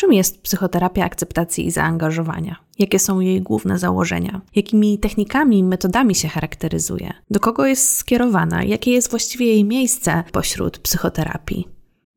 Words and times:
Czym 0.00 0.12
jest 0.12 0.42
psychoterapia 0.42 1.04
akceptacji 1.04 1.66
i 1.66 1.70
zaangażowania? 1.70 2.56
Jakie 2.78 2.98
są 2.98 3.20
jej 3.20 3.42
główne 3.42 3.78
założenia? 3.78 4.40
Jakimi 4.54 4.98
technikami 4.98 5.58
i 5.58 5.64
metodami 5.64 6.14
się 6.14 6.28
charakteryzuje? 6.28 7.12
Do 7.30 7.40
kogo 7.40 7.66
jest 7.66 7.96
skierowana? 7.96 8.64
Jakie 8.64 8.90
jest 8.90 9.10
właściwie 9.10 9.46
jej 9.46 9.64
miejsce 9.64 10.24
pośród 10.32 10.78
psychoterapii? 10.78 11.68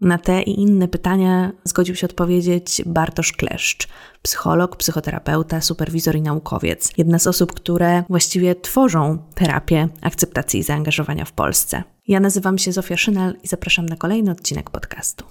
Na 0.02 0.18
te 0.18 0.42
i 0.42 0.62
inne 0.62 0.88
pytania 0.88 1.52
zgodził 1.64 1.96
się 1.96 2.08
odpowiedzieć 2.08 2.82
Bartosz 2.86 3.32
Kleszcz, 3.32 3.88
psycholog, 4.22 4.76
psychoterapeuta, 4.76 5.62
superwizor 5.62 6.16
i 6.16 6.22
naukowiec. 6.22 6.92
Jedna 6.98 7.20
z 7.20 7.28
osób, 7.28 7.54
które 7.54 8.04
właściwie 8.10 8.56
tworzą 8.56 9.18
terapię 9.36 9.88
akceptacji 10.02 10.60
i 10.60 10.64
zaangażowania 10.64 11.26
w 11.26 11.32
Polsce. 11.32 11.84
Ja 12.08 12.20
nazywam 12.20 12.58
się 12.58 12.72
Zofia 12.72 12.98
Szynal 12.98 13.36
i 13.44 13.48
zapraszam 13.48 13.86
na 13.86 13.96
kolejny 13.96 14.32
odcinek 14.32 14.70
podcastu. 14.70 15.26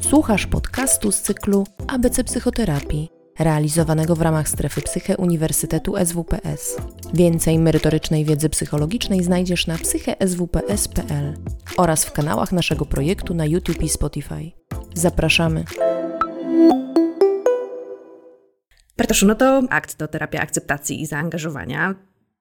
Słuchasz 0.00 0.46
podcastu 0.46 1.12
z 1.12 1.22
cyklu 1.22 1.66
ABC 1.86 2.24
Psychoterapii, 2.24 3.08
realizowanego 3.38 4.16
w 4.16 4.22
ramach 4.22 4.48
strefy 4.48 4.82
Psyche 4.82 5.16
Uniwersytetu 5.16 5.94
SWPS. 6.04 6.76
Więcej 7.14 7.58
merytorycznej 7.58 8.24
wiedzy 8.24 8.48
psychologicznej 8.48 9.24
znajdziesz 9.24 9.66
na 9.66 9.78
psycheswps.pl 9.78 11.34
oraz 11.76 12.04
w 12.04 12.12
kanałach 12.12 12.52
naszego 12.52 12.86
projektu 12.86 13.34
na 13.34 13.46
YouTube 13.46 13.82
i 13.82 13.88
Spotify. 13.88 14.50
Zapraszamy. 14.94 15.64
Bartoszu, 18.96 19.26
no 19.26 19.34
to 19.34 19.62
akt 19.70 19.94
to 19.94 20.08
terapia 20.08 20.40
akceptacji 20.40 21.02
i 21.02 21.06
zaangażowania. 21.06 21.94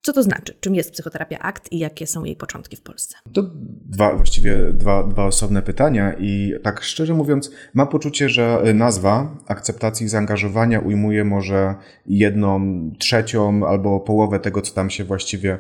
Co 0.06 0.14
to 0.14 0.24
znaczy? 0.24 0.54
Czym 0.60 0.76
jest 0.76 0.92
psychoterapia 0.92 1.40
ACT 1.40 1.72
i 1.72 1.80
jakie 1.80 2.08
są 2.08 2.24
jej 2.24 2.36
początki 2.36 2.76
w 2.76 2.82
Polsce? 2.82 3.16
To 3.34 3.44
dwa, 3.86 4.16
właściwie 4.16 4.58
dwa, 4.74 5.04
dwa 5.04 5.26
osobne 5.26 5.62
pytania 5.62 6.14
i 6.20 6.54
tak 6.64 6.84
szczerze 6.84 7.14
mówiąc, 7.14 7.52
mam 7.74 7.88
poczucie, 7.88 8.30
że 8.30 8.64
nazwa 8.74 9.38
akceptacji 9.48 10.06
i 10.06 10.10
zaangażowania 10.10 10.80
ujmuje 10.80 11.24
może 11.24 11.76
jedną 12.06 12.62
trzecią 13.00 13.68
albo 13.68 14.00
połowę 14.00 14.40
tego, 14.40 14.62
co 14.62 14.74
tam 14.74 14.90
się 14.90 15.04
właściwie, 15.04 15.58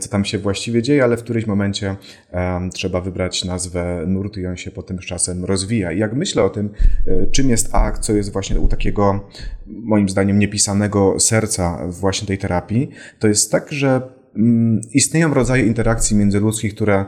co 0.00 0.08
tam 0.08 0.24
się 0.24 0.38
właściwie 0.38 0.82
dzieje, 0.82 1.04
ale 1.04 1.16
w 1.16 1.22
którymś 1.22 1.46
momencie 1.46 1.96
um, 2.32 2.70
trzeba 2.70 3.00
wybrać 3.00 3.44
nazwę 3.44 4.04
nurtu 4.06 4.40
i 4.40 4.46
on 4.46 4.56
się 4.56 4.70
potem 4.70 4.98
z 4.98 5.04
czasem 5.04 5.44
rozwija. 5.44 5.92
I 5.92 5.98
jak 5.98 6.14
myślę 6.14 6.42
o 6.42 6.50
tym, 6.50 6.70
e, 7.06 7.26
czym 7.26 7.50
jest 7.50 7.74
ACT, 7.74 8.04
co 8.04 8.12
jest 8.12 8.32
właśnie 8.32 8.60
u 8.60 8.68
takiego, 8.68 9.28
moim 9.68 10.08
zdaniem, 10.08 10.38
niepisanego 10.38 11.20
serca 11.20 11.78
właśnie 11.88 12.28
tej 12.28 12.38
terapii, 12.38 12.90
to 13.18 13.28
jest 13.28 13.52
tak, 13.52 13.72
że 13.72 14.00
mm, 14.36 14.80
istnieją 14.92 15.34
rodzaje 15.34 15.66
interakcji 15.66 16.16
międzyludzkich, 16.16 16.74
które 16.74 17.04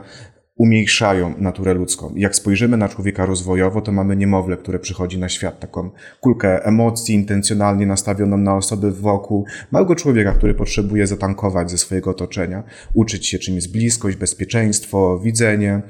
umniejszają 0.59 1.33
naturę 1.37 1.73
ludzką. 1.73 2.13
Jak 2.15 2.35
spojrzymy 2.35 2.77
na 2.77 2.89
człowieka 2.89 3.25
rozwojowo, 3.25 3.81
to 3.81 3.91
mamy 3.91 4.15
niemowlę, 4.15 4.57
które 4.57 4.79
przychodzi 4.79 5.19
na 5.19 5.29
świat, 5.29 5.59
taką 5.59 5.89
kulkę 6.19 6.65
emocji 6.65 7.15
intencjonalnie 7.15 7.85
nastawioną 7.85 8.37
na 8.37 8.55
osoby 8.55 8.91
wokół, 8.91 9.45
małego 9.71 9.95
człowieka, 9.95 10.33
który 10.33 10.53
potrzebuje 10.53 11.07
zatankować 11.07 11.71
ze 11.71 11.77
swojego 11.77 12.09
otoczenia, 12.09 12.63
uczyć 12.93 13.27
się 13.27 13.39
czym 13.39 13.55
jest 13.55 13.71
bliskość, 13.71 14.17
bezpieczeństwo, 14.17 15.19
widzenie. 15.19 15.81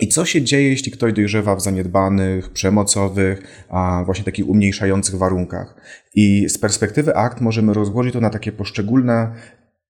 I 0.00 0.08
co 0.08 0.24
się 0.24 0.42
dzieje, 0.42 0.68
jeśli 0.68 0.92
ktoś 0.92 1.12
dojrzewa 1.12 1.56
w 1.56 1.62
zaniedbanych, 1.62 2.50
przemocowych, 2.50 3.66
a 3.68 4.02
właśnie 4.06 4.24
takich 4.24 4.48
umniejszających 4.48 5.14
warunkach? 5.14 5.74
I 6.14 6.48
z 6.48 6.58
perspektywy 6.58 7.16
akt 7.16 7.40
możemy 7.40 7.74
rozłożyć 7.74 8.12
to 8.12 8.20
na 8.20 8.30
takie 8.30 8.52
poszczególne 8.52 9.32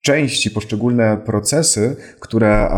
części, 0.03 0.51
poszczególne 0.51 1.17
procesy, 1.27 1.97
które 2.21 2.69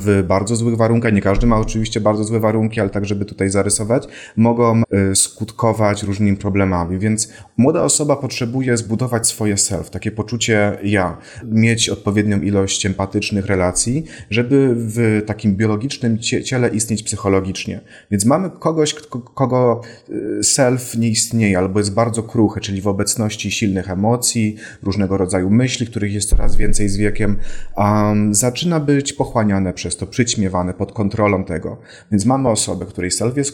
w 0.00 0.24
bardzo 0.28 0.56
złych 0.56 0.76
warunkach, 0.76 1.12
nie 1.12 1.22
każdy 1.22 1.46
ma 1.46 1.58
oczywiście 1.58 2.00
bardzo 2.00 2.24
złe 2.24 2.40
warunki, 2.40 2.80
ale 2.80 2.90
tak, 2.90 3.04
żeby 3.04 3.24
tutaj 3.24 3.50
zarysować, 3.50 4.08
mogą 4.36 4.82
y, 5.12 5.16
skutkować 5.16 6.02
różnymi 6.02 6.36
problemami. 6.36 6.98
Więc 6.98 7.32
młoda 7.56 7.82
osoba 7.82 8.16
potrzebuje 8.16 8.76
zbudować 8.76 9.26
swoje 9.26 9.56
self, 9.56 9.90
takie 9.90 10.10
poczucie 10.10 10.78
ja, 10.82 11.18
mieć 11.44 11.88
odpowiednią 11.88 12.40
ilość 12.40 12.86
empatycznych 12.86 13.46
relacji, 13.46 14.04
żeby 14.30 14.74
w 14.76 15.22
takim 15.26 15.56
biologicznym 15.56 16.18
ciele 16.18 16.68
istnieć 16.68 17.02
psychologicznie. 17.02 17.80
Więc 18.10 18.24
mamy 18.24 18.50
kogoś, 18.50 18.94
kogo 19.34 19.80
y, 20.10 20.44
self 20.44 20.96
nie 20.96 21.08
istnieje 21.08 21.58
albo 21.58 21.80
jest 21.80 21.94
bardzo 21.94 22.22
kruchy, 22.22 22.60
czyli 22.60 22.80
w 22.80 22.88
obecności 22.88 23.50
silnych 23.50 23.90
emocji, 23.90 24.56
różnego 24.82 25.16
rodzaju 25.16 25.50
myśli, 25.50 25.86
których 25.86 26.12
jest 26.12 26.28
coraz 26.28 26.56
więcej, 26.56 26.79
więcej 26.80 26.88
z 26.88 26.96
wiekiem, 26.96 27.36
um, 27.76 28.34
zaczyna 28.34 28.80
być 28.80 29.12
pochłaniane 29.12 29.72
przez 29.72 29.96
to, 29.96 30.06
przyćmiewane 30.06 30.74
pod 30.74 30.92
kontrolą 30.92 31.44
tego. 31.44 31.76
Więc 32.10 32.26
mamy 32.26 32.48
osobę, 32.48 32.86
której 32.86 33.10
self 33.10 33.36
jest 33.36 33.52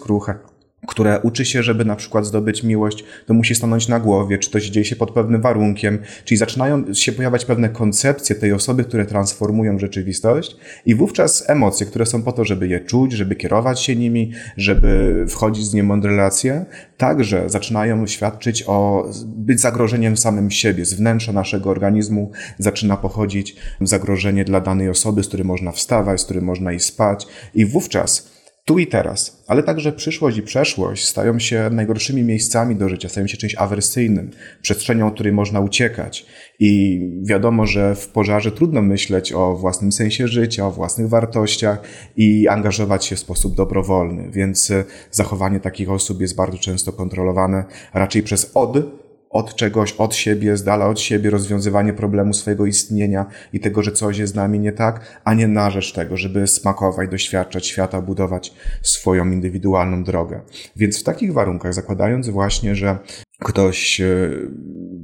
które 0.86 1.20
uczy 1.20 1.44
się, 1.44 1.62
żeby 1.62 1.84
na 1.84 1.96
przykład 1.96 2.26
zdobyć 2.26 2.62
miłość, 2.62 3.04
to 3.26 3.34
musi 3.34 3.54
stanąć 3.54 3.88
na 3.88 4.00
głowie, 4.00 4.38
czy 4.38 4.50
to 4.50 4.60
się 4.60 4.70
dzieje 4.70 4.84
się 4.84 4.96
pod 4.96 5.10
pewnym 5.10 5.40
warunkiem, 5.40 5.98
czyli 6.24 6.38
zaczynają 6.38 6.94
się 6.94 7.12
pojawiać 7.12 7.44
pewne 7.44 7.68
koncepcje 7.68 8.36
tej 8.36 8.52
osoby, 8.52 8.84
które 8.84 9.06
transformują 9.06 9.78
rzeczywistość 9.78 10.56
i 10.86 10.94
wówczas 10.94 11.50
emocje, 11.50 11.86
które 11.86 12.06
są 12.06 12.22
po 12.22 12.32
to, 12.32 12.44
żeby 12.44 12.68
je 12.68 12.80
czuć, 12.80 13.12
żeby 13.12 13.36
kierować 13.36 13.80
się 13.80 13.96
nimi, 13.96 14.32
żeby 14.56 15.24
wchodzić 15.28 15.66
z 15.66 15.74
niemądre 15.74 16.10
relacje, 16.10 16.64
także 16.96 17.50
zaczynają 17.50 18.06
świadczyć 18.06 18.64
o 18.66 19.08
być 19.26 19.60
zagrożeniem 19.60 20.16
samym 20.16 20.50
siebie. 20.50 20.84
Z 20.84 20.94
wnętrza 20.94 21.32
naszego 21.32 21.70
organizmu 21.70 22.30
zaczyna 22.58 22.96
pochodzić 22.96 23.56
zagrożenie 23.80 24.44
dla 24.44 24.60
danej 24.60 24.88
osoby, 24.88 25.22
z 25.22 25.28
której 25.28 25.46
można 25.46 25.72
wstawać, 25.72 26.20
z 26.20 26.24
której 26.24 26.42
można 26.42 26.72
iść 26.72 26.84
spać 26.84 27.26
i 27.54 27.66
wówczas 27.66 28.35
tu 28.66 28.78
i 28.78 28.86
teraz, 28.86 29.44
ale 29.46 29.62
także 29.62 29.92
przyszłość 29.92 30.38
i 30.38 30.42
przeszłość 30.42 31.08
stają 31.08 31.38
się 31.38 31.70
najgorszymi 31.70 32.22
miejscami 32.22 32.76
do 32.76 32.88
życia, 32.88 33.08
stają 33.08 33.26
się 33.26 33.36
czymś 33.36 33.54
awersyjnym, 33.54 34.30
przestrzenią, 34.62 35.10
której 35.10 35.32
można 35.32 35.60
uciekać. 35.60 36.26
I 36.58 37.00
wiadomo, 37.22 37.66
że 37.66 37.94
w 37.94 38.08
pożarze 38.08 38.52
trudno 38.52 38.82
myśleć 38.82 39.32
o 39.32 39.56
własnym 39.56 39.92
sensie 39.92 40.28
życia, 40.28 40.66
o 40.66 40.70
własnych 40.70 41.08
wartościach 41.08 41.82
i 42.16 42.48
angażować 42.48 43.04
się 43.04 43.16
w 43.16 43.18
sposób 43.18 43.54
dobrowolny, 43.54 44.30
więc 44.30 44.72
zachowanie 45.10 45.60
takich 45.60 45.90
osób 45.90 46.20
jest 46.20 46.36
bardzo 46.36 46.58
często 46.58 46.92
kontrolowane 46.92 47.64
raczej 47.94 48.22
przez 48.22 48.50
od 48.54 49.05
od 49.36 49.54
czegoś, 49.54 49.92
od 49.92 50.14
siebie, 50.14 50.56
z 50.56 50.64
dala 50.64 50.86
od 50.86 51.00
siebie, 51.00 51.30
rozwiązywanie 51.30 51.92
problemu 51.92 52.34
swojego 52.34 52.66
istnienia 52.66 53.26
i 53.52 53.60
tego, 53.60 53.82
że 53.82 53.92
coś 53.92 54.18
jest 54.18 54.32
z 54.32 54.36
nami 54.36 54.60
nie 54.60 54.72
tak, 54.72 55.20
a 55.24 55.34
nie 55.34 55.48
na 55.48 55.70
rzecz 55.70 55.92
tego, 55.92 56.16
żeby 56.16 56.46
smakować, 56.46 57.10
doświadczać 57.10 57.66
świata, 57.66 58.00
budować 58.00 58.52
swoją 58.82 59.30
indywidualną 59.30 60.04
drogę. 60.04 60.40
Więc 60.76 61.00
w 61.00 61.02
takich 61.02 61.32
warunkach, 61.32 61.74
zakładając 61.74 62.28
właśnie, 62.28 62.74
że 62.74 62.98
ktoś 63.38 64.00
e, 64.00 64.06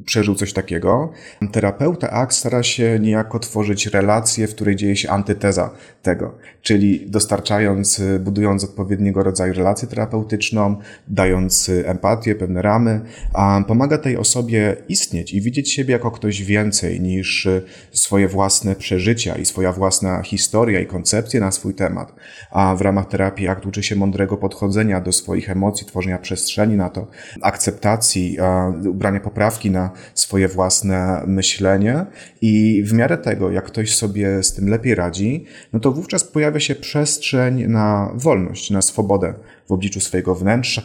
przeżył 0.04 0.34
coś 0.34 0.52
takiego, 0.52 1.12
terapeuta 1.52 2.10
ACT 2.10 2.38
stara 2.38 2.62
się 2.62 2.98
niejako 3.00 3.38
tworzyć 3.38 3.86
relację, 3.86 4.46
w 4.46 4.54
której 4.54 4.76
dzieje 4.76 4.96
się 4.96 5.10
antyteza 5.10 5.70
tego, 6.02 6.34
czyli 6.62 7.10
dostarczając, 7.10 8.00
e, 8.00 8.18
budując 8.18 8.64
odpowiedniego 8.64 9.22
rodzaju 9.22 9.54
relację 9.54 9.88
terapeutyczną, 9.88 10.76
dając 11.08 11.68
e, 11.68 11.88
empatię, 11.88 12.34
pewne 12.34 12.62
ramy, 12.62 13.00
pomaga 13.66 13.98
tej 13.98 14.16
osobie 14.16 14.76
istnieć 14.88 15.34
i 15.34 15.40
widzieć 15.40 15.72
siebie 15.72 15.92
jako 15.92 16.10
ktoś 16.10 16.42
więcej 16.42 17.00
niż 17.00 17.48
swoje 17.92 18.28
własne 18.28 18.76
przeżycia 18.76 19.36
i 19.36 19.44
swoja 19.44 19.72
własna 19.72 20.22
historia 20.22 20.80
i 20.80 20.86
koncepcje 20.86 21.40
na 21.40 21.52
swój 21.52 21.74
temat. 21.74 22.14
A 22.50 22.74
w 22.74 22.80
ramach 22.80 23.08
terapii 23.08 23.48
ACT 23.48 23.66
uczy 23.66 23.82
się 23.82 23.96
mądrego 23.96 24.36
podchodzenia 24.36 25.00
do 25.00 25.12
swoich 25.12 25.50
emocji, 25.50 25.86
tworzenia 25.86 26.18
przestrzeni 26.18 26.76
na 26.76 26.90
to, 26.90 27.06
akceptacji, 27.42 28.38
ubrania 28.88 29.20
poprawki 29.20 29.70
na 29.70 29.90
swoje 30.14 30.48
własne 30.48 31.22
myślenie 31.26 32.06
i 32.40 32.82
w 32.86 32.92
miarę 32.92 33.18
tego, 33.18 33.50
jak 33.50 33.64
ktoś 33.64 33.94
sobie 33.94 34.42
z 34.42 34.52
tym 34.52 34.68
lepiej 34.68 34.94
radzi, 34.94 35.44
no 35.72 35.80
to 35.80 35.92
wówczas 35.92 36.24
pojawia 36.24 36.60
się 36.60 36.74
przestrzeń 36.74 37.66
na 37.66 38.12
wolność, 38.14 38.70
na 38.70 38.82
swobodę 38.82 39.34
w 39.68 39.72
obliczu 39.72 40.00
swojego 40.00 40.34
wnętrza, 40.34 40.82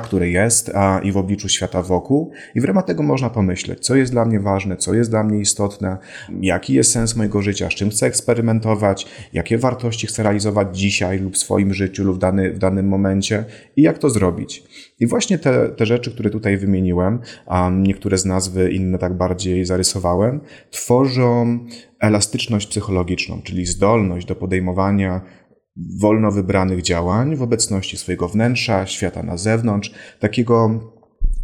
który 0.00 0.30
jest 0.30 0.70
a, 0.74 0.98
i 0.98 1.12
w 1.12 1.16
obliczu 1.16 1.48
świata 1.48 1.82
wokół. 1.82 2.30
I 2.54 2.60
w 2.60 2.64
ramach 2.64 2.84
tego 2.84 3.02
można 3.02 3.30
pomyśleć, 3.30 3.80
co 3.80 3.96
jest 3.96 4.12
dla 4.12 4.24
mnie 4.24 4.40
ważne, 4.40 4.76
co 4.76 4.94
jest 4.94 5.10
dla 5.10 5.24
mnie 5.24 5.40
istotne, 5.40 5.98
jaki 6.40 6.74
jest 6.74 6.90
sens 6.90 7.16
mojego 7.16 7.42
życia, 7.42 7.70
z 7.70 7.74
czym 7.74 7.90
chcę 7.90 8.06
eksperymentować, 8.06 9.06
jakie 9.32 9.58
wartości 9.58 10.06
chcę 10.06 10.22
realizować 10.22 10.78
dzisiaj 10.78 11.18
lub 11.18 11.34
w 11.34 11.38
swoim 11.38 11.74
życiu 11.74 12.04
lub 12.04 12.16
w, 12.16 12.18
dany, 12.18 12.52
w 12.52 12.58
danym 12.58 12.88
momencie 12.88 13.44
i 13.76 13.82
jak 13.82 13.98
to 13.98 14.10
zrobić. 14.10 14.64
I 15.00 15.06
właśnie 15.06 15.38
te, 15.38 15.68
te 15.68 15.86
rzeczy, 15.86 16.10
które 16.10 16.30
tutaj 16.30 16.56
wymieniłem, 16.56 17.18
a 17.46 17.70
niektóre 17.70 18.18
z 18.18 18.24
nazwy, 18.24 18.70
inne 18.70 18.98
tak 18.98 19.14
bardziej 19.14 19.64
zarysowałem, 19.64 20.40
tworzą 20.70 21.58
elastyczność 22.00 22.66
psychologiczną, 22.66 23.42
czyli 23.42 23.66
zdolność 23.66 24.26
do 24.26 24.34
podejmowania 24.34 25.20
wolno 25.76 26.30
wybranych 26.30 26.82
działań 26.82 27.36
w 27.36 27.42
obecności 27.42 27.96
swojego 27.96 28.28
wnętrza, 28.28 28.86
świata 28.86 29.22
na 29.22 29.36
zewnątrz, 29.36 29.92
takiego 30.20 30.80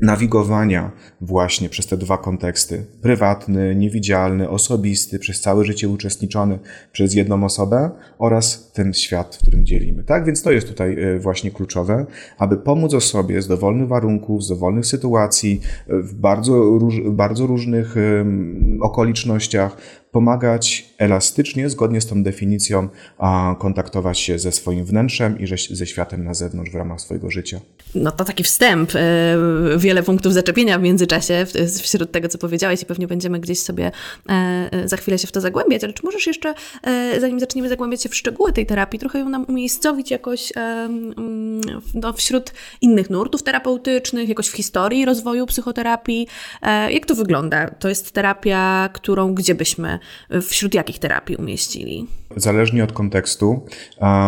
nawigowania 0.00 0.92
właśnie 1.20 1.68
przez 1.68 1.86
te 1.86 1.96
dwa 1.96 2.18
konteksty 2.18 2.86
prywatny, 3.02 3.76
niewidzialny, 3.76 4.48
osobisty, 4.48 5.18
przez 5.18 5.40
całe 5.40 5.64
życie 5.64 5.88
uczestniczony 5.88 6.58
przez 6.92 7.14
jedną 7.14 7.44
osobę 7.44 7.90
oraz 8.18 8.72
ten 8.72 8.94
świat, 8.94 9.36
w 9.36 9.42
którym 9.42 9.66
dzielimy. 9.66 10.04
Tak 10.04 10.24
więc 10.24 10.42
to 10.42 10.52
jest 10.52 10.68
tutaj 10.68 11.02
e, 11.02 11.18
właśnie 11.18 11.50
kluczowe, 11.50 12.06
aby 12.38 12.56
pomóc 12.56 12.94
osobie 12.94 13.42
z 13.42 13.48
dowolnych 13.48 13.88
warunków, 13.88 14.44
z 14.44 14.48
dowolnych 14.48 14.86
sytuacji, 14.86 15.60
w 15.88 16.14
bardzo, 16.14 16.78
bardzo 17.10 17.46
różnych 17.46 17.94
okolicznościach, 18.80 19.76
pomagać 20.10 20.94
elastycznie, 20.98 21.70
zgodnie 21.70 22.00
z 22.00 22.06
tą 22.06 22.22
definicją, 22.22 22.88
kontaktować 23.58 24.18
się 24.18 24.38
ze 24.38 24.52
swoim 24.52 24.84
wnętrzem 24.84 25.38
i 25.38 25.46
ze 25.70 25.86
światem 25.86 26.24
na 26.24 26.34
zewnątrz 26.34 26.70
w 26.70 26.74
ramach 26.74 27.00
swojego 27.00 27.30
życia. 27.30 27.60
No 27.94 28.10
to 28.10 28.24
taki 28.24 28.44
wstęp, 28.44 28.90
e, 28.94 28.98
wiele 29.78 30.02
punktów 30.02 30.32
zaczepienia 30.32 30.78
w 30.78 30.82
międzyczasie 30.82 31.46
wśród 31.82 32.12
tego, 32.12 32.28
co 32.28 32.38
powiedziałeś 32.38 32.82
i 32.82 32.86
pewnie 32.86 33.06
będziemy 33.06 33.40
gdzieś 33.40 33.60
sobie 33.60 33.92
e, 34.28 34.32
e, 34.72 34.88
za 34.88 34.96
chwilę 34.96 35.18
się 35.18 35.26
w 35.26 35.32
to 35.32 35.40
zagłębiać, 35.40 35.84
ale 35.84 35.92
czy 35.92 36.04
możesz 36.04 36.26
jeszcze, 36.26 36.54
zanim 37.20 37.40
zaczniemy 37.40 37.68
zagłębiać 37.68 38.02
się 38.02 38.08
w 38.08 38.14
szczegóły 38.14 38.52
tej 38.52 38.66
terapii, 38.66 38.98
trochę 38.98 39.18
ją 39.18 39.28
nam 39.28 39.44
umiejscowić 39.48 40.10
jakoś 40.10 40.52
mm, 40.56 41.60
no, 41.94 42.12
wśród 42.12 42.52
innych 42.80 43.10
nurtów 43.10 43.42
terapeutycznych, 43.42 44.28
jakoś 44.28 44.48
w 44.48 44.52
historii 44.52 45.04
rozwoju 45.04 45.46
psychoterapii? 45.46 46.28
Jak 46.90 47.06
to 47.06 47.14
wygląda? 47.14 47.70
To 47.70 47.88
jest 47.88 48.12
terapia, 48.12 48.88
którą 48.92 49.34
gdzie 49.34 49.54
byśmy 49.54 49.98
wśród 50.42 50.74
jakich 50.74 50.85
terapii 50.94 51.36
umieścili? 51.36 52.06
Zależnie 52.36 52.84
od 52.84 52.92
kontekstu 52.92 53.64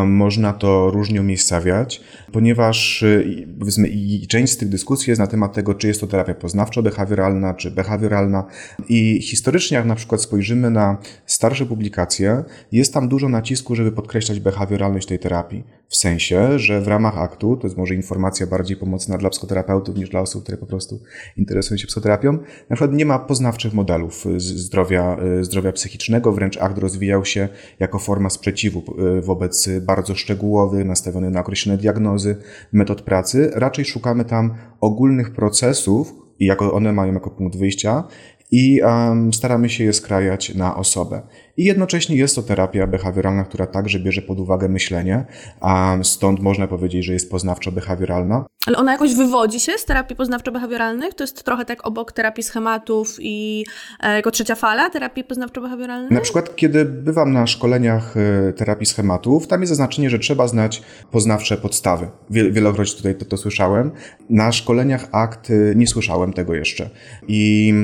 można 0.07 0.53
to 0.53 0.91
różnie 0.91 1.21
umiejscawiać, 1.21 2.01
ponieważ 2.33 3.03
y, 3.03 3.49
powiedzmy 3.59 3.89
część 4.29 4.53
z 4.53 4.57
tych 4.57 4.69
dyskusji 4.69 5.11
jest 5.11 5.21
na 5.21 5.27
temat 5.27 5.53
tego, 5.53 5.75
czy 5.75 5.87
jest 5.87 6.01
to 6.01 6.07
terapia 6.07 6.35
poznawczo-behawioralna, 6.35 7.57
czy 7.57 7.71
behawioralna. 7.71 8.45
I 8.89 9.23
historycznie, 9.23 9.77
jak 9.77 9.87
na 9.87 9.95
przykład 9.95 10.23
spojrzymy 10.23 10.71
na 10.71 10.99
starsze 11.27 11.67
publikacje, 11.67 12.45
jest 12.73 12.95
tam 12.95 13.09
dużo 13.09 13.29
nacisku, 13.29 13.75
żeby 13.75 13.93
podkreślać 13.93 14.41
behawioralność 14.41 15.09
tej 15.09 15.19
terapii. 15.19 15.65
W 15.89 15.97
sensie, 15.97 16.59
że 16.59 16.81
w 16.81 16.89
ramach 16.89 17.19
aktu, 17.19 17.57
to 17.57 17.67
jest 17.67 17.77
może 17.77 17.95
informacja 17.95 18.47
bardziej 18.47 18.77
pomocna 18.77 19.19
dla 19.19 19.31
psychoterapeutów 19.31 19.97
niż 19.97 20.11
dla 20.11 20.21
osób, 20.21 20.43
które 20.43 20.59
po 20.59 20.67
prostu 20.67 21.01
interesują 21.37 21.79
się 21.79 21.87
psychoterapią, 21.87 22.33
na 22.71 22.77
przykład 22.77 22.93
nie 22.93 23.07
ma 23.07 23.19
poznawczych 23.19 23.75
modelów 23.75 24.25
zdrowia, 24.37 25.17
zdrowia 25.41 25.73
psychicznego, 25.73 26.33
wręcz 26.33 26.57
akt 26.57 26.79
rozwijał 26.79 27.25
się 27.25 27.49
jako 27.79 27.99
forma 27.99 28.31
sprzeciwu 28.31 28.83
e, 29.19 29.21
wobec 29.21 29.69
bardzo 29.81 30.15
szczegółowy, 30.15 30.85
nastawiony 30.85 31.31
na 31.31 31.41
określone 31.41 31.79
diagnozy, 31.79 32.37
metod 32.73 33.03
pracy. 33.03 33.51
Raczej 33.55 33.85
szukamy 33.85 34.25
tam 34.25 34.55
ogólnych 34.81 35.31
procesów, 35.31 36.15
i 36.39 36.47
jako 36.47 36.73
one 36.73 36.93
mają 36.93 37.15
jako 37.15 37.31
punkt 37.31 37.57
wyjścia, 37.57 38.05
i 38.51 38.81
um, 38.83 39.33
staramy 39.33 39.69
się 39.69 39.85
je 39.85 39.93
skrajać 39.93 40.55
na 40.55 40.77
osobę. 40.77 41.23
I 41.59 41.65
jednocześnie 41.65 42.17
jest 42.17 42.35
to 42.35 42.43
terapia 42.43 42.87
behawioralna, 42.87 43.45
która 43.45 43.67
także 43.67 44.01
bierze 44.01 44.23
pod 44.23 44.41
uwagę 44.41 44.69
myślenie, 44.69 45.25
a 45.61 45.99
stąd 46.03 46.41
można 46.41 46.69
powiedzieć, 46.69 47.05
że 47.05 47.13
jest 47.13 47.33
poznawczo-behawioralna. 47.33 48.45
Ale 48.67 48.77
ona 48.77 48.93
jakoś 48.93 49.15
wywodzi 49.15 49.61
się 49.61 49.73
z 49.79 49.85
terapii 49.85 50.17
poznawczo-behawioralnych? 50.17 51.15
To 51.17 51.25
jest 51.25 51.45
trochę 51.45 51.65
tak 51.65 51.87
obok 51.87 52.13
terapii 52.13 52.43
schematów 52.43 53.17
i 53.21 53.65
e, 54.01 54.17
jako 54.17 54.31
trzecia 54.31 54.55
fala 54.55 54.91
terapii 54.91 55.25
poznawczo-behawioralnej? 55.25 56.11
Na 56.11 56.21
przykład, 56.21 56.57
kiedy 56.57 56.85
bywam 56.85 57.33
na 57.33 57.47
szkoleniach 57.47 58.17
e, 58.17 58.53
terapii 58.53 58.87
schematów, 58.87 59.47
tam 59.47 59.61
jest 59.61 59.69
zaznaczenie, 59.69 60.11
że 60.11 60.19
trzeba 60.19 60.49
znać 60.49 60.83
poznawcze 61.11 61.57
podstawy. 61.57 62.09
Wielokroć 62.31 62.97
tutaj 62.97 63.15
to, 63.15 63.25
to 63.25 63.37
słyszałem. 63.37 63.91
Na 64.31 64.53
szkoleniach 64.53 65.09
akt 65.13 65.51
e, 65.51 65.75
nie 65.75 65.87
słyszałem 65.87 66.33
tego 66.33 66.55
jeszcze. 66.55 66.91
I 67.29 67.75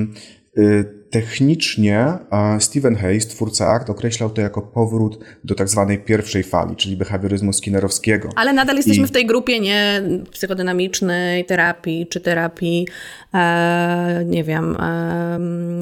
Technicznie 1.14 2.18
Stephen 2.58 2.96
Hayes, 2.96 3.26
twórca 3.26 3.66
ACT, 3.66 3.90
określał 3.90 4.30
to 4.30 4.40
jako 4.40 4.62
powrót 4.62 5.24
do 5.44 5.54
tak 5.54 5.68
zwanej 5.68 5.98
pierwszej 5.98 6.42
fali, 6.42 6.76
czyli 6.76 6.96
behawioryzmu 6.96 7.52
skinnerowskiego. 7.52 8.28
Ale 8.36 8.52
nadal 8.52 8.76
jesteśmy 8.76 9.04
I... 9.04 9.06
w 9.06 9.10
tej 9.10 9.26
grupie 9.26 9.60
nie 9.60 10.02
psychodynamicznej 10.30 11.44
terapii, 11.44 12.06
czy 12.06 12.20
terapii, 12.20 12.88
e, 13.34 14.24
nie 14.26 14.44
wiem, 14.44 14.76
e, 14.80 15.38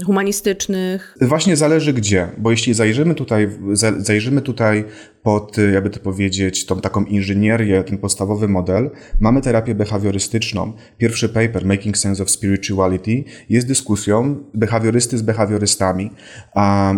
humanistycznych. 0.07 1.17
Właśnie 1.21 1.57
zależy 1.57 1.93
gdzie, 1.93 2.29
bo 2.39 2.51
jeśli 2.51 2.75
zajrzymy 2.75 3.15
tutaj, 3.15 3.49
zajrzymy 3.99 4.41
tutaj 4.41 4.85
pod, 5.23 5.57
jakby 5.73 5.91
to 5.91 6.01
powiedzieć, 6.01 6.67
tą 6.67 6.81
taką 6.81 7.05
inżynierię, 7.05 7.85
ten 7.85 7.99
podstawowy 7.99 8.49
model, 8.49 8.91
mamy 9.21 9.41
terapię 9.41 9.75
behawiorystyczną. 9.75 10.73
Pierwszy 10.99 11.29
paper, 11.29 11.67
Making 11.67 11.99
Sense 11.99 12.23
of 12.23 12.31
Spirituality, 12.31 13.25
jest 13.49 13.67
dyskusją 13.67 14.45
behawiorysty 14.55 15.19
z 15.19 15.23
behawiorystami. 15.23 16.11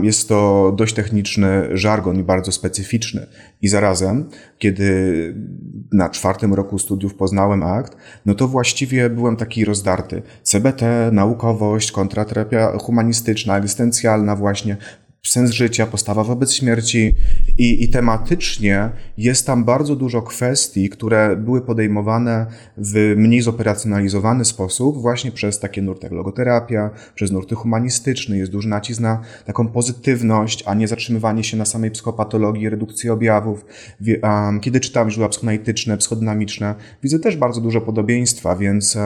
Jest 0.02 0.28
to 0.28 0.72
dość 0.76 0.94
techniczny 0.94 1.68
żargon 1.72 2.18
i 2.18 2.22
bardzo 2.22 2.52
specyficzny. 2.52 3.26
I 3.62 3.68
zarazem, 3.68 4.28
kiedy 4.58 4.94
na 5.92 6.10
czwartym 6.10 6.54
roku 6.54 6.78
studiów 6.78 7.14
poznałem 7.14 7.62
akt, 7.62 7.96
no 8.26 8.34
to 8.34 8.48
właściwie 8.48 9.10
byłem 9.10 9.36
taki 9.36 9.64
rozdarty. 9.64 10.22
CBT, 10.42 11.10
naukowość, 11.12 11.92
kontraterapia 11.92 12.78
humanistyczna, 12.78 13.58
egzystencjalna 13.58 14.36
właśnie, 14.36 14.76
sens 15.28 15.50
życia, 15.50 15.86
postawa 15.86 16.24
wobec 16.24 16.52
śmierci 16.52 17.14
i, 17.58 17.84
i 17.84 17.88
tematycznie 17.88 18.90
jest 19.18 19.46
tam 19.46 19.64
bardzo 19.64 19.96
dużo 19.96 20.22
kwestii, 20.22 20.88
które 20.88 21.36
były 21.36 21.60
podejmowane 21.60 22.46
w 22.76 23.14
mniej 23.16 23.42
zoperacjonalizowany 23.42 24.44
sposób 24.44 25.02
właśnie 25.02 25.32
przez 25.32 25.58
takie 25.58 25.82
nurty 25.82 26.06
jak 26.06 26.12
logoterapia, 26.12 26.90
przez 27.14 27.32
nurty 27.32 27.54
humanistyczne. 27.54 28.38
Jest 28.38 28.52
duży 28.52 28.68
nacisk 28.68 29.00
na 29.00 29.20
taką 29.44 29.68
pozytywność, 29.68 30.62
a 30.66 30.74
nie 30.74 30.88
zatrzymywanie 30.88 31.44
się 31.44 31.56
na 31.56 31.64
samej 31.64 31.90
psychopatologii, 31.90 32.68
redukcji 32.68 33.10
objawów. 33.10 33.64
Kiedy 34.60 34.80
czytam 34.80 35.10
źródła 35.10 35.28
psychoanalityczne, 35.28 35.98
psychodynamiczne, 35.98 36.74
widzę 37.02 37.18
też 37.18 37.36
bardzo 37.36 37.60
dużo 37.60 37.80
podobieństwa, 37.80 38.56
więc 38.56 38.98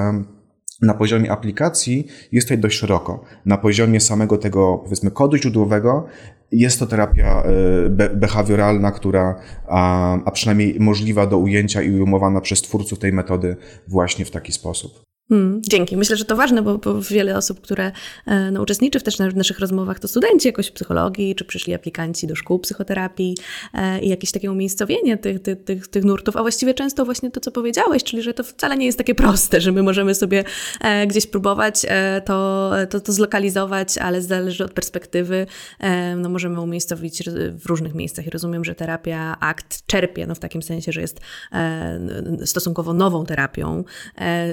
na 0.82 0.94
poziomie 0.94 1.32
aplikacji 1.32 2.06
jest 2.32 2.46
tutaj 2.48 2.58
dość 2.58 2.78
szeroko. 2.78 3.24
Na 3.46 3.58
poziomie 3.58 4.00
samego 4.00 4.38
tego, 4.38 4.78
powiedzmy, 4.84 5.10
kodu 5.10 5.36
źródłowego 5.36 6.06
jest 6.52 6.78
to 6.78 6.86
terapia 6.86 7.42
e, 7.42 8.08
behawioralna, 8.16 8.92
która, 8.92 9.40
a, 9.68 10.12
a 10.24 10.30
przynajmniej 10.30 10.76
możliwa 10.80 11.26
do 11.26 11.38
ujęcia 11.38 11.82
i 11.82 11.90
ujmowana 11.90 12.40
przez 12.40 12.62
twórców 12.62 12.98
tej 12.98 13.12
metody 13.12 13.56
właśnie 13.88 14.24
w 14.24 14.30
taki 14.30 14.52
sposób. 14.52 15.07
Hmm, 15.30 15.62
dzięki. 15.62 15.96
Myślę, 15.96 16.16
że 16.16 16.24
to 16.24 16.36
ważne, 16.36 16.62
bo, 16.62 16.78
bo 16.78 17.02
wiele 17.02 17.36
osób, 17.36 17.60
które 17.60 17.92
e, 18.26 18.50
no, 18.50 18.62
uczestniczy 18.62 19.00
w 19.00 19.02
też 19.02 19.16
w 19.16 19.36
naszych 19.36 19.58
rozmowach, 19.58 20.00
to 20.00 20.08
studenci 20.08 20.48
jakoś 20.48 20.70
psychologii, 20.70 21.34
czy 21.34 21.44
przyszli 21.44 21.74
aplikanci 21.74 22.26
do 22.26 22.36
szkół 22.36 22.58
psychoterapii 22.58 23.36
e, 23.74 24.00
i 24.00 24.08
jakieś 24.08 24.32
takie 24.32 24.52
umiejscowienie 24.52 25.18
tych, 25.18 25.42
tych, 25.42 25.64
tych, 25.64 25.88
tych 25.88 26.04
nurtów, 26.04 26.36
a 26.36 26.42
właściwie 26.42 26.74
często 26.74 27.04
właśnie 27.04 27.30
to, 27.30 27.40
co 27.40 27.52
powiedziałeś, 27.52 28.04
czyli 28.04 28.22
że 28.22 28.34
to 28.34 28.44
wcale 28.44 28.76
nie 28.76 28.86
jest 28.86 28.98
takie 28.98 29.14
proste, 29.14 29.60
że 29.60 29.72
my 29.72 29.82
możemy 29.82 30.14
sobie 30.14 30.44
e, 30.80 31.06
gdzieś 31.06 31.26
próbować 31.26 31.86
e, 31.88 32.22
to, 32.24 32.70
to, 32.90 33.00
to 33.00 33.12
zlokalizować, 33.12 33.98
ale 33.98 34.22
zależy 34.22 34.64
od 34.64 34.72
perspektywy, 34.72 35.46
e, 35.80 36.16
no, 36.16 36.28
możemy 36.28 36.60
umiejscowić 36.60 37.22
w 37.52 37.66
różnych 37.66 37.94
miejscach. 37.94 38.26
I 38.26 38.30
rozumiem, 38.30 38.64
że 38.64 38.74
terapia 38.74 39.36
ACT 39.40 39.86
czerpie, 39.86 40.26
no, 40.26 40.34
w 40.34 40.38
takim 40.38 40.62
sensie, 40.62 40.92
że 40.92 41.00
jest 41.00 41.20
e, 41.52 42.46
stosunkowo 42.46 42.94
nową 42.94 43.26
terapią 43.26 43.84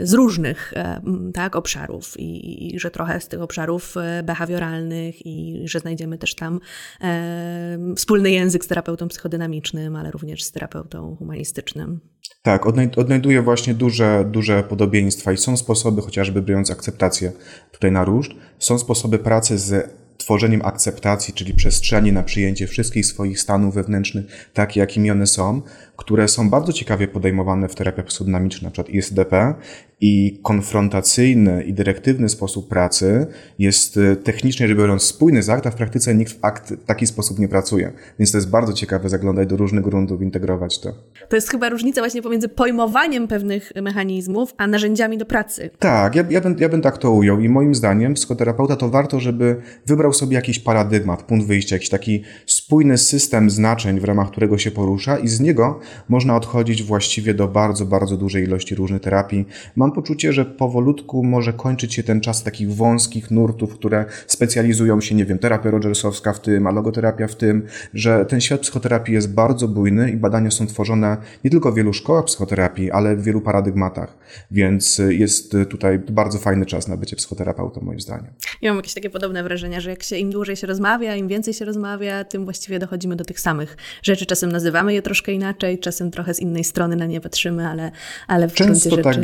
z 0.04 0.14
różnych 0.14 0.65
E, 0.74 1.02
tak, 1.34 1.56
obszarów 1.56 2.20
i, 2.20 2.76
i, 2.76 2.80
że 2.80 2.92
trochę 2.92 3.22
z 3.22 3.28
tych 3.28 3.42
obszarów 3.42 3.98
e, 3.98 4.24
behawioralnych 4.24 5.26
i 5.26 5.62
że 5.66 5.80
znajdziemy 5.80 6.18
też 6.18 6.36
tam 6.36 6.60
e, 7.02 7.78
wspólny 7.96 8.32
język 8.32 8.66
z 8.66 8.68
terapeutą 8.68 9.08
psychodynamicznym, 9.08 9.96
ale 9.96 10.12
również 10.12 10.44
z 10.44 10.52
terapeutą 10.52 11.16
humanistycznym. 11.16 12.00
Tak, 12.42 12.66
odnajduję 12.98 13.42
właśnie 13.42 13.74
duże, 13.74 14.26
duże 14.32 14.64
podobieństwa 14.64 15.32
i 15.32 15.38
są 15.38 15.58
sposoby, 15.58 16.02
chociażby 16.02 16.42
biorąc 16.42 16.72
akceptację 16.72 17.32
tutaj 17.72 17.92
na 17.92 18.06
różd, 18.06 18.32
są 18.60 18.80
sposoby 18.80 19.20
pracy 19.20 19.58
z 19.58 19.96
tworzeniem 20.18 20.62
akceptacji, 20.66 21.34
czyli 21.34 21.54
przestrzeni 21.54 22.12
na 22.12 22.24
przyjęcie 22.24 22.68
wszystkich 22.68 23.06
swoich 23.06 23.40
stanów 23.40 23.76
wewnętrznych, 23.76 24.50
takie 24.54 24.80
jakimi 24.80 25.12
one 25.12 25.28
są, 25.28 25.62
które 25.98 26.28
są 26.28 26.50
bardzo 26.50 26.74
ciekawie 26.74 27.08
podejmowane 27.08 27.70
w 27.70 27.76
terapii 27.76 28.04
psychodynamicznej, 28.04 28.72
np. 28.76 28.92
ISDP 28.92 29.56
i 30.02 30.40
konfrontacyjny 30.44 31.64
i 31.64 31.74
dyrektywny 31.74 32.30
sposób 32.30 32.70
pracy 32.70 33.28
jest 33.60 33.98
e, 33.98 34.16
technicznie 34.16 34.68
rzecz 34.68 34.78
biorąc 34.78 35.04
spójny 35.04 35.44
z 35.44 35.50
akt, 35.50 35.68
a 35.68 35.72
w 35.72 35.76
praktyce 35.76 36.16
nikt 36.16 36.32
w 36.32 36.46
akt 36.46 36.74
w 36.74 36.86
taki 36.86 37.08
sposób 37.08 37.40
nie 37.40 37.48
pracuje. 37.48 37.92
Więc 38.20 38.32
to 38.32 38.38
jest 38.38 38.50
bardzo 38.50 38.74
ciekawe 38.74 39.10
zaglądać 39.10 39.50
do 39.50 39.58
różnych 39.58 39.84
gruntów, 39.84 40.22
integrować 40.22 40.80
to. 40.80 40.94
To 41.30 41.36
jest 41.36 41.50
chyba 41.50 41.70
różnica 41.70 42.02
właśnie 42.02 42.22
pomiędzy 42.22 42.50
pojmowaniem 42.50 43.28
pewnych 43.28 43.72
mechanizmów, 43.82 44.54
a 44.58 44.68
narzędziami 44.68 45.18
do 45.18 45.26
pracy. 45.26 45.70
Tak, 45.80 46.16
ja, 46.16 46.24
ja, 46.30 46.42
bym, 46.42 46.56
ja 46.60 46.70
bym 46.70 46.82
tak 46.82 46.98
to 46.98 47.12
ujął 47.12 47.40
i 47.40 47.50
moim 47.50 47.76
zdaniem 47.76 48.14
psychoterapeuta 48.14 48.76
to 48.76 48.90
warto, 48.90 49.20
żeby 49.20 49.62
wybrał 49.86 50.14
sobie 50.14 50.36
jakiś 50.36 50.60
paradygmat, 50.60 51.24
punkt 51.24 51.48
wyjścia, 51.48 51.76
jakiś 51.76 51.90
taki 51.90 52.24
spójny 52.46 52.98
system 52.98 53.50
znaczeń, 53.50 54.00
w 54.00 54.04
ramach 54.04 54.32
którego 54.32 54.58
się 54.58 54.72
porusza 54.72 55.18
i 55.18 55.28
z 55.28 55.40
niego 55.40 55.80
można 56.10 56.36
odchodzić 56.36 56.84
właściwie 56.84 57.34
do 57.34 57.48
bardzo, 57.48 57.86
bardzo 57.86 58.18
dużej 58.18 58.44
ilości 58.44 58.76
różnych 58.76 59.02
terapii. 59.02 59.46
Mam 59.76 59.92
poczucie, 59.96 60.34
że 60.34 60.46
powolutku 60.46 61.24
może 61.24 61.54
kończyć 61.54 61.94
się 61.94 62.04
ten 62.04 62.22
czas 62.22 62.44
takich 62.44 62.74
wąskich 62.74 63.32
nurtów, 63.32 63.74
które 63.74 64.06
specjalizują 64.28 65.02
się, 65.02 65.16
nie 65.16 65.26
wiem, 65.26 65.40
terapia 65.40 65.72
rogersowska 65.72 66.34
w 66.34 66.40
tym, 66.40 66.68
a 66.68 66.72
logoterapia 66.72 67.28
w 67.28 67.36
tym, 67.36 67.66
że 67.94 68.26
ten 68.26 68.42
świat 68.42 68.62
psychoterapii 68.62 69.14
jest 69.14 69.34
bardzo 69.34 69.68
bujny 69.68 70.12
i 70.12 70.18
badania 70.18 70.52
są 70.52 70.68
tworzone 70.68 71.18
nie 71.44 71.52
tylko 71.52 71.72
w 71.72 71.76
wielu 71.76 71.94
szkołach 71.94 72.26
psychoterapii, 72.26 72.92
ale 72.92 73.16
w 73.16 73.24
wielu 73.24 73.42
paradygmatach. 73.42 74.18
Więc 74.52 75.02
jest 75.10 75.56
tutaj 75.70 76.00
bardzo 76.00 76.40
fajny 76.40 76.66
czas 76.66 76.88
na 76.88 76.98
bycie 76.98 77.16
psychoterapeutą, 77.16 77.82
moim 77.82 78.00
zdaniem. 78.00 78.28
Ja 78.62 78.72
mam 78.72 78.78
jakieś 78.78 78.94
takie 78.94 79.10
podobne 79.10 79.44
wrażenia, 79.44 79.82
że 79.82 79.90
jak 79.90 80.04
się 80.04 80.18
im 80.18 80.32
dłużej 80.32 80.56
się 80.56 80.68
rozmawia, 80.68 81.16
im 81.16 81.28
więcej 81.28 81.54
się 81.54 81.66
rozmawia, 81.66 82.24
tym 82.24 82.44
właściwie 82.44 82.80
dochodzimy 82.80 83.16
do 83.16 83.26
tych 83.26 83.40
samych 83.40 83.78
rzeczy. 84.04 84.26
Czasem 84.26 84.52
nazywamy 84.52 84.94
je 84.94 85.02
troszkę 85.02 85.32
inaczej, 85.32 85.80
czasem 85.80 86.12
trochę 86.12 86.34
z 86.34 86.40
innej 86.40 86.64
strony 86.64 86.96
na 86.96 87.06
nie 87.06 87.22
patrzymy, 87.22 87.68
ale, 87.68 87.92
ale 88.28 88.48
w 88.48 88.54
Często 88.54 88.90
rzeczy... 88.90 89.04
tak 89.04 89.18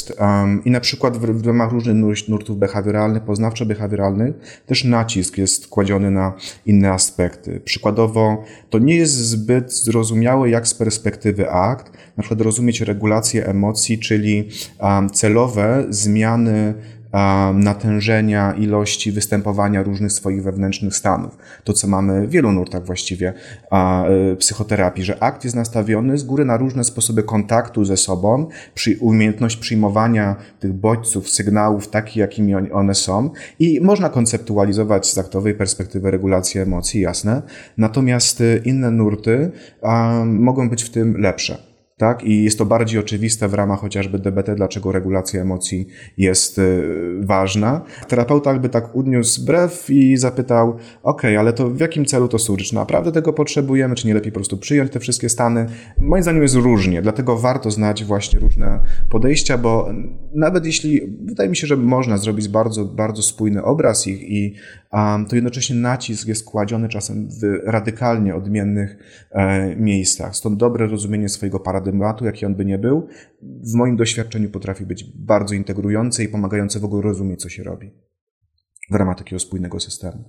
jest. 0.00 0.20
Um, 0.20 0.64
I 0.64 0.70
na 0.70 0.80
przykład 0.80 1.16
w, 1.16 1.42
w 1.42 1.46
ramach 1.46 1.72
różnych 1.72 1.96
nurtów 2.28 2.58
behawioralnych, 2.58 3.22
poznawczo-behawioralnych, 3.22 4.32
też 4.66 4.84
nacisk 4.84 5.38
jest 5.38 5.68
kładziony 5.68 6.10
na 6.10 6.32
inne 6.66 6.92
aspekty. 6.92 7.60
Przykładowo, 7.64 8.44
to 8.70 8.78
nie 8.78 8.96
jest 8.96 9.14
zbyt 9.14 9.72
zrozumiałe, 9.72 10.50
jak 10.50 10.68
z 10.68 10.74
perspektywy 10.74 11.50
akt, 11.50 11.92
na 12.16 12.22
przykład 12.22 12.40
rozumieć 12.40 12.80
regulację 12.80 13.46
emocji, 13.46 13.98
czyli 13.98 14.48
um, 14.80 15.10
celowe 15.10 15.86
zmiany 15.90 16.74
natężenia, 17.54 18.52
ilości 18.52 19.12
występowania 19.12 19.82
różnych 19.82 20.12
swoich 20.12 20.42
wewnętrznych 20.42 20.96
stanów. 20.96 21.38
To, 21.64 21.72
co 21.72 21.88
mamy 21.88 22.26
w 22.26 22.30
wielu 22.30 22.52
nurtach 22.52 22.84
właściwie 22.84 23.32
e, 23.72 24.36
psychoterapii, 24.36 25.04
że 25.04 25.22
akt 25.22 25.44
jest 25.44 25.56
nastawiony 25.56 26.18
z 26.18 26.24
góry 26.24 26.44
na 26.44 26.56
różne 26.56 26.84
sposoby 26.84 27.22
kontaktu 27.22 27.84
ze 27.84 27.96
sobą, 27.96 28.46
przy 28.74 28.96
umiejętność 29.00 29.56
przyjmowania 29.56 30.36
tych 30.60 30.72
bodźców, 30.72 31.30
sygnałów 31.30 31.88
takich, 31.88 32.16
jakimi 32.16 32.54
one 32.72 32.94
są 32.94 33.30
i 33.58 33.80
można 33.80 34.08
konceptualizować 34.08 35.06
z 35.06 35.18
aktowej 35.18 35.54
perspektywy 35.54 36.10
regulacji 36.10 36.60
emocji, 36.60 37.00
jasne. 37.00 37.42
Natomiast 37.78 38.40
e, 38.40 38.56
inne 38.56 38.90
nurty 38.90 39.50
mogą 40.24 40.70
być 40.70 40.82
w 40.82 40.90
tym 40.90 41.16
lepsze 41.20 41.69
tak? 42.00 42.24
I 42.24 42.44
jest 42.44 42.58
to 42.58 42.66
bardziej 42.66 43.00
oczywiste 43.00 43.48
w 43.48 43.54
ramach 43.54 43.80
chociażby 43.80 44.18
DBT, 44.18 44.54
dlaczego 44.54 44.92
regulacja 44.92 45.42
emocji 45.42 45.86
jest 46.18 46.58
y, 46.58 46.82
ważna. 47.20 47.80
Terapeuta 48.08 48.52
jakby 48.52 48.68
tak 48.68 48.96
udniósł 48.96 49.44
brew 49.44 49.90
i 49.90 50.16
zapytał, 50.16 50.76
ok, 51.02 51.22
ale 51.38 51.52
to 51.52 51.70
w 51.70 51.80
jakim 51.80 52.04
celu 52.04 52.28
to 52.28 52.38
służy? 52.38 52.64
Czy 52.64 52.74
naprawdę 52.74 53.12
tego 53.12 53.32
potrzebujemy, 53.32 53.94
czy 53.94 54.06
nie 54.06 54.14
lepiej 54.14 54.32
po 54.32 54.38
prostu 54.38 54.58
przyjąć 54.58 54.90
te 54.90 55.00
wszystkie 55.00 55.28
stany? 55.28 55.66
Moim 55.98 56.22
zdaniem 56.22 56.42
jest 56.42 56.54
różnie, 56.54 57.02
dlatego 57.02 57.36
warto 57.36 57.70
znać 57.70 58.04
właśnie 58.04 58.40
różne 58.40 58.80
podejścia, 59.10 59.58
bo 59.58 59.88
nawet 60.34 60.66
jeśli, 60.66 61.00
wydaje 61.24 61.50
mi 61.50 61.56
się, 61.56 61.66
że 61.66 61.76
można 61.76 62.18
zrobić 62.18 62.48
bardzo, 62.48 62.84
bardzo 62.84 63.22
spójny 63.22 63.62
obraz 63.62 64.06
ich 64.06 64.22
i 64.22 64.54
to 65.28 65.34
jednocześnie 65.36 65.76
nacisk 65.76 66.28
jest 66.28 66.44
kładziony 66.44 66.88
czasem 66.88 67.28
w 67.28 67.42
radykalnie 67.64 68.34
odmiennych 68.34 68.96
e, 69.30 69.76
miejscach. 69.76 70.36
Stąd 70.36 70.58
dobre 70.58 70.86
rozumienie 70.86 71.28
swojego 71.28 71.60
paradygmatu, 71.60 72.24
jaki 72.24 72.46
on 72.46 72.54
by 72.54 72.64
nie 72.64 72.78
był, 72.78 73.08
w 73.42 73.74
moim 73.74 73.96
doświadczeniu 73.96 74.50
potrafi 74.50 74.86
być 74.86 75.04
bardzo 75.04 75.54
integrujące 75.54 76.24
i 76.24 76.28
pomagające 76.28 76.80
w 76.80 76.84
ogóle 76.84 77.02
rozumieć, 77.02 77.40
co 77.40 77.48
się 77.48 77.62
robi 77.62 77.90
w 78.90 78.94
ramach 78.94 79.18
takiego 79.18 79.40
spójnego 79.40 79.80
systemu. 79.80 80.24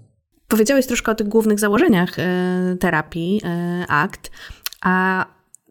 Powiedziałeś 0.48 0.88
troszkę 0.88 1.12
o 1.12 1.15
tych 1.15 1.27
głównych 1.27 1.60
założeniach 1.60 2.20
e, 2.20 2.77
terapii 2.80 3.41
e, 3.44 3.86
ACT, 3.88 4.32
a 4.82 5.25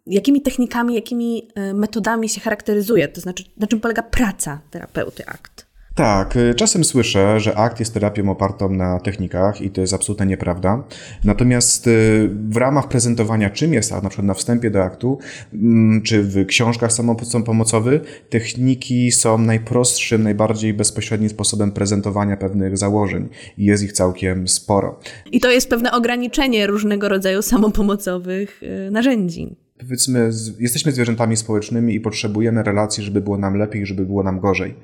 jakimi 0.06 0.42
technikami, 0.42 0.94
jakimi 0.94 1.48
metodami 1.74 2.28
się 2.28 2.40
charakteryzuje? 2.40 3.08
To 3.08 3.20
znaczy, 3.20 3.44
na 3.56 3.66
czym 3.66 3.80
polega 3.80 4.02
praca 4.02 4.60
terapeuty 4.70 5.26
ACT? 5.26 5.69
Tak, 6.00 6.36
y, 6.36 6.54
czasem 6.54 6.84
słyszę, 6.84 7.40
że 7.40 7.56
akt 7.56 7.80
jest 7.80 7.94
terapią 7.94 8.30
opartą 8.30 8.68
na 8.68 9.00
technikach 9.00 9.60
i 9.60 9.70
to 9.70 9.80
jest 9.80 9.94
absolutnie 9.94 10.26
nieprawda. 10.26 10.84
Natomiast 11.24 11.86
y, 11.86 12.30
w 12.50 12.56
ramach 12.56 12.88
prezentowania, 12.88 13.50
czym 13.50 13.74
jest 13.74 13.92
akt, 13.92 14.02
na 14.02 14.08
przykład 14.08 14.26
na 14.26 14.34
wstępie 14.34 14.70
do 14.70 14.82
aktu, 14.82 15.18
mm, 15.52 16.02
czy 16.02 16.22
w 16.22 16.46
książkach 16.46 16.92
samopomocowych, 16.92 18.26
techniki 18.30 19.12
są 19.12 19.38
najprostszym, 19.38 20.22
najbardziej 20.22 20.74
bezpośrednim 20.74 21.30
sposobem 21.30 21.72
prezentowania 21.72 22.36
pewnych 22.36 22.78
założeń 22.78 23.28
i 23.58 23.64
jest 23.64 23.82
ich 23.82 23.92
całkiem 23.92 24.48
sporo. 24.48 25.00
I 25.32 25.40
to 25.40 25.50
jest 25.50 25.70
pewne 25.70 25.92
ograniczenie 25.92 26.66
różnego 26.66 27.08
rodzaju 27.08 27.42
samopomocowych 27.42 28.62
y, 28.62 28.90
narzędzi 28.90 29.56
powiedzmy, 29.80 30.30
jesteśmy 30.58 30.92
zwierzętami 30.92 31.36
społecznymi 31.36 31.94
i 31.94 32.00
potrzebujemy 32.00 32.62
relacji, 32.62 33.04
żeby 33.04 33.20
było 33.20 33.38
nam 33.38 33.54
lepiej, 33.54 33.86
żeby 33.86 34.06
było 34.06 34.22
nam 34.22 34.40
gorzej. 34.40 34.74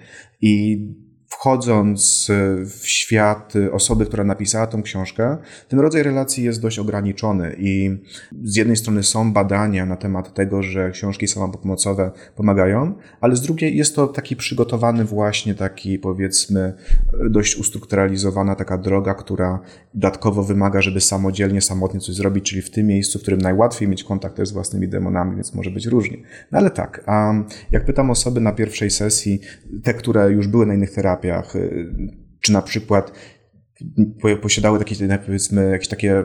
I 0.40 0.78
wchodząc 1.28 2.30
w 2.64 2.88
świat 2.88 3.52
osoby, 3.72 4.06
która 4.06 4.24
napisała 4.24 4.66
tą 4.66 4.82
książkę, 4.82 5.36
ten 5.68 5.80
rodzaj 5.80 6.02
relacji 6.02 6.44
jest 6.44 6.60
dość 6.60 6.78
ograniczony 6.78 7.56
i 7.58 7.98
z 8.44 8.56
jednej 8.56 8.76
strony 8.76 9.02
są 9.02 9.32
badania 9.32 9.86
na 9.86 9.96
temat 9.96 10.34
tego, 10.34 10.62
że 10.62 10.90
książki 10.90 11.28
samopomocowe 11.28 12.10
pomagają, 12.36 12.94
ale 13.20 13.36
z 13.36 13.40
drugiej 13.40 13.76
jest 13.76 13.96
to 13.96 14.06
taki 14.06 14.36
przygotowany 14.36 15.04
właśnie 15.04 15.54
taki 15.54 15.98
powiedzmy 15.98 16.74
dość 17.30 17.56
ustrukturalizowana 17.56 18.54
taka 18.54 18.78
droga, 18.78 19.14
która 19.14 19.60
dodatkowo 19.94 20.42
wymaga, 20.42 20.80
żeby 20.80 21.00
samodzielnie, 21.00 21.60
samotnie 21.60 22.00
coś 22.00 22.14
zrobić, 22.14 22.50
czyli 22.50 22.62
w 22.62 22.70
tym 22.70 22.86
miejscu, 22.86 23.18
w 23.18 23.22
którym 23.22 23.40
najłatwiej 23.40 23.88
mieć 23.88 24.04
kontakt 24.04 24.38
z 24.42 24.52
własnymi 24.52 24.88
demonami, 24.88 25.34
więc 25.34 25.54
może 25.54 25.70
być 25.70 25.86
różnie. 25.86 26.16
No 26.52 26.58
ale 26.58 26.70
tak, 26.70 27.04
a 27.06 27.34
jak 27.70 27.84
pytam 27.84 28.10
osoby 28.10 28.40
na 28.40 28.52
pierwszej 28.52 28.90
sesji, 28.90 29.40
te, 29.82 29.94
które 29.94 30.30
już 30.30 30.48
były 30.48 30.66
na 30.66 30.74
innych 30.74 30.90
terapiach, 30.90 31.15
y, 31.56 31.92
czy 32.40 32.52
na 32.52 32.62
przykład 32.62 33.12
posiadały 34.42 34.78
takie, 34.78 34.94
powiedzmy, 35.18 35.70
jakieś 35.70 35.88
takie 35.88 36.24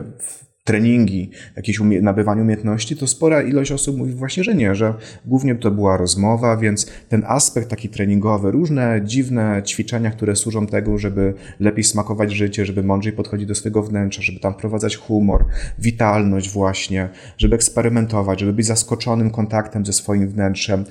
treningi, 0.64 1.30
jakieś 1.56 1.80
umie 1.80 2.02
nabywanie 2.02 2.42
umiejętności, 2.42 2.96
to 2.96 3.06
spora 3.06 3.42
ilość 3.42 3.72
osób 3.72 3.96
mówi 3.96 4.12
właśnie, 4.12 4.44
że 4.44 4.54
nie, 4.54 4.74
że 4.74 4.94
głównie 5.24 5.54
to 5.54 5.70
była 5.70 5.96
rozmowa, 5.96 6.56
więc 6.56 6.86
ten 7.08 7.24
aspekt 7.26 7.68
taki 7.68 7.88
treningowy, 7.88 8.50
różne 8.50 9.00
dziwne 9.04 9.62
ćwiczenia, 9.66 10.10
które 10.10 10.36
służą 10.36 10.66
tego, 10.66 10.98
żeby 10.98 11.34
lepiej 11.60 11.84
smakować 11.84 12.32
życie, 12.32 12.66
żeby 12.66 12.82
mądrzej 12.82 13.12
podchodzić 13.12 13.48
do 13.48 13.54
swojego 13.54 13.82
wnętrza, 13.82 14.22
żeby 14.22 14.40
tam 14.40 14.54
wprowadzać 14.54 14.96
humor, 14.96 15.44
witalność 15.78 16.50
właśnie, 16.50 17.08
żeby 17.38 17.54
eksperymentować, 17.54 18.40
żeby 18.40 18.52
być 18.52 18.66
zaskoczonym 18.66 19.30
kontaktem 19.30 19.86
ze 19.86 19.92
swoim 19.92 20.28
wnętrzem. 20.28 20.84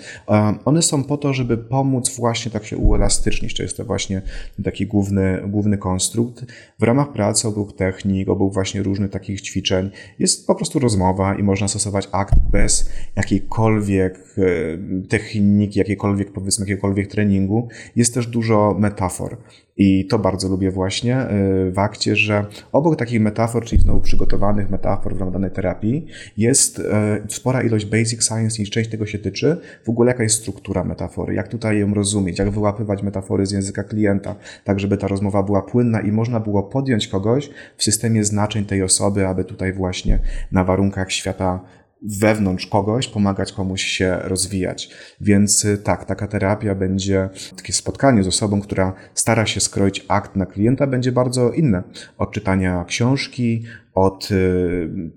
One 0.66 0.82
są 0.82 1.04
po 1.04 1.18
to, 1.18 1.34
żeby 1.34 1.58
pomóc 1.58 2.16
właśnie 2.16 2.52
tak 2.52 2.66
się 2.66 2.78
uelastycznić, 2.78 3.58
to 3.58 3.64
jest 3.64 3.78
to 3.78 3.86
właśnie 3.86 4.22
taki 4.64 4.88
główny, 4.88 5.42
główny 5.48 5.78
konstrukt. 5.78 6.46
W 6.80 6.84
ramach 6.84 7.12
pracy 7.12 7.48
obok 7.48 7.76
technik, 7.76 8.30
obok 8.30 8.54
właśnie 8.54 8.84
różnych 8.84 9.12
takich 9.12 9.42
ćwiczeń, 9.42 9.61
ćwiczeń. 9.62 9.90
Jest 10.20 10.48
po 10.48 10.56
prostu 10.56 10.80
rozmowa 10.80 11.36
i 11.36 11.44
można 11.44 11.68
stosować 11.68 12.10
akt 12.12 12.34
bez 12.52 12.90
jakiejkolwiek 13.16 14.36
e, 14.38 15.08
techniki, 15.08 15.80
jakiejkolwiek, 15.80 16.32
powiedzmy, 16.32 16.64
jakiegokolwiek 16.64 17.08
treningu. 17.08 17.68
Jest 17.96 18.14
też 18.14 18.28
dużo 18.28 18.76
metafor. 18.80 19.38
I 19.84 20.06
to 20.06 20.20
bardzo 20.20 20.50
lubię 20.50 20.72
właśnie 20.72 21.18
e, 21.18 21.28
w 21.72 21.80
akcie, 21.80 22.16
że 22.16 22.46
obok 22.72 22.96
takich 22.96 23.22
metafor, 23.22 23.66
czyli 23.66 23.82
znowu 23.82 24.00
przygotowanych 24.00 24.70
metafor 24.70 25.16
w 25.16 25.20
ramach 25.20 25.34
danej 25.34 25.52
terapii, 25.52 26.06
jest 26.38 26.80
e, 26.80 27.22
spora 27.28 27.64
ilość 27.64 27.86
basic 27.86 28.28
science 28.28 28.62
i 28.62 28.66
część 28.66 28.90
tego 28.90 29.06
się 29.06 29.20
tyczy. 29.20 29.58
W 29.86 29.90
ogóle 29.90 30.12
jaka 30.12 30.24
jest 30.24 30.36
struktura 30.36 30.84
metafory, 30.84 31.34
jak 31.34 31.48
tutaj 31.48 31.80
ją 31.80 31.94
rozumieć, 31.94 32.40
jak 32.40 32.50
wyłapywać 32.50 33.04
metafory 33.04 33.46
z 33.46 33.52
języka 33.52 33.84
klienta, 33.84 34.36
tak 34.64 34.80
żeby 34.80 34.98
ta 34.98 35.08
rozmowa 35.08 35.44
była 35.44 35.62
płynna 35.62 36.02
i 36.02 36.12
można 36.12 36.40
było 36.40 36.64
podjąć 36.64 37.08
kogoś 37.08 37.50
w 37.78 37.84
systemie 37.84 38.24
znaczeń 38.24 38.66
tej 38.66 38.84
osoby, 38.84 39.28
aby 39.28 39.44
tutaj 39.44 39.74
właśnie 39.74 40.20
na 40.52 40.64
warunkach 40.64 41.12
świata 41.12 41.60
wewnątrz 42.02 42.68
kogoś, 42.68 43.08
pomagać 43.08 43.54
komuś 43.54 43.84
się 43.84 44.18
rozwijać. 44.22 44.90
Więc 45.22 45.66
y, 45.66 45.78
tak, 45.78 46.06
taka 46.06 46.28
terapia 46.28 46.76
będzie, 46.76 47.30
takie 47.56 47.74
spotkanie 47.74 48.24
z 48.24 48.28
osobą, 48.28 48.62
która 48.62 48.94
stara 49.14 49.46
się 49.46 49.60
skroić 49.60 50.06
akt 50.08 50.36
na 50.36 50.46
klienta, 50.46 50.88
będzie 50.88 51.12
bardzo 51.12 51.52
inne. 51.52 51.84
Od 52.18 52.32
czytania 52.32 52.86
książki, 52.88 53.64
od 53.94 54.32
y, 54.32 55.12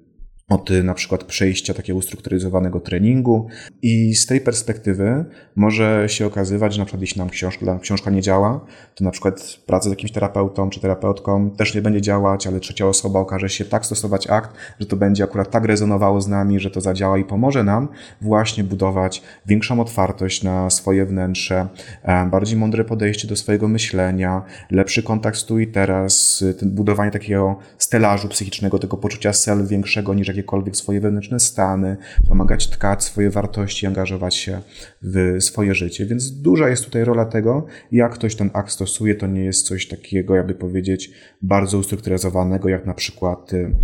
od 0.48 0.70
na 0.70 0.94
przykład 0.94 1.24
przejścia 1.24 1.74
takiego 1.74 1.98
ustrukturyzowanego 1.98 2.80
treningu. 2.80 3.48
I 3.82 4.14
z 4.14 4.26
tej 4.26 4.40
perspektywy 4.40 5.24
może 5.56 6.04
się 6.08 6.26
okazywać, 6.26 6.72
że 6.72 6.78
na 6.78 6.84
przykład 6.84 7.00
jeśli 7.00 7.18
nam 7.18 7.30
książka, 7.30 7.78
książka 7.78 8.10
nie 8.10 8.22
działa, 8.22 8.66
to 8.94 9.04
na 9.04 9.10
przykład 9.10 9.58
praca 9.66 9.88
z 9.88 9.92
jakimś 9.92 10.12
terapeutą 10.12 10.70
czy 10.70 10.80
terapeutką 10.80 11.50
też 11.50 11.74
nie 11.74 11.82
będzie 11.82 12.00
działać, 12.00 12.46
ale 12.46 12.60
trzecia 12.60 12.86
osoba 12.86 13.20
okaże 13.20 13.48
się 13.48 13.64
tak 13.64 13.86
stosować 13.86 14.26
akt, 14.26 14.50
że 14.80 14.86
to 14.86 14.96
będzie 14.96 15.24
akurat 15.24 15.50
tak 15.50 15.64
rezonowało 15.64 16.20
z 16.20 16.28
nami, 16.28 16.60
że 16.60 16.70
to 16.70 16.80
zadziała 16.80 17.18
i 17.18 17.24
pomoże 17.24 17.64
nam 17.64 17.88
właśnie 18.20 18.64
budować 18.64 19.22
większą 19.46 19.80
otwartość 19.80 20.42
na 20.42 20.70
swoje 20.70 21.06
wnętrze, 21.06 21.68
e, 22.02 22.26
bardziej 22.26 22.58
mądre 22.58 22.84
podejście 22.84 23.28
do 23.28 23.36
swojego 23.36 23.68
myślenia, 23.68 24.42
lepszy 24.70 25.02
kontakt 25.02 25.38
z 25.38 25.44
tu 25.44 25.58
i 25.58 25.66
teraz, 25.66 26.44
budowanie 26.62 27.10
takiego 27.10 27.58
stelażu 27.78 28.28
psychicznego, 28.28 28.78
tego 28.78 28.96
poczucia 28.96 29.32
self 29.32 29.68
większego 29.68 30.14
niż 30.14 30.33
jakiekolwiek 30.36 30.76
swoje 30.76 31.00
wewnętrzne 31.00 31.40
stany, 31.40 31.96
pomagać 32.28 32.68
tkać 32.68 33.04
swoje 33.04 33.30
wartości, 33.30 33.86
angażować 33.86 34.34
się 34.34 34.60
w 35.02 35.36
swoje 35.40 35.74
życie. 35.74 36.06
Więc 36.06 36.40
duża 36.40 36.68
jest 36.68 36.84
tutaj 36.84 37.04
rola 37.04 37.24
tego, 37.24 37.66
jak 37.92 38.14
ktoś 38.14 38.36
ten 38.36 38.50
akt 38.52 38.70
stosuje. 38.70 39.14
To 39.14 39.26
nie 39.26 39.44
jest 39.44 39.66
coś 39.66 39.88
takiego, 39.88 40.34
jakby 40.34 40.54
powiedzieć, 40.54 41.10
bardzo 41.42 41.78
ustrukturyzowanego, 41.78 42.68
jak 42.68 42.86
na 42.86 42.94
przykład 42.94 43.52
y, 43.52 43.74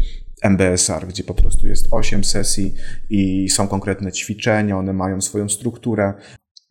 MBSR, 0.43 1.07
gdzie 1.07 1.25
po 1.25 1.35
prostu 1.35 1.67
jest 1.67 1.89
8 1.91 2.25
sesji 2.25 2.75
i 3.11 3.49
są 3.49 3.69
konkretne 3.69 4.13
ćwiczenia, 4.13 4.79
one 4.79 4.93
mają 4.93 5.21
swoją 5.21 5.49
strukturę. 5.49 6.15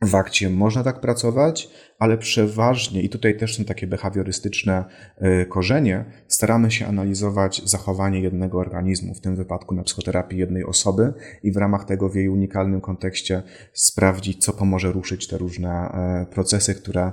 W 0.01 0.15
akcie 0.15 0.49
można 0.49 0.83
tak 0.83 1.01
pracować, 1.01 1.69
ale 1.99 2.17
przeważnie, 2.17 3.01
i 3.01 3.09
tutaj 3.09 3.37
też 3.37 3.57
są 3.57 3.65
takie 3.65 3.87
behawiorystyczne 3.87 4.85
y, 5.21 5.45
korzenie, 5.45 6.05
staramy 6.27 6.71
się 6.71 6.87
analizować 6.87 7.61
zachowanie 7.65 8.19
jednego 8.19 8.59
organizmu, 8.59 9.13
w 9.13 9.21
tym 9.21 9.35
wypadku 9.35 9.75
na 9.75 9.83
psychoterapii 9.83 10.39
jednej 10.39 10.63
osoby 10.63 11.13
i 11.43 11.51
w 11.51 11.57
ramach 11.57 11.85
tego 11.85 12.09
w 12.09 12.15
jej 12.15 12.29
unikalnym 12.29 12.81
kontekście 12.81 13.43
sprawdzić, 13.73 14.43
co 14.43 14.53
pomoże 14.53 14.91
ruszyć 14.91 15.27
te 15.27 15.37
różne 15.37 15.69
e, 15.69 16.25
procesy, 16.31 16.75
które 16.75 17.11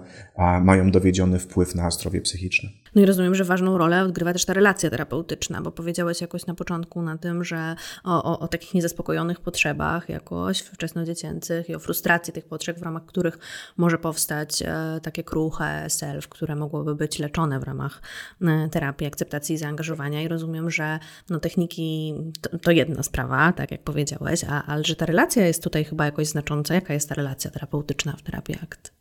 mają 0.63 0.91
dowiedziony 0.91 1.39
wpływ 1.39 1.75
na 1.75 1.91
zdrowie 1.91 2.21
psychiczne. 2.21 2.69
No 2.97 3.03
i 3.03 3.07
rozumiem, 3.07 3.35
że 3.35 3.45
ważną 3.45 3.79
rolę 3.79 4.03
odgrywa 4.03 4.33
też 4.33 4.45
ta 4.45 4.53
relacja 4.53 4.91
terapeutyczna, 4.91 5.61
bo 5.63 5.73
powiedziałeś 5.73 6.21
jakoś 6.21 6.47
na 6.47 6.55
początku 6.55 7.03
na 7.03 7.19
tym, 7.19 7.45
że 7.45 7.77
o, 8.05 8.25
o, 8.25 8.39
o 8.39 8.49
takich 8.49 8.75
niezaspokojonych 8.75 9.41
potrzebach 9.41 10.09
jakoś 10.09 10.61
wczesnodziecięcych 10.61 11.69
i 11.69 11.75
o 11.75 11.79
frustracji 11.79 12.33
tych 12.33 12.45
potrzeb, 12.45 12.79
w 12.79 12.83
ramach 12.83 13.07
których 13.07 13.39
może 13.77 13.99
powstać 13.99 14.63
e, 14.63 15.01
takie 15.03 15.25
kruche 15.25 15.91
self, 15.91 16.29
które 16.29 16.57
mogłyby 16.57 16.95
być 16.95 17.19
leczone 17.19 17.61
w 17.61 17.63
ramach 17.63 18.03
e, 18.43 18.69
terapii 18.69 19.07
akceptacji 19.07 19.55
i 19.55 19.59
zaangażowania. 19.59 20.23
I 20.23 20.29
rozumiem, 20.29 20.71
że 20.71 20.99
no, 21.31 21.41
techniki 21.41 22.15
to, 22.41 22.59
to 22.59 22.71
jedna 22.71 23.03
sprawa, 23.03 23.53
tak 23.53 23.71
jak 23.71 23.83
powiedziałeś, 23.83 24.45
a, 24.45 24.67
ale 24.67 24.85
że 24.85 24.97
ta 24.97 25.07
relacja 25.07 25.47
jest 25.47 25.63
tutaj 25.63 25.85
chyba 25.85 26.05
jakoś 26.05 26.27
znacząca. 26.27 26.75
Jaka 26.75 26.95
jest 26.95 27.09
ta 27.09 27.15
relacja 27.15 27.51
terapeutyczna 27.51 28.13
w 28.13 28.23
terapii 28.23 28.59
ACT? 28.63 28.96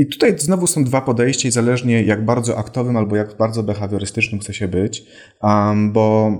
I 0.00 0.06
tutaj 0.06 0.38
znowu 0.38 0.66
są 0.66 0.84
dwa 0.84 1.00
podejścia 1.00 1.48
i 1.48 1.52
zależnie 1.52 2.02
jak 2.02 2.24
bardzo 2.24 2.58
aktowym 2.58 2.96
albo 2.96 3.16
jak 3.16 3.36
bardzo 3.36 3.62
behawiorystycznym 3.62 4.40
chce 4.40 4.54
się 4.54 4.68
być, 4.68 5.04
um, 5.42 5.92
bo 5.92 6.30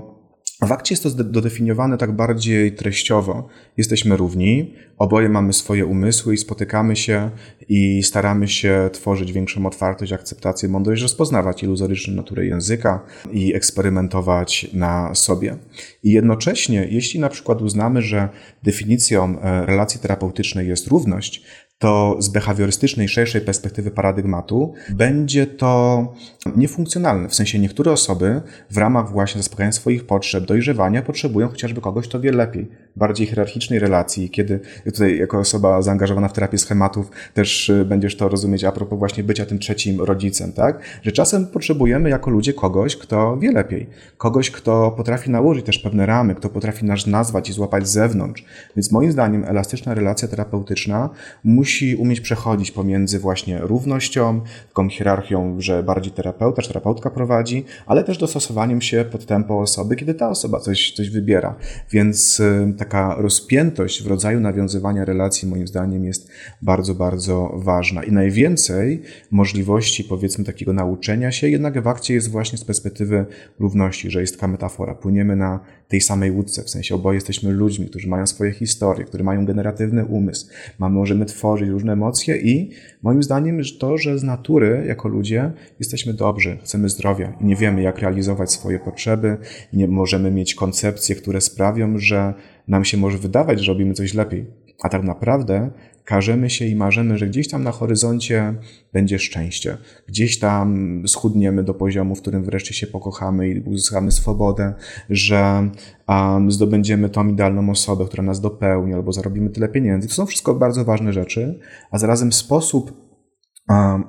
w 0.61 0.71
akcie 0.71 0.93
jest 0.93 1.03
to 1.03 1.09
dodefiniowane 1.23 1.97
tak 1.97 2.11
bardziej 2.11 2.75
treściowo. 2.75 3.47
Jesteśmy 3.77 4.17
równi, 4.17 4.73
oboje 4.97 5.29
mamy 5.29 5.53
swoje 5.53 5.85
umysły 5.85 6.33
i 6.33 6.37
spotykamy 6.37 6.95
się 6.95 7.29
i 7.69 8.03
staramy 8.03 8.47
się 8.47 8.89
tworzyć 8.93 9.31
większą 9.31 9.65
otwartość, 9.65 10.11
akceptację, 10.11 10.69
mądrość, 10.69 11.01
rozpoznawać 11.01 11.63
iluzoryczną 11.63 12.13
naturę 12.13 12.45
języka 12.45 13.05
i 13.31 13.55
eksperymentować 13.55 14.67
na 14.73 15.15
sobie. 15.15 15.57
I 16.03 16.11
jednocześnie, 16.11 16.87
jeśli 16.91 17.19
na 17.19 17.29
przykład 17.29 17.61
uznamy, 17.61 18.01
że 18.01 18.29
definicją 18.63 19.41
e, 19.41 19.65
relacji 19.65 19.99
terapeutycznej 19.99 20.67
jest 20.67 20.87
równość, 20.87 21.43
to 21.81 22.15
z 22.19 22.29
behawiorystycznej, 22.29 23.09
szerszej 23.09 23.41
perspektywy 23.41 23.91
paradygmatu 23.91 24.73
będzie 24.89 25.47
to 25.47 26.13
niefunkcjonalne. 26.55 27.29
W 27.29 27.35
sensie 27.35 27.59
niektóre 27.59 27.91
osoby 27.91 28.41
w 28.69 28.77
ramach 28.77 29.11
właśnie 29.11 29.39
zaspokajania 29.41 29.71
swoich 29.71 30.05
potrzeb, 30.05 30.45
dojrzewania 30.45 31.01
potrzebują 31.01 31.49
chociażby 31.49 31.81
kogoś, 31.81 32.07
kto 32.07 32.19
wie 32.19 32.31
lepiej, 32.31 32.69
bardziej 32.95 33.27
hierarchicznej 33.27 33.79
relacji, 33.79 34.29
kiedy 34.29 34.59
tutaj 34.85 35.17
jako 35.17 35.39
osoba 35.39 35.81
zaangażowana 35.81 36.27
w 36.27 36.33
terapię 36.33 36.57
schematów 36.57 37.11
też 37.33 37.69
y, 37.69 37.85
będziesz 37.85 38.17
to 38.17 38.29
rozumieć 38.29 38.63
a 38.63 38.71
propos 38.71 38.99
właśnie 38.99 39.23
bycia 39.23 39.45
tym 39.45 39.59
trzecim 39.59 40.01
rodzicem, 40.01 40.53
tak? 40.53 40.79
Że 41.03 41.11
czasem 41.11 41.47
potrzebujemy 41.47 42.09
jako 42.09 42.29
ludzie 42.29 42.53
kogoś, 42.53 42.97
kto 42.97 43.37
wie 43.37 43.51
lepiej, 43.51 43.87
kogoś, 44.17 44.51
kto 44.51 44.91
potrafi 44.91 45.31
nałożyć 45.31 45.65
też 45.65 45.79
pewne 45.79 46.05
ramy, 46.05 46.35
kto 46.35 46.49
potrafi 46.49 46.85
nas 46.85 47.07
nazwać 47.07 47.49
i 47.49 47.53
złapać 47.53 47.87
z 47.87 47.91
zewnątrz. 47.91 48.45
Więc 48.75 48.91
moim 48.91 49.11
zdaniem 49.11 49.45
elastyczna 49.45 49.93
relacja 49.93 50.27
terapeutyczna 50.27 51.09
musi 51.43 51.95
umieć 51.95 52.21
przechodzić 52.21 52.71
pomiędzy 52.71 53.19
właśnie 53.19 53.59
równością, 53.59 54.41
taką 54.67 54.89
hierarchią, 54.89 55.55
że 55.59 55.83
bardziej 55.83 56.13
terapeuta 56.13 56.61
czy 56.61 56.67
terapeutka 56.67 57.09
prowadzi, 57.09 57.65
ale 57.85 58.03
też 58.03 58.17
dostosowaniem 58.17 58.81
się 58.81 59.05
pod 59.11 59.25
tempo 59.25 59.59
osoby, 59.59 59.95
kiedy 59.95 60.13
ta 60.13 60.29
osoba 60.29 60.59
coś, 60.59 60.91
coś 60.91 61.09
wybiera. 61.09 61.55
Więc 61.91 62.39
y, 62.39 62.73
taka 62.81 63.15
rozpiętość 63.17 64.03
w 64.03 64.07
rodzaju 64.07 64.39
nawiązywania 64.39 65.05
relacji, 65.05 65.47
moim 65.47 65.67
zdaniem, 65.67 66.05
jest 66.05 66.29
bardzo, 66.61 66.95
bardzo 66.95 67.51
ważna. 67.55 68.03
I 68.03 68.11
najwięcej 68.11 69.01
możliwości, 69.31 70.03
powiedzmy, 70.03 70.43
takiego 70.45 70.73
nauczenia 70.73 71.31
się 71.31 71.49
jednak 71.49 71.81
w 71.81 71.87
akcie 71.87 72.13
jest 72.13 72.29
właśnie 72.29 72.57
z 72.57 72.65
perspektywy 72.65 73.25
równości, 73.59 74.11
że 74.11 74.21
jest 74.21 74.35
taka 74.35 74.47
metafora. 74.47 74.95
Płyniemy 74.95 75.35
na 75.35 75.59
tej 75.91 76.01
samej 76.01 76.31
łódce, 76.31 76.63
w 76.63 76.69
sensie 76.69 76.95
oboje 76.95 77.15
jesteśmy 77.15 77.51
ludźmi, 77.51 77.87
którzy 77.87 78.07
mają 78.07 78.27
swoje 78.27 78.51
historie, 78.51 79.05
które 79.05 79.23
mają 79.23 79.45
generatywny 79.45 80.05
umysł. 80.05 80.47
Mamy, 80.79 80.95
możemy 80.95 81.25
tworzyć 81.25 81.69
różne 81.69 81.93
emocje 81.93 82.37
i 82.37 82.71
moim 83.03 83.23
zdaniem 83.23 83.61
to, 83.79 83.97
że 83.97 84.19
z 84.19 84.23
natury, 84.23 84.83
jako 84.87 85.09
ludzie, 85.09 85.51
jesteśmy 85.79 86.13
dobrzy, 86.13 86.57
chcemy 86.63 86.89
zdrowia 86.89 87.33
i 87.41 87.45
nie 87.45 87.55
wiemy, 87.55 87.81
jak 87.81 87.99
realizować 87.99 88.51
swoje 88.51 88.79
potrzeby, 88.79 89.37
nie 89.73 89.87
możemy 89.87 90.31
mieć 90.31 90.55
koncepcje, 90.55 91.15
które 91.15 91.41
sprawią, 91.41 91.97
że 91.97 92.33
nam 92.67 92.85
się 92.85 92.97
może 92.97 93.17
wydawać, 93.17 93.59
że 93.59 93.71
robimy 93.71 93.93
coś 93.93 94.13
lepiej, 94.13 94.45
a 94.81 94.89
tak 94.89 95.03
naprawdę 95.03 95.69
każemy 96.05 96.49
się 96.49 96.65
i 96.65 96.75
marzymy, 96.75 97.17
że 97.17 97.27
gdzieś 97.27 97.47
tam 97.49 97.63
na 97.63 97.71
horyzoncie 97.71 98.53
będzie 98.93 99.19
szczęście. 99.19 99.77
Gdzieś 100.07 100.39
tam 100.39 101.03
schudniemy 101.07 101.63
do 101.63 101.73
poziomu, 101.73 102.15
w 102.15 102.21
którym 102.21 102.43
wreszcie 102.43 102.73
się 102.73 102.87
pokochamy 102.87 103.49
i 103.49 103.59
uzyskamy 103.59 104.11
swobodę, 104.11 104.73
że 105.09 105.69
um, 106.07 106.51
zdobędziemy 106.51 107.09
tą 107.09 107.27
idealną 107.27 107.69
osobę, 107.69 108.05
która 108.05 108.23
nas 108.23 108.41
dopełni, 108.41 108.93
albo 108.93 109.13
zarobimy 109.13 109.49
tyle 109.49 109.69
pieniędzy. 109.69 110.07
To 110.07 110.13
są 110.13 110.25
wszystko 110.25 110.55
bardzo 110.55 110.85
ważne 110.85 111.13
rzeczy, 111.13 111.59
a 111.91 111.97
zarazem 111.97 112.33
sposób 112.33 113.10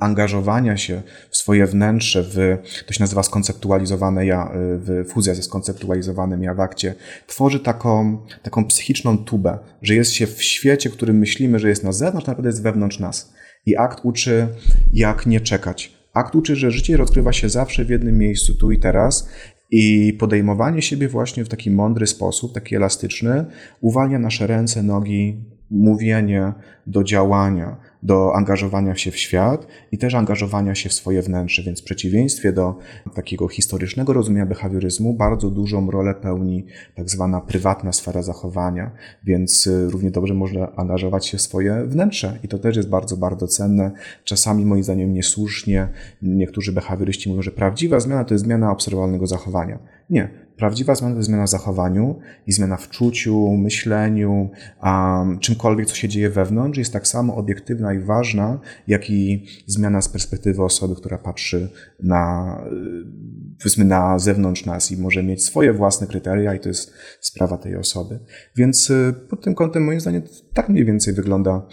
angażowania 0.00 0.76
się 0.76 1.02
w 1.30 1.36
swoje 1.36 1.66
wnętrze, 1.66 2.22
w, 2.22 2.58
to 2.86 2.92
się 2.92 3.02
nazywa 3.02 3.22
skonceptualizowane 3.22 4.26
ja, 4.26 4.52
w 4.54 5.04
fuzja 5.08 5.34
ze 5.34 5.42
skonceptualizowanym 5.42 6.42
ja 6.42 6.54
w 6.54 6.60
akcie, 6.60 6.94
tworzy 7.26 7.60
taką, 7.60 8.18
taką 8.42 8.64
psychiczną 8.64 9.18
tubę, 9.18 9.58
że 9.82 9.94
jest 9.94 10.12
się 10.12 10.26
w 10.26 10.42
świecie, 10.42 10.90
w 10.90 10.92
którym 10.92 11.18
myślimy, 11.18 11.58
że 11.58 11.68
jest 11.68 11.84
na 11.84 11.92
zewnątrz, 11.92 12.26
naprawdę 12.26 12.48
jest 12.48 12.62
wewnątrz 12.62 12.98
nas. 12.98 13.32
I 13.66 13.76
akt 13.76 14.00
uczy, 14.02 14.48
jak 14.92 15.26
nie 15.26 15.40
czekać. 15.40 15.92
Akt 16.14 16.34
uczy, 16.34 16.56
że 16.56 16.70
życie 16.70 16.96
rozgrywa 16.96 17.32
się 17.32 17.48
zawsze 17.48 17.84
w 17.84 17.90
jednym 17.90 18.18
miejscu, 18.18 18.54
tu 18.54 18.70
i 18.70 18.78
teraz, 18.78 19.28
i 19.70 20.12
podejmowanie 20.18 20.82
siebie 20.82 21.08
właśnie 21.08 21.44
w 21.44 21.48
taki 21.48 21.70
mądry 21.70 22.06
sposób, 22.06 22.54
taki 22.54 22.76
elastyczny, 22.76 23.44
uwalnia 23.80 24.18
nasze 24.18 24.46
ręce, 24.46 24.82
nogi, 24.82 25.44
mówienie 25.70 26.52
do 26.86 27.04
działania, 27.04 27.76
do 28.02 28.34
angażowania 28.34 28.94
się 28.94 29.10
w 29.10 29.16
świat 29.16 29.66
i 29.92 29.98
też 29.98 30.14
angażowania 30.14 30.74
się 30.74 30.88
w 30.88 30.92
swoje 30.92 31.22
wnętrze, 31.22 31.62
więc 31.62 31.80
w 31.80 31.84
przeciwieństwie 31.84 32.52
do 32.52 32.78
takiego 33.14 33.48
historycznego 33.48 34.12
rozumienia 34.12 34.46
behawioryzmu 34.46 35.14
bardzo 35.14 35.50
dużą 35.50 35.90
rolę 35.90 36.14
pełni 36.14 36.66
tak 36.94 37.10
zwana 37.10 37.40
prywatna 37.40 37.92
sfera 37.92 38.22
zachowania, 38.22 38.90
więc 39.24 39.66
y, 39.66 39.90
równie 39.90 40.10
dobrze 40.10 40.34
można 40.34 40.76
angażować 40.76 41.26
się 41.26 41.38
w 41.38 41.42
swoje 41.42 41.84
wnętrze 41.84 42.38
i 42.42 42.48
to 42.48 42.58
też 42.58 42.76
jest 42.76 42.88
bardzo, 42.88 43.16
bardzo 43.16 43.46
cenne. 43.46 43.90
Czasami 44.24 44.64
moim 44.64 44.84
zdaniem 44.84 45.12
niesłusznie 45.12 45.88
niektórzy 46.22 46.72
behawioryści 46.72 47.28
mówią, 47.28 47.42
że 47.42 47.50
prawdziwa 47.50 48.00
zmiana 48.00 48.24
to 48.24 48.34
jest 48.34 48.44
zmiana 48.44 48.72
obserwowalnego 48.72 49.26
zachowania. 49.26 49.78
Nie, 50.10 50.28
Prawdziwa 50.56 50.94
zmiana 50.94 51.14
to 51.14 51.18
jest 51.18 51.28
zmiana 51.28 51.46
w 51.46 51.50
zachowaniu 51.50 52.18
i 52.46 52.52
zmiana 52.52 52.76
w 52.76 52.88
czuciu, 52.88 53.56
myśleniu, 53.56 54.50
um, 54.82 55.38
czymkolwiek, 55.38 55.86
co 55.86 55.94
się 55.94 56.08
dzieje 56.08 56.30
wewnątrz, 56.30 56.78
jest 56.78 56.92
tak 56.92 57.06
samo 57.06 57.36
obiektywna 57.36 57.94
i 57.94 57.98
ważna, 57.98 58.60
jak 58.86 59.10
i 59.10 59.46
zmiana 59.66 60.02
z 60.02 60.08
perspektywy 60.08 60.62
osoby, 60.62 60.96
która 60.96 61.18
patrzy 61.18 61.70
na, 62.02 62.56
y, 62.72 63.58
powiedzmy, 63.58 63.84
na 63.84 64.18
zewnątrz 64.18 64.66
nas 64.66 64.92
i 64.92 64.96
może 64.96 65.22
mieć 65.22 65.44
swoje 65.44 65.72
własne 65.72 66.06
kryteria 66.06 66.54
i 66.54 66.60
to 66.60 66.68
jest 66.68 66.92
sprawa 67.20 67.58
tej 67.58 67.76
osoby. 67.76 68.18
Więc 68.56 68.90
y, 68.90 69.14
pod 69.30 69.44
tym 69.44 69.54
kątem, 69.54 69.84
moim 69.84 70.00
zdaniem, 70.00 70.22
tak 70.54 70.68
mniej 70.68 70.84
więcej 70.84 71.14
wygląda 71.14 71.66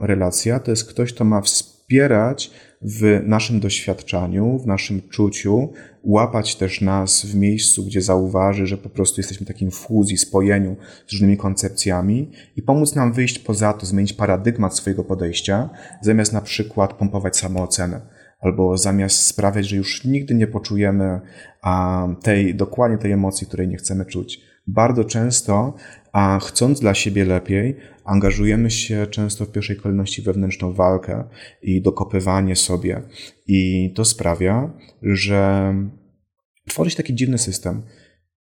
relacja. 0.00 0.60
To 0.60 0.70
jest 0.70 0.84
ktoś, 0.84 1.12
kto 1.12 1.24
ma 1.24 1.40
wspierać 1.40 2.50
w 2.82 3.22
naszym 3.26 3.60
doświadczaniu, 3.60 4.58
w 4.58 4.66
naszym 4.66 5.02
czuciu, 5.08 5.72
łapać 6.04 6.56
też 6.56 6.80
nas 6.80 7.26
w 7.26 7.34
miejscu, 7.34 7.84
gdzie 7.84 8.02
zauważy, 8.02 8.66
że 8.66 8.78
po 8.78 8.88
prostu 8.88 9.20
jesteśmy 9.20 9.44
w 9.44 9.48
takim 9.48 9.70
fuzji, 9.70 10.18
spojeniu 10.18 10.76
z 11.06 11.12
różnymi 11.12 11.36
koncepcjami 11.36 12.30
i 12.56 12.62
pomóc 12.62 12.94
nam 12.94 13.12
wyjść 13.12 13.38
poza 13.38 13.72
to, 13.72 13.86
zmienić 13.86 14.12
paradygmat 14.12 14.76
swojego 14.76 15.04
podejścia, 15.04 15.70
zamiast 16.02 16.32
na 16.32 16.40
przykład 16.40 16.92
pompować 16.92 17.36
samoocenę 17.36 18.00
albo 18.40 18.76
zamiast 18.76 19.26
sprawiać, 19.26 19.66
że 19.66 19.76
już 19.76 20.04
nigdy 20.04 20.34
nie 20.34 20.46
poczujemy 20.46 21.20
tej, 22.22 22.54
dokładnie 22.54 22.98
tej 22.98 23.12
emocji, 23.12 23.46
której 23.46 23.68
nie 23.68 23.76
chcemy 23.76 24.04
czuć. 24.04 24.40
Bardzo 24.66 25.04
często, 25.04 25.74
a 26.16 26.38
chcąc 26.38 26.80
dla 26.80 26.94
siebie 26.94 27.24
lepiej, 27.24 27.76
angażujemy 28.04 28.70
się 28.70 29.06
często 29.06 29.44
w 29.44 29.52
pierwszej 29.52 29.76
kolejności 29.76 30.22
wewnętrzną 30.22 30.72
walkę 30.72 31.24
i 31.62 31.82
dokopywanie 31.82 32.56
sobie. 32.56 33.02
I 33.46 33.92
to 33.94 34.04
sprawia, 34.04 34.72
że 35.02 35.74
tworzy 36.68 36.90
się 36.90 36.96
taki 36.96 37.14
dziwny 37.14 37.38
system. 37.38 37.82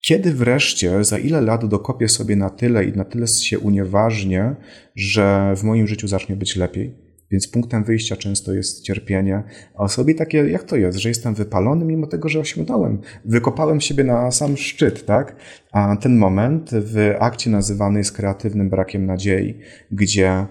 Kiedy 0.01 0.33
wreszcie, 0.33 1.05
za 1.05 1.19
ile 1.19 1.41
lat 1.41 1.67
dokopię 1.67 2.09
sobie 2.09 2.37
na 2.37 2.51
tyle 2.51 2.85
i 2.85 2.93
na 2.93 3.05
tyle 3.05 3.27
się 3.29 3.59
unieważnię, 3.59 4.55
że 4.95 5.55
w 5.57 5.63
moim 5.63 5.87
życiu 5.87 6.09
zacznie 6.09 6.37
być 6.37 6.57
lepiej? 6.57 7.12
Więc 7.33 7.49
punktem 7.49 7.85
wyjścia 7.85 8.17
często 8.17 8.53
jest 8.53 8.83
cierpienie, 8.83 9.43
a 9.75 9.83
osobie 9.83 10.15
takie, 10.15 10.39
jak 10.39 10.63
to 10.63 10.77
jest, 10.77 10.99
że 10.99 11.09
jestem 11.09 11.35
wypalony, 11.35 11.85
mimo 11.85 12.07
tego, 12.07 12.29
że 12.29 12.41
osiągnąłem. 12.41 13.01
Wykopałem 13.25 13.81
siebie 13.81 14.05
na 14.05 14.31
sam 14.31 14.57
szczyt, 14.57 15.07
tak? 15.07 15.37
A 15.73 15.97
ten 15.97 16.17
moment 16.17 16.71
w 16.73 17.15
akcie 17.21 17.51
nazywany 17.51 17.99
jest 17.99 18.13
kreatywnym 18.13 18.71
brakiem 18.71 19.07
nadziei, 19.07 19.59
gdzie 19.91 20.47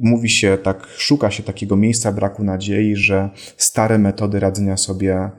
mówi 0.00 0.28
się 0.28 0.58
tak, 0.62 0.86
szuka 0.96 1.30
się 1.30 1.42
takiego 1.42 1.76
miejsca 1.76 2.12
braku 2.12 2.44
nadziei, 2.44 2.96
że 2.96 3.30
stare 3.56 3.98
metody 3.98 4.40
radzenia 4.40 4.76
sobie 4.76 5.30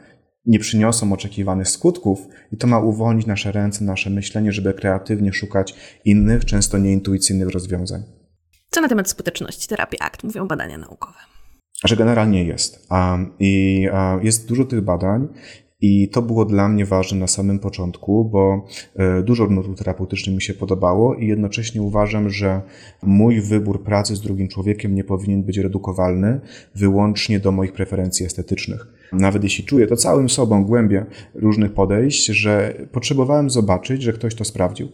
nie 0.46 0.60
przyniosą 0.60 1.14
oczekiwanych 1.14 1.68
skutków 1.68 2.28
i 2.52 2.58
to 2.58 2.68
ma 2.68 2.80
uwolnić 2.80 3.26
nasze 3.26 3.52
ręce, 3.52 3.86
nasze 3.86 4.10
myślenie, 4.10 4.52
żeby 4.52 4.74
kreatywnie 4.74 5.34
szukać 5.34 5.76
innych, 6.06 6.46
często 6.46 6.78
nieintuicyjnych 6.78 7.50
rozwiązań. 7.50 8.25
Co 8.76 8.82
na 8.82 8.90
temat 8.90 9.10
skuteczności 9.10 9.68
terapii 9.68 10.02
ACT 10.02 10.24
mówią 10.24 10.48
badania 10.48 10.78
naukowe? 10.78 11.20
Że 11.86 11.96
generalnie 11.96 12.44
jest. 12.44 12.88
I 13.40 13.86
jest 14.22 14.48
dużo 14.48 14.66
tych 14.66 14.82
badań 14.82 15.28
i 15.82 16.10
to 16.10 16.22
było 16.22 16.46
dla 16.46 16.70
mnie 16.70 16.86
ważne 16.86 17.20
na 17.20 17.28
samym 17.28 17.60
początku, 17.60 18.26
bo 18.26 18.66
e, 18.96 19.24
dużo 19.24 19.48
nurtów 19.48 19.78
terapeutycznych 19.78 20.36
mi 20.36 20.42
się 20.42 20.54
podobało 20.54 21.16
i 21.16 21.28
jednocześnie 21.28 21.82
uważam, 21.82 22.30
że 22.30 22.62
mój 23.04 23.42
wybór 23.42 23.84
pracy 23.84 24.16
z 24.16 24.22
drugim 24.22 24.48
człowiekiem 24.48 24.96
nie 24.96 25.04
powinien 25.04 25.44
być 25.44 25.58
redukowalny 25.58 26.42
wyłącznie 26.76 27.40
do 27.40 27.52
moich 27.52 27.74
preferencji 27.74 28.26
estetycznych. 28.26 28.88
Nawet 29.14 29.44
jeśli 29.44 29.64
czuję 29.64 29.88
to 29.88 29.96
całym 29.96 30.30
sobą 30.30 30.66
głębie 30.66 31.06
różnych 31.34 31.74
podejść, 31.74 32.26
że 32.26 32.74
potrzebowałem 32.92 33.50
zobaczyć, 33.50 34.02
że 34.02 34.14
ktoś 34.14 34.36
to 34.36 34.46
sprawdził. 34.46 34.88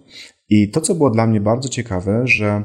I 0.49 0.69
to, 0.69 0.81
co 0.81 0.95
było 0.95 1.09
dla 1.09 1.27
mnie 1.27 1.41
bardzo 1.41 1.69
ciekawe, 1.69 2.21
że 2.25 2.63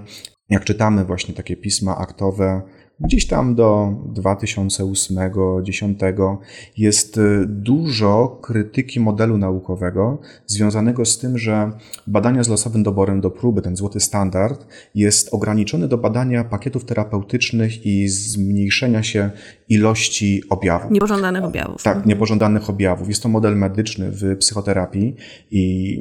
jak 0.48 0.64
czytamy 0.64 1.04
właśnie 1.04 1.34
takie 1.34 1.56
pisma 1.56 1.96
aktowe, 1.98 2.62
gdzieś 3.00 3.26
tam 3.26 3.54
do 3.54 3.94
2008-2010 4.14 6.36
jest 6.76 7.18
y, 7.18 7.44
dużo 7.46 8.38
krytyki 8.42 9.00
modelu 9.00 9.38
naukowego 9.38 10.18
związanego 10.46 11.04
z 11.04 11.18
tym, 11.18 11.38
że 11.38 11.70
badania 12.06 12.44
z 12.44 12.48
losowym 12.48 12.82
doborem 12.82 13.20
do 13.20 13.30
próby, 13.30 13.62
ten 13.62 13.76
złoty 13.76 14.00
standard, 14.00 14.66
jest 14.94 15.34
ograniczony 15.34 15.88
do 15.88 15.98
badania 15.98 16.44
pakietów 16.44 16.84
terapeutycznych 16.84 17.86
i 17.86 18.08
zmniejszenia 18.08 19.02
się 19.02 19.30
ilości 19.68 20.42
objawów. 20.50 20.90
Niepożądanych 20.90 21.44
objawów. 21.44 21.82
Tak, 21.82 21.96
mhm. 21.96 22.08
niepożądanych 22.08 22.70
objawów. 22.70 23.08
Jest 23.08 23.22
to 23.22 23.28
model 23.28 23.56
medyczny 23.56 24.10
w 24.10 24.36
psychoterapii 24.36 25.16
i 25.50 25.98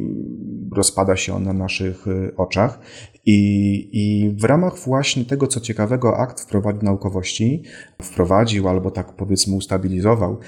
rozpada 0.75 1.15
się 1.15 1.35
on 1.35 1.43
na 1.43 1.53
naszych 1.53 2.07
y, 2.07 2.31
oczach. 2.37 2.79
I, 3.25 3.89
I 3.91 4.35
w 4.39 4.43
ramach 4.43 4.79
właśnie 4.79 5.25
tego, 5.25 5.47
co 5.47 5.59
ciekawego 5.59 6.17
akt 6.17 6.41
wprowadził 6.41 6.83
naukowości, 6.85 7.63
wprowadził 8.01 8.69
albo 8.69 8.91
tak 8.91 9.13
powiedzmy 9.13 9.55
ustabilizował, 9.55 10.39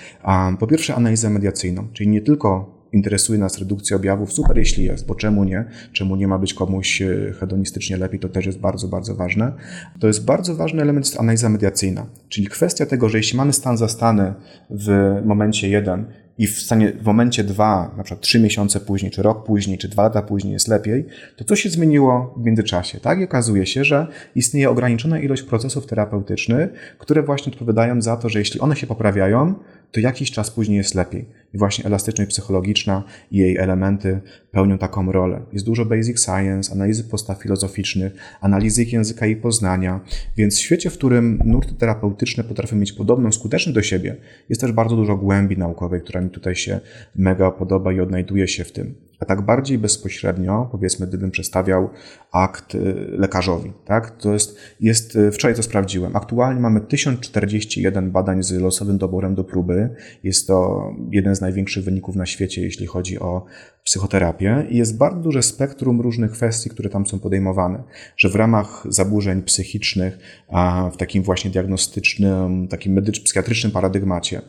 po 0.59 0.67
pierwsze 0.67 0.95
analizę 0.95 1.29
mediacyjną, 1.29 1.87
czyli 1.93 2.09
nie 2.09 2.21
tylko 2.21 2.77
interesuje 2.91 3.39
nas 3.39 3.59
redukcja 3.59 3.97
objawów, 3.97 4.33
super 4.33 4.57
jeśli 4.57 4.83
jest, 4.83 5.05
bo 5.05 5.15
czemu 5.15 5.43
nie? 5.43 5.65
Czemu 5.93 6.15
nie 6.15 6.27
ma 6.27 6.39
być 6.39 6.53
komuś 6.53 7.01
e, 7.01 7.33
hedonistycznie 7.39 7.97
lepiej, 7.97 8.19
to 8.19 8.29
też 8.29 8.45
jest 8.45 8.59
bardzo, 8.59 8.87
bardzo 8.87 9.15
ważne. 9.15 9.53
To 9.99 10.07
jest 10.07 10.25
bardzo 10.25 10.55
ważny 10.55 10.81
element, 10.81 11.05
jest 11.05 11.19
analiza 11.19 11.49
mediacyjna, 11.49 12.05
czyli 12.29 12.47
kwestia 12.47 12.85
tego, 12.85 13.09
że 13.09 13.17
jeśli 13.17 13.37
mamy 13.37 13.53
stan 13.53 13.77
za 13.77 13.87
stany 13.87 14.33
w 14.69 15.21
momencie 15.25 15.69
jeden 15.69 16.05
i 16.37 16.47
w 16.47 16.59
stanie, 16.59 16.91
w 16.91 17.05
momencie 17.05 17.43
dwa, 17.43 17.91
na 17.97 18.03
przykład 18.03 18.21
trzy 18.21 18.39
miesiące 18.39 18.79
później, 18.79 19.11
czy 19.11 19.21
rok 19.21 19.45
później, 19.45 19.77
czy 19.77 19.87
dwa 19.87 20.03
lata 20.03 20.21
później 20.21 20.53
jest 20.53 20.67
lepiej, 20.67 21.05
to 21.35 21.45
co 21.45 21.55
się 21.55 21.69
zmieniło 21.69 22.33
w 22.37 22.45
międzyczasie, 22.45 22.99
tak? 22.99 23.19
I 23.19 23.23
okazuje 23.23 23.65
się, 23.65 23.83
że 23.83 24.07
istnieje 24.35 24.69
ograniczona 24.69 25.19
ilość 25.19 25.43
procesów 25.43 25.85
terapeutycznych, 25.85 26.95
które 26.97 27.23
właśnie 27.23 27.53
odpowiadają 27.53 28.01
za 28.01 28.17
to, 28.17 28.29
że 28.29 28.39
jeśli 28.39 28.59
one 28.59 28.75
się 28.75 28.87
poprawiają, 28.87 29.55
to 29.91 29.99
jakiś 29.99 30.31
czas 30.31 30.51
później 30.51 30.77
jest 30.77 30.95
lepiej. 30.95 31.25
I 31.53 31.57
właśnie 31.57 31.85
elastyczność 31.85 32.29
psychologiczna 32.29 33.03
i 33.31 33.37
jej 33.37 33.57
elementy 33.57 34.19
pełnią 34.51 34.77
taką 34.77 35.11
rolę. 35.11 35.41
Jest 35.53 35.65
dużo 35.65 35.85
basic 35.85 36.25
science, 36.25 36.71
analizy 36.71 37.03
postaw 37.03 37.41
filozoficznych, 37.41 38.13
analizy 38.41 38.83
języka 38.83 39.27
i 39.27 39.35
poznania, 39.35 39.99
więc 40.37 40.55
w 40.55 40.59
świecie, 40.59 40.89
w 40.89 40.93
którym 40.93 41.41
nurty 41.45 41.73
terapeutyczne 41.73 42.43
potrafią 42.43 42.75
mieć 42.75 42.93
podobną 42.93 43.31
skuteczność 43.31 43.75
do 43.75 43.81
siebie, 43.81 44.15
jest 44.49 44.61
też 44.61 44.71
bardzo 44.71 44.95
dużo 44.95 45.17
głębi 45.17 45.57
naukowej, 45.57 46.01
która 46.01 46.21
mi 46.21 46.29
tutaj 46.29 46.55
się 46.55 46.79
mega 47.15 47.51
podoba 47.51 47.93
i 47.93 47.99
odnajduje 47.99 48.47
się 48.47 48.63
w 48.63 48.71
tym. 48.71 49.06
A 49.19 49.25
tak 49.25 49.41
bardziej 49.41 49.77
bezpośrednio, 49.77 50.69
powiedzmy, 50.71 51.07
gdybym 51.07 51.31
przedstawiał 51.31 51.89
akt 52.31 52.75
y, 52.75 53.07
lekarzowi, 53.09 53.73
tak? 53.85 54.11
To 54.17 54.33
jest, 54.33 54.57
jest, 54.79 55.15
y, 55.15 55.31
wczoraj 55.31 55.55
to 55.55 55.63
sprawdziłem. 55.63 56.15
Aktualnie 56.15 56.61
mamy 56.61 56.81
1041 56.81 58.11
badań 58.11 58.43
z 58.43 58.51
losowym 58.51 58.97
doborem 58.97 59.35
do 59.35 59.43
próby. 59.43 59.89
Jest 60.23 60.47
to 60.47 60.89
jeden 61.11 61.35
z 61.35 61.41
największych 61.41 61.83
wyników 61.83 62.15
na 62.15 62.25
świecie, 62.25 62.61
jeśli 62.61 62.85
chodzi 62.85 63.19
o 63.19 63.45
psychoterapię 63.87 64.65
i 64.69 64.77
jest 64.77 64.97
bardzo 64.97 65.21
duże 65.21 65.43
spektrum 65.43 66.01
różnych 66.01 66.31
kwestii, 66.31 66.69
które 66.69 66.89
tam 66.89 67.07
są 67.07 67.19
podejmowane, 67.19 67.83
że 68.17 68.29
w 68.29 68.35
ramach 68.35 68.83
zaburzeń 68.89 69.41
psychicznych, 69.41 70.17
a 70.49 70.89
w 70.93 70.97
takim 70.97 71.23
właśnie 71.23 71.51
diagnostycznym, 71.51 72.67
takim 72.67 72.93
medyczno-psychiatrycznym 72.93 73.71
paradygmacie 73.71 74.41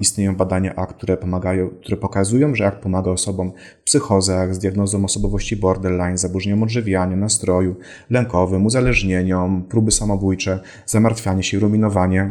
istnieją 0.00 0.36
badania 0.36 0.74
akt, 0.76 0.96
które 0.96 1.16
pomagają, 1.16 1.68
które 1.68 1.96
pokazują, 1.96 2.54
że 2.54 2.66
akt 2.66 2.82
pomaga 2.82 3.10
osobom 3.10 3.52
w 3.80 3.84
psychozach 3.84 4.54
z 4.54 4.58
diagnozą 4.58 5.04
osobowości 5.04 5.56
borderline, 5.56 6.18
zaburzeniom 6.18 6.62
odżywiania, 6.62 7.16
nastroju, 7.16 7.76
lękowym, 8.10 8.66
uzależnieniom, 8.66 9.64
próby 9.68 9.90
samobójcze, 9.90 10.60
zamartwianie 10.86 11.42
się, 11.42 11.58
ruminowanie, 11.58 12.28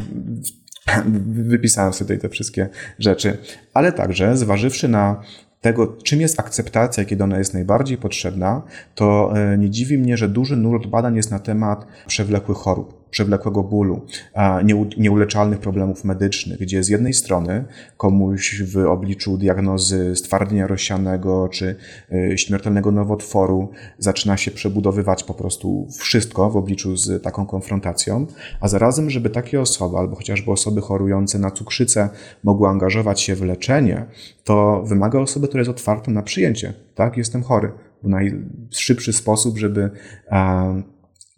wypisałem 1.26 1.92
sobie 1.92 2.06
tutaj 2.06 2.18
te 2.18 2.28
wszystkie 2.28 2.68
rzeczy, 2.98 3.38
ale 3.74 3.92
także 3.92 4.36
zważywszy 4.36 4.88
na 4.88 5.22
tego, 5.60 5.86
czym 5.86 6.20
jest 6.20 6.40
akceptacja, 6.40 7.04
kiedy 7.04 7.24
ona 7.24 7.38
jest 7.38 7.54
najbardziej 7.54 7.98
potrzebna, 7.98 8.62
to 8.94 9.32
e, 9.36 9.58
nie 9.58 9.70
dziwi 9.70 9.98
mnie, 9.98 10.16
że 10.16 10.28
duży 10.28 10.56
nurt 10.56 10.86
badań 10.86 11.16
jest 11.16 11.30
na 11.30 11.38
temat 11.38 11.86
przewlekłych 12.06 12.58
chorób 12.58 12.95
przewlekłego 13.10 13.62
bólu, 13.62 14.06
nieuleczalnych 14.98 15.58
problemów 15.58 16.04
medycznych, 16.04 16.58
gdzie 16.58 16.82
z 16.82 16.88
jednej 16.88 17.14
strony 17.14 17.64
komuś 17.96 18.62
w 18.62 18.76
obliczu 18.76 19.38
diagnozy 19.38 20.16
stwardnienia 20.16 20.66
rozsianego 20.66 21.48
czy 21.48 21.76
y, 22.12 22.38
śmiertelnego 22.38 22.92
nowotworu 22.92 23.70
zaczyna 23.98 24.36
się 24.36 24.50
przebudowywać 24.50 25.24
po 25.24 25.34
prostu 25.34 25.86
wszystko 25.98 26.50
w 26.50 26.56
obliczu 26.56 26.96
z 26.96 27.22
taką 27.22 27.46
konfrontacją, 27.46 28.26
a 28.60 28.68
zarazem, 28.68 29.10
żeby 29.10 29.30
takie 29.30 29.60
osoby 29.60 29.96
albo 29.96 30.16
chociażby 30.16 30.50
osoby 30.50 30.80
chorujące 30.80 31.38
na 31.38 31.50
cukrzycę 31.50 32.08
mogły 32.44 32.68
angażować 32.68 33.20
się 33.20 33.34
w 33.34 33.42
leczenie, 33.42 34.04
to 34.44 34.82
wymaga 34.86 35.18
osoby, 35.18 35.48
która 35.48 35.60
jest 35.60 35.70
otwarta 35.70 36.10
na 36.10 36.22
przyjęcie. 36.22 36.72
Tak, 36.94 37.16
jestem 37.16 37.42
chory. 37.42 37.72
Najszybszy 38.02 39.12
sposób, 39.12 39.58
żeby 39.58 39.90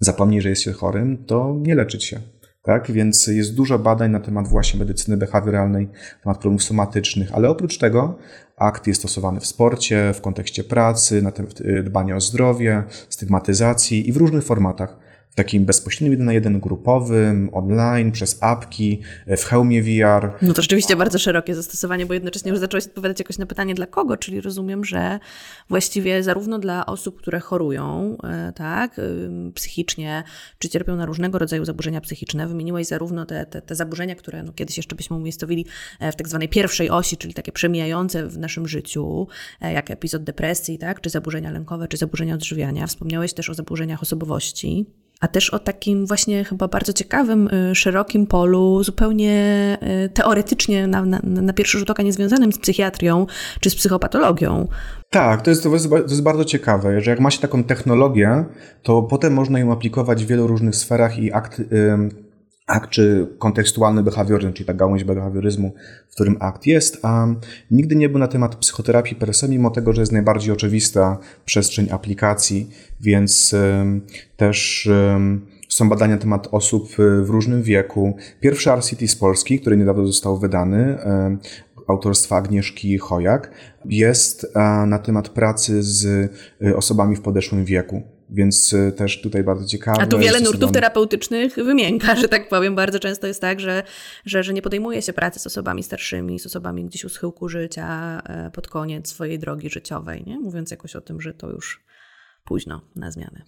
zapomni, 0.01 0.41
że 0.41 0.49
jest 0.49 0.63
się 0.63 0.73
chorym, 0.73 1.25
to 1.25 1.57
nie 1.61 1.75
leczyć 1.75 2.05
się. 2.05 2.21
Tak? 2.63 2.91
Więc 2.91 3.27
jest 3.27 3.55
dużo 3.55 3.79
badań 3.79 4.11
na 4.11 4.21
temat 4.21 4.49
właśnie 4.49 4.79
medycyny 4.79 5.17
behawioralnej, 5.17 5.87
na 5.87 6.23
temat 6.23 6.39
problemów 6.39 6.63
somatycznych, 6.63 7.35
ale 7.35 7.49
oprócz 7.49 7.79
tego 7.79 8.19
akt 8.57 8.87
jest 8.87 9.01
stosowany 9.01 9.41
w 9.41 9.47
sporcie, 9.47 10.13
w 10.15 10.21
kontekście 10.21 10.65
pracy, 10.65 11.23
na 11.23 11.33
temat 11.33 11.61
y, 11.61 11.83
dbania 11.83 12.17
o 12.17 12.21
zdrowie, 12.21 12.85
stygmatyzacji 13.09 14.09
i 14.09 14.13
w 14.13 14.17
różnych 14.17 14.45
formatach 14.45 15.08
takim 15.39 15.65
bezpośrednim 15.65 16.13
jeden 16.13 16.27
na 16.27 16.33
jeden 16.33 16.61
grupowym, 16.61 17.51
online, 17.53 18.13
przez 18.13 18.43
apki, 18.43 19.01
w 19.27 19.45
hełmie 19.45 19.83
VR. 19.83 20.33
No 20.43 20.55
to 20.55 20.63
rzeczywiście 20.63 20.97
bardzo 20.97 21.19
szerokie 21.19 21.55
zastosowanie, 21.55 22.07
bo 22.07 22.15
jednocześnie 22.15 22.51
już 22.51 22.61
zacząłeś 22.61 22.87
odpowiadać 22.87 23.19
jakoś 23.19 23.39
na 23.39 23.47
pytanie 23.47 23.75
dla 23.75 23.87
kogo, 23.87 24.17
czyli 24.17 24.41
rozumiem, 24.41 24.85
że 24.85 25.19
właściwie 25.69 26.23
zarówno 26.23 26.59
dla 26.59 26.87
osób, 26.87 27.19
które 27.19 27.41
chorują, 27.41 28.17
e, 28.25 28.53
tak, 28.53 29.01
psychicznie, 29.55 30.25
czy 30.59 30.69
cierpią 30.69 30.97
na 30.97 31.07
różnego 31.07 31.39
rodzaju 31.39 31.65
zaburzenia 31.65 32.01
psychiczne, 32.01 32.49
wymieniłeś 32.49 32.87
zarówno 32.87 33.27
te, 33.27 33.47
te, 33.47 33.63
te 33.63 33.75
zaburzenia, 33.75 34.15
które 34.15 34.43
no, 34.43 34.53
kiedyś 34.53 34.77
jeszcze 34.77 34.97
byśmy 34.97 35.17
umiejscowili 35.17 35.67
e, 36.01 36.13
w 36.13 36.17
tak 36.17 36.29
zwanej 36.29 36.49
pierwszej 36.49 36.91
osi, 36.91 37.17
czyli 37.17 37.35
takie 37.35 37.53
przemijające 37.53 38.27
w 38.27 38.39
naszym 38.39 38.69
życiu, 38.69 39.27
e, 39.61 39.73
jak 39.73 39.91
epizod 39.91 40.25
depresji, 40.25 40.79
tak, 40.79 41.01
czy 41.01 41.11
zaburzenia 41.11 41.51
lękowe, 41.51 41.89
czy 41.89 41.97
zaburzenia 41.97 42.35
odżywiania. 42.35 42.87
Wspomniałeś 42.87 43.33
też 43.33 43.51
o 43.51 43.55
zaburzeniach 43.55 44.03
osobowości 44.03 44.87
a 45.21 45.29
też 45.29 45.51
o 45.51 45.59
takim 45.59 46.07
właśnie 46.07 46.45
chyba 46.45 46.69
bardzo 46.69 46.93
ciekawym, 46.93 47.49
y, 47.49 47.75
szerokim 47.75 48.27
polu, 48.27 48.85
zupełnie 48.85 49.79
y, 50.07 50.09
teoretycznie 50.09 50.87
na, 50.87 51.05
na, 51.05 51.21
na 51.23 51.53
pierwszy 51.53 51.79
rzut 51.79 51.91
oka 51.91 52.03
niezwiązanym 52.03 52.53
z 52.53 52.59
psychiatrią 52.59 53.27
czy 53.61 53.71
z 53.71 53.75
psychopatologią. 53.75 54.69
Tak, 55.11 55.43
to 55.43 55.51
jest, 55.51 55.63
to 55.63 55.73
jest, 55.73 55.91
to 55.91 55.97
jest 55.97 56.23
bardzo 56.23 56.45
ciekawe, 56.45 57.01
że 57.01 57.11
jak 57.11 57.21
ma 57.21 57.31
się 57.31 57.41
taką 57.41 57.65
technologię, 57.65 58.45
to 58.83 59.03
potem 59.03 59.35
można 59.35 59.59
ją 59.59 59.73
aplikować 59.73 60.25
w 60.25 60.27
wielu 60.27 60.47
różnych 60.47 60.77
sferach 60.77 61.19
i 61.19 61.33
akt, 61.33 61.63
akt 62.69 62.91
czy 62.91 63.29
kontekstualny 63.39 64.03
behawioryzm, 64.03 64.53
czyli 64.53 64.67
ta 64.67 64.75
gałąź 64.75 65.05
behawioryzmu, 65.05 65.75
w 66.09 66.15
którym 66.15 66.37
akt 66.41 66.67
jest, 66.67 66.99
a 67.03 67.27
nigdy 67.71 67.97
nie 67.97 68.09
był 68.09 68.19
na 68.19 68.29
temat 68.29 68.57
psychoterapii 68.57 69.17
per 69.17 69.35
se, 69.35 69.49
mimo 69.49 69.71
tego, 69.71 69.93
że 69.93 70.03
jest 70.03 70.13
najbardziej 70.13 70.53
oczywista 70.53 71.19
przestrzeń 71.45 71.89
aplikacji, 71.91 72.71
więc 73.01 73.55
też 74.37 74.89
są 75.69 75.89
badania 75.89 76.15
na 76.15 76.21
temat 76.21 76.49
osób 76.53 76.89
w 76.99 77.31
różnym 77.31 77.63
wieku. 77.63 78.17
Pierwszy 78.41 78.71
RCT 78.71 79.09
z 79.09 79.17
Polski, 79.17 79.61
który 79.61 79.77
niedawno 79.77 80.07
został 80.07 80.39
wydany, 80.39 80.99
autorstwa 81.89 82.37
Agnieszki 82.37 82.99
Chojak, 82.99 83.51
jest 83.85 84.55
na 84.87 84.99
temat 84.99 85.29
pracy 85.29 85.83
z 85.83 86.31
e, 86.63 86.77
osobami 86.77 87.17
w 87.17 87.21
podeszłym 87.21 87.65
wieku. 87.65 88.03
Więc 88.31 88.75
e, 88.75 88.93
też 88.93 89.21
tutaj 89.21 89.45
bardzo 89.45 89.67
ciekawe. 89.67 90.03
A 90.03 90.07
tu 90.07 90.19
wiele 90.19 90.41
nurtów 90.41 90.73
terapeutycznych 90.73 91.55
wymienka, 91.55 92.17
że 92.17 92.29
tak 92.29 92.49
powiem. 92.49 92.75
Bardzo 92.75 93.01
często 93.01 93.27
jest 93.27 93.41
tak, 93.41 93.61
że, 93.61 93.83
że, 94.25 94.43
że 94.43 94.55
nie 94.55 94.63
podejmuje 94.63 95.03
się 95.03 95.13
pracy 95.13 95.39
z 95.39 95.47
osobami 95.47 95.83
starszymi, 95.83 96.39
z 96.39 96.47
osobami 96.47 96.85
gdzieś 96.85 97.05
u 97.05 97.09
schyłku 97.09 97.49
życia 97.49 98.21
e, 98.27 98.51
pod 98.51 98.69
koniec 98.69 99.09
swojej 99.09 99.39
drogi 99.39 99.71
życiowej, 99.71 100.25
nie? 100.27 100.41
mówiąc 100.41 100.71
jakoś 100.71 100.97
o 100.97 101.01
tym, 101.01 101.21
że 101.21 101.35
to 101.35 101.51
już 101.51 101.85
późno 102.45 102.81
na 102.97 103.11
zmiany. 103.11 103.43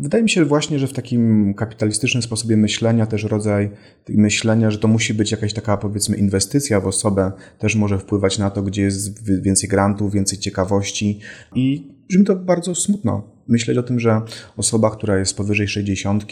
Wydaje 0.00 0.22
mi 0.22 0.30
się 0.30 0.44
właśnie, 0.44 0.78
że 0.78 0.86
w 0.86 0.92
takim 0.92 1.54
kapitalistycznym 1.54 2.22
sposobie 2.22 2.56
myślenia, 2.56 3.06
też 3.06 3.24
rodzaj 3.24 3.70
myślenia, 4.08 4.70
że 4.70 4.78
to 4.78 4.88
musi 4.88 5.14
być 5.14 5.30
jakaś 5.30 5.52
taka 5.52 5.76
powiedzmy 5.76 6.16
inwestycja 6.16 6.80
w 6.80 6.86
osobę, 6.86 7.32
też 7.58 7.74
może 7.74 7.98
wpływać 7.98 8.38
na 8.38 8.50
to, 8.50 8.62
gdzie 8.62 8.82
jest 8.82 9.30
więcej 9.42 9.68
grantów, 9.68 10.12
więcej 10.12 10.38
ciekawości 10.38 11.20
i 11.54 11.92
brzmi 12.08 12.24
to 12.24 12.36
bardzo 12.36 12.74
smutno. 12.74 13.37
Myśleć 13.48 13.78
o 13.78 13.82
tym, 13.82 14.00
że 14.00 14.20
osoba, 14.56 14.90
która 14.90 15.18
jest 15.18 15.36
powyżej 15.36 15.68
60, 15.68 16.24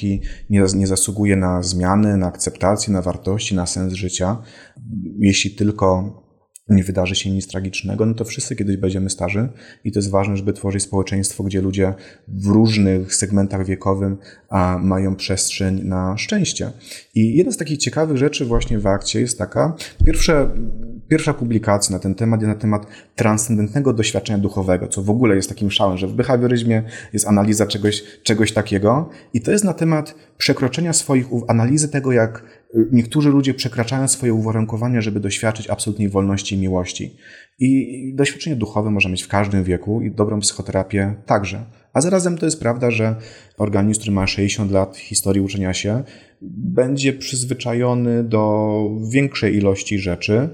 nie, 0.50 0.64
nie 0.74 0.86
zasługuje 0.86 1.36
na 1.36 1.62
zmiany, 1.62 2.16
na 2.16 2.26
akceptację, 2.26 2.92
na 2.92 3.02
wartości, 3.02 3.54
na 3.54 3.66
sens 3.66 3.92
życia, 3.92 4.36
jeśli 5.18 5.50
tylko 5.50 6.25
nie 6.68 6.84
wydarzy 6.84 7.14
się 7.14 7.30
nic 7.30 7.46
tragicznego, 7.46 8.06
no 8.06 8.14
to 8.14 8.24
wszyscy 8.24 8.56
kiedyś 8.56 8.76
będziemy 8.76 9.10
starzy 9.10 9.48
i 9.84 9.92
to 9.92 9.98
jest 9.98 10.10
ważne, 10.10 10.36
żeby 10.36 10.52
tworzyć 10.52 10.82
społeczeństwo, 10.82 11.44
gdzie 11.44 11.62
ludzie 11.62 11.94
w 12.28 12.46
różnych 12.46 13.14
segmentach 13.14 13.66
wiekowym 13.66 14.16
a, 14.48 14.78
mają 14.82 15.16
przestrzeń 15.16 15.80
na 15.84 16.18
szczęście. 16.18 16.70
I 17.14 17.36
jedna 17.36 17.52
z 17.52 17.56
takich 17.56 17.78
ciekawych 17.78 18.16
rzeczy 18.16 18.44
właśnie 18.44 18.78
w 18.78 18.86
akcie 18.86 19.20
jest 19.20 19.38
taka, 19.38 19.76
pierwsze, 20.04 20.50
pierwsza 21.08 21.34
publikacja 21.34 21.96
na 21.96 21.98
ten 21.98 22.14
temat 22.14 22.40
jest 22.40 22.54
na 22.54 22.60
temat 22.60 22.86
transcendentnego 23.16 23.92
doświadczenia 23.92 24.38
duchowego, 24.38 24.88
co 24.88 25.02
w 25.02 25.10
ogóle 25.10 25.36
jest 25.36 25.48
takim 25.48 25.70
szałem, 25.70 25.98
że 25.98 26.06
w 26.06 26.14
behawioryzmie 26.14 26.82
jest 27.12 27.26
analiza 27.26 27.66
czegoś, 27.66 28.04
czegoś 28.22 28.52
takiego 28.52 29.10
i 29.34 29.40
to 29.40 29.50
jest 29.50 29.64
na 29.64 29.74
temat 29.74 30.14
przekroczenia 30.38 30.92
swoich, 30.92 31.26
analizy 31.48 31.88
tego, 31.88 32.12
jak 32.12 32.42
niektórzy 32.92 33.30
ludzie 33.30 33.54
przekraczają 33.54 34.08
swoje 34.08 34.34
uwarunkowania, 34.34 35.00
żeby 35.00 35.20
doświadczyć 35.20 35.70
absolutnej 35.70 36.08
wolności 36.08 36.54
i 36.54 36.58
miłości. 36.58 37.16
I 37.58 38.12
doświadczenie 38.14 38.56
duchowe 38.56 38.90
można 38.90 39.10
mieć 39.10 39.22
w 39.22 39.28
każdym 39.28 39.64
wieku 39.64 40.02
i 40.02 40.10
dobrą 40.10 40.40
psychoterapię 40.40 41.14
także. 41.26 41.64
A 41.96 42.00
zarazem 42.00 42.38
to 42.38 42.46
jest 42.46 42.60
prawda, 42.60 42.90
że 42.90 43.16
organizm, 43.58 44.00
który 44.00 44.12
ma 44.14 44.26
60 44.26 44.72
lat 44.72 44.96
historii 44.96 45.40
uczenia 45.42 45.74
się, 45.74 46.02
będzie 46.42 47.12
przyzwyczajony 47.12 48.24
do 48.24 48.90
większej 49.10 49.56
ilości 49.56 49.98
rzeczy 49.98 50.48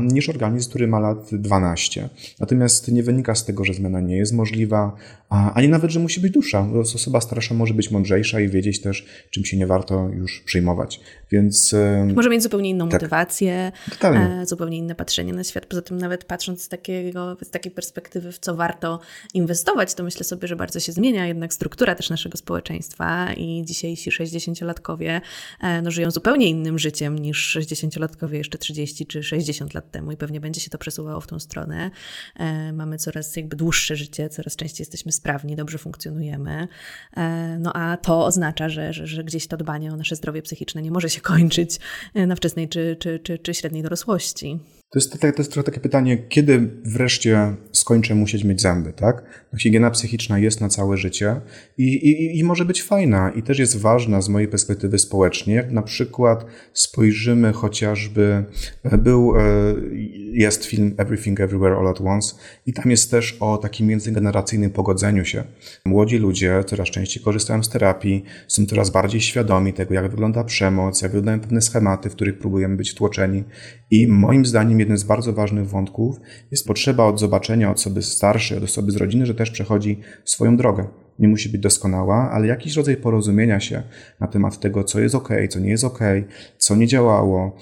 niż 0.00 0.28
organizm, 0.28 0.68
który 0.68 0.86
ma 0.86 1.00
lat 1.00 1.28
12. 1.32 2.08
Natomiast 2.40 2.88
nie 2.88 3.02
wynika 3.02 3.34
z 3.34 3.44
tego, 3.44 3.64
że 3.64 3.74
zmiana 3.74 4.00
nie 4.00 4.16
jest 4.16 4.32
możliwa, 4.32 4.96
ani 5.28 5.68
nawet, 5.68 5.90
że 5.90 6.00
musi 6.00 6.20
być 6.20 6.32
dusza. 6.32 6.66
Osoba 6.80 7.20
starsza 7.20 7.54
może 7.54 7.74
być 7.74 7.90
mądrzejsza 7.90 8.40
i 8.40 8.48
wiedzieć 8.48 8.80
też, 8.80 9.06
czym 9.30 9.44
się 9.44 9.56
nie 9.56 9.66
warto 9.66 10.08
już 10.08 10.40
przejmować. 10.40 11.00
Więc. 11.30 11.74
Może 12.14 12.30
mieć 12.30 12.42
zupełnie 12.42 12.70
inną 12.70 12.88
tak, 12.88 13.02
motywację, 13.02 13.72
totalnie. 13.90 14.40
E, 14.42 14.46
zupełnie 14.46 14.78
inne 14.78 14.94
patrzenie 14.94 15.32
na 15.32 15.44
świat. 15.44 15.66
Poza 15.66 15.82
tym, 15.82 15.98
nawet 15.98 16.24
patrząc 16.24 16.62
z, 16.62 16.68
takiego, 16.68 17.36
z 17.42 17.50
takiej 17.50 17.72
perspektywy, 17.72 18.32
w 18.32 18.38
co 18.38 18.54
warto 18.54 19.00
inwestować, 19.34 19.94
to 19.94 20.04
myślę 20.04 20.24
sobie, 20.24 20.48
że 20.48 20.56
bardzo 20.56 20.69
się 20.78 20.92
zmienia 20.92 21.26
jednak 21.26 21.54
struktura 21.54 21.94
też 21.94 22.10
naszego 22.10 22.38
społeczeństwa 22.38 23.32
i 23.32 23.62
dzisiejsi 23.64 24.10
60-latkowie 24.10 25.20
e, 25.60 25.82
no, 25.82 25.90
żyją 25.90 26.10
zupełnie 26.10 26.46
innym 26.46 26.78
życiem 26.78 27.18
niż 27.18 27.56
60-latkowie 27.56 28.34
jeszcze 28.34 28.58
30 28.58 29.06
czy 29.06 29.22
60 29.22 29.74
lat 29.74 29.90
temu 29.90 30.12
i 30.12 30.16
pewnie 30.16 30.40
będzie 30.40 30.60
się 30.60 30.70
to 30.70 30.78
przesuwało 30.78 31.20
w 31.20 31.26
tą 31.26 31.38
stronę. 31.38 31.90
E, 32.36 32.72
mamy 32.72 32.98
coraz 32.98 33.36
jakby 33.36 33.56
dłuższe 33.56 33.96
życie, 33.96 34.28
coraz 34.28 34.56
częściej 34.56 34.82
jesteśmy 34.82 35.12
sprawni, 35.12 35.56
dobrze 35.56 35.78
funkcjonujemy. 35.78 36.68
No 37.58 37.72
a 37.74 37.96
to 37.96 38.24
oznacza, 38.24 38.68
że, 38.68 38.92
że, 38.92 39.06
że 39.06 39.24
gdzieś 39.24 39.46
to 39.46 39.56
dbanie 39.56 39.92
o 39.92 39.96
nasze 39.96 40.16
zdrowie 40.16 40.42
psychiczne 40.42 40.82
nie 40.82 40.90
może 40.90 41.10
się 41.10 41.20
kończyć 41.20 41.78
na 42.14 42.36
wczesnej 42.36 42.68
czy, 42.68 42.96
czy, 43.00 43.18
czy, 43.18 43.38
czy 43.38 43.54
średniej 43.54 43.82
dorosłości. 43.82 44.58
To 44.92 44.98
jest, 44.98 45.20
to 45.20 45.26
jest 45.38 45.52
trochę 45.52 45.66
takie 45.66 45.80
pytanie, 45.80 46.18
kiedy 46.28 46.70
wreszcie 46.84 47.54
skończę 47.72 48.14
musieć 48.14 48.44
mieć 48.44 48.60
zęby, 48.60 48.92
tak? 48.92 49.22
Higiena 49.58 49.90
psychiczna 49.90 50.38
jest 50.38 50.60
na 50.60 50.68
całe 50.68 50.96
życie 50.96 51.40
i, 51.78 51.84
i, 51.84 52.38
i 52.38 52.44
może 52.44 52.64
być 52.64 52.82
fajna 52.82 53.30
i 53.30 53.42
też 53.42 53.58
jest 53.58 53.76
ważna 53.76 54.22
z 54.22 54.28
mojej 54.28 54.48
perspektywy 54.48 54.98
społecznie. 54.98 55.54
Jak 55.54 55.72
na 55.72 55.82
przykład 55.82 56.44
spojrzymy 56.72 57.52
chociażby, 57.52 58.44
e, 58.82 58.98
był, 58.98 59.36
e, 59.36 59.40
jest 60.32 60.64
film 60.64 60.94
Everything 60.98 61.40
Everywhere 61.40 61.76
All 61.76 61.88
at 61.88 62.00
Once 62.00 62.34
i 62.66 62.72
tam 62.72 62.90
jest 62.90 63.10
też 63.10 63.36
o 63.40 63.58
takim 63.58 63.86
międzygeneracyjnym 63.86 64.70
pogodzeniu 64.70 65.24
się. 65.24 65.44
Młodzi 65.84 66.18
ludzie 66.18 66.64
coraz 66.66 66.88
częściej 66.88 67.22
korzystają 67.22 67.62
z 67.62 67.68
terapii, 67.68 68.24
są 68.48 68.66
coraz 68.66 68.90
bardziej 68.90 69.20
świadomi 69.20 69.72
tego, 69.72 69.94
jak 69.94 70.10
wygląda 70.10 70.44
przemoc, 70.44 71.02
jak 71.02 71.12
wyglądają 71.12 71.40
pewne 71.40 71.60
schematy, 71.60 72.10
w 72.10 72.14
których 72.14 72.38
próbujemy 72.38 72.76
być 72.76 72.94
tłoczeni 72.94 73.44
i 73.90 74.06
moim 74.08 74.46
zdaniem 74.46 74.79
jednym 74.80 74.98
z 74.98 75.04
bardzo 75.04 75.32
ważnych 75.32 75.68
wątków 75.68 76.20
jest 76.50 76.66
potrzeba 76.66 77.04
od 77.04 77.20
zobaczenia 77.20 77.70
osoby 77.70 78.02
starszej, 78.02 78.58
od 78.58 78.64
osoby 78.64 78.92
z 78.92 78.96
rodziny, 78.96 79.26
że 79.26 79.34
też 79.34 79.50
przechodzi 79.50 80.00
swoją 80.24 80.56
drogę. 80.56 80.88
Nie 81.18 81.28
musi 81.28 81.48
być 81.48 81.60
doskonała, 81.60 82.30
ale 82.30 82.46
jakiś 82.46 82.76
rodzaj 82.76 82.96
porozumienia 82.96 83.60
się 83.60 83.82
na 84.20 84.26
temat 84.26 84.60
tego, 84.60 84.84
co 84.84 85.00
jest 85.00 85.14
ok, 85.14 85.28
co 85.50 85.60
nie 85.60 85.70
jest 85.70 85.84
ok, 85.84 85.98
co 86.58 86.76
nie 86.76 86.86
działało, 86.86 87.56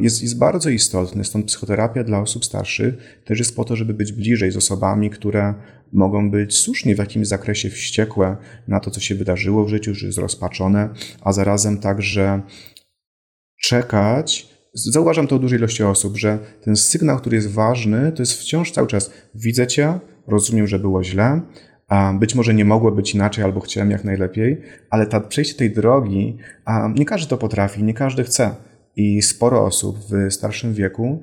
jest, 0.00 0.22
jest 0.22 0.38
bardzo 0.38 0.70
istotny. 0.70 1.24
Stąd 1.24 1.46
psychoterapia 1.46 2.04
dla 2.04 2.20
osób 2.20 2.44
starszych 2.44 3.20
też 3.24 3.38
jest 3.38 3.56
po 3.56 3.64
to, 3.64 3.76
żeby 3.76 3.94
być 3.94 4.12
bliżej 4.12 4.50
z 4.50 4.56
osobami, 4.56 5.10
które 5.10 5.54
mogą 5.92 6.30
być 6.30 6.56
słusznie 6.56 6.94
w 6.94 6.98
jakimś 6.98 7.26
zakresie 7.26 7.70
wściekłe 7.70 8.36
na 8.68 8.80
to, 8.80 8.90
co 8.90 9.00
się 9.00 9.14
wydarzyło 9.14 9.64
w 9.64 9.68
życiu, 9.68 9.94
że 9.94 10.06
jest 10.06 10.18
rozpaczone, 10.18 10.88
a 11.20 11.32
zarazem 11.32 11.78
także 11.78 12.42
czekać 13.60 14.49
zauważam 14.74 15.26
to 15.26 15.36
u 15.36 15.38
dużej 15.38 15.58
ilości 15.58 15.82
osób, 15.82 16.16
że 16.16 16.38
ten 16.64 16.76
sygnał, 16.76 17.18
który 17.18 17.36
jest 17.36 17.50
ważny, 17.50 18.12
to 18.12 18.22
jest 18.22 18.32
wciąż 18.32 18.72
cały 18.72 18.86
czas 18.86 19.10
widzę 19.34 19.66
cię, 19.66 20.00
rozumiem, 20.26 20.66
że 20.66 20.78
było 20.78 21.04
źle, 21.04 21.40
a 21.88 22.12
być 22.12 22.34
może 22.34 22.54
nie 22.54 22.64
mogło 22.64 22.92
być 22.92 23.14
inaczej, 23.14 23.44
albo 23.44 23.60
chciałem 23.60 23.90
jak 23.90 24.04
najlepiej, 24.04 24.60
ale 24.90 25.06
ta, 25.06 25.20
przejście 25.20 25.54
tej 25.54 25.70
drogi, 25.70 26.36
a 26.64 26.88
nie 26.96 27.04
każdy 27.04 27.30
to 27.30 27.36
potrafi, 27.36 27.84
nie 27.84 27.94
każdy 27.94 28.24
chce. 28.24 28.54
I 28.96 29.22
sporo 29.22 29.64
osób 29.64 29.98
w 29.98 30.32
starszym 30.32 30.74
wieku 30.74 31.20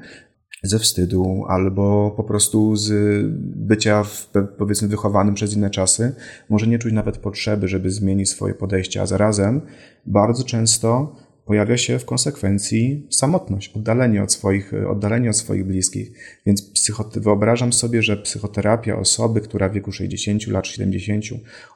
ze 0.63 0.79
wstydu 0.79 1.45
albo 1.47 2.13
po 2.17 2.23
prostu 2.23 2.75
z 2.75 2.91
bycia 3.39 4.03
w, 4.03 4.29
powiedzmy 4.57 4.87
wychowanym 4.87 5.35
przez 5.35 5.55
inne 5.55 5.69
czasy 5.69 6.15
może 6.49 6.67
nie 6.67 6.79
czuć 6.79 6.93
nawet 6.93 7.17
potrzeby, 7.17 7.67
żeby 7.67 7.91
zmienić 7.91 8.29
swoje 8.29 8.53
podejście, 8.53 9.01
a 9.01 9.05
zarazem 9.05 9.61
bardzo 10.05 10.43
często 10.43 11.15
pojawia 11.47 11.77
się 11.77 11.99
w 11.99 12.05
konsekwencji 12.05 13.07
samotność, 13.09 13.71
oddalenie 13.75 14.23
od 14.23 14.31
swoich, 14.31 14.71
oddalenie 14.89 15.29
od 15.29 15.35
swoich 15.35 15.65
bliskich. 15.65 16.11
Więc 16.45 16.71
wyobrażam 17.15 17.73
sobie, 17.73 18.03
że 18.03 18.17
psychoterapia 18.17 18.99
osoby, 18.99 19.41
która 19.41 19.69
w 19.69 19.73
wieku 19.73 19.91
60 19.91 20.47
lat, 20.47 20.67
70 20.67 21.25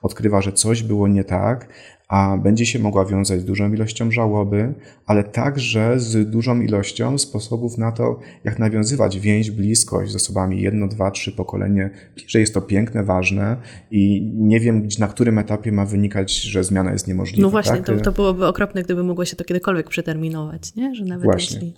odkrywa, 0.02 0.42
że 0.42 0.54
coś 0.54 0.84
było 0.84 1.08
nie 1.08 1.24
tak, 1.24 1.68
a 2.12 2.38
będzie 2.38 2.66
się 2.66 2.80
mogła 2.80 3.06
wiązać 3.06 3.42
z 3.42 3.46
dużą 3.46 3.74
ilością 3.74 4.12
żałoby, 4.12 4.74
ale 5.06 5.24
także 5.24 6.00
z 6.00 6.30
dużą 6.30 6.62
ilością 6.62 7.18
sposobów 7.18 7.78
na 7.78 7.92
to, 7.92 8.20
jak 8.44 8.60
nawiązywać 8.60 9.20
więź, 9.20 9.52
bliskość 9.52 10.12
z 10.12 10.16
osobami 10.16 10.62
jedno, 10.62 10.88
dwa, 10.88 11.12
trzy 11.12 11.32
pokolenie, 11.32 11.90
że 12.28 12.40
jest 12.40 12.54
to 12.54 12.62
piękne, 12.62 13.04
ważne 13.04 13.58
i 13.92 14.32
nie 14.36 14.60
wiem, 14.60 14.88
na 15.00 15.08
którym 15.08 15.40
etapie 15.40 15.72
ma 15.72 15.86
wynikać, 15.86 16.42
że 16.42 16.64
zmiana 16.64 16.92
jest 16.92 17.08
niemożliwa. 17.08 17.42
No 17.42 17.50
właśnie, 17.50 17.78
tak? 17.78 17.86
to, 17.86 17.98
to 17.98 18.12
byłoby 18.12 18.48
okropne, 18.48 18.84
gdyby 18.84 19.04
mogło 19.04 19.26
się 19.26 19.36
to 19.36 19.44
kiedykolwiek 19.44 19.90
przeterminować, 19.90 20.76
nie? 20.76 20.96
Że 20.96 21.06
nawet 21.06 21.24
właśnie. 21.24 21.56
jeśli... 21.56 21.74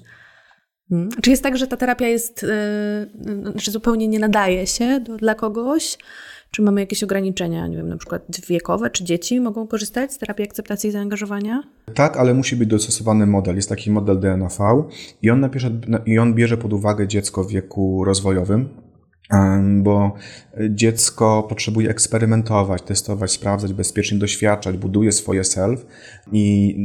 Hmm. 0.89 1.09
Czy 1.21 1.29
jest 1.29 1.43
tak, 1.43 1.57
że 1.57 1.67
ta 1.67 1.77
terapia 1.77 2.07
jest, 2.07 2.45
yy, 3.55 3.71
zupełnie 3.71 4.07
nie 4.07 4.19
nadaje 4.19 4.67
się 4.67 4.99
do, 4.99 5.17
dla 5.17 5.35
kogoś? 5.35 5.97
Czy 6.55 6.61
mamy 6.61 6.81
jakieś 6.81 7.03
ograniczenia, 7.03 7.67
nie 7.67 7.77
wiem, 7.77 7.89
na 7.89 7.97
przykład 7.97 8.23
wiekowe, 8.47 8.89
czy 8.89 9.03
dzieci 9.03 9.39
mogą 9.39 9.67
korzystać 9.67 10.13
z 10.13 10.17
terapii 10.17 10.45
akceptacji 10.45 10.89
i 10.89 10.91
zaangażowania? 10.91 11.63
Tak, 11.93 12.17
ale 12.17 12.33
musi 12.33 12.55
być 12.55 12.69
dostosowany 12.69 13.25
model. 13.25 13.55
Jest 13.55 13.69
taki 13.69 13.91
model 13.91 14.19
DNAV 14.19 14.57
i 15.21 15.29
on, 15.29 15.39
napierze, 15.39 15.71
i 16.05 16.19
on 16.19 16.33
bierze 16.33 16.57
pod 16.57 16.73
uwagę 16.73 17.07
dziecko 17.07 17.43
w 17.43 17.51
wieku 17.51 18.03
rozwojowym, 18.03 18.69
bo 19.81 20.15
dziecko 20.69 21.45
potrzebuje 21.49 21.89
eksperymentować, 21.89 22.81
testować, 22.81 23.31
sprawdzać, 23.31 23.73
bezpiecznie 23.73 24.17
doświadczać, 24.17 24.77
buduje 24.77 25.11
swoje 25.11 25.43
self 25.43 25.85
i 26.31 26.75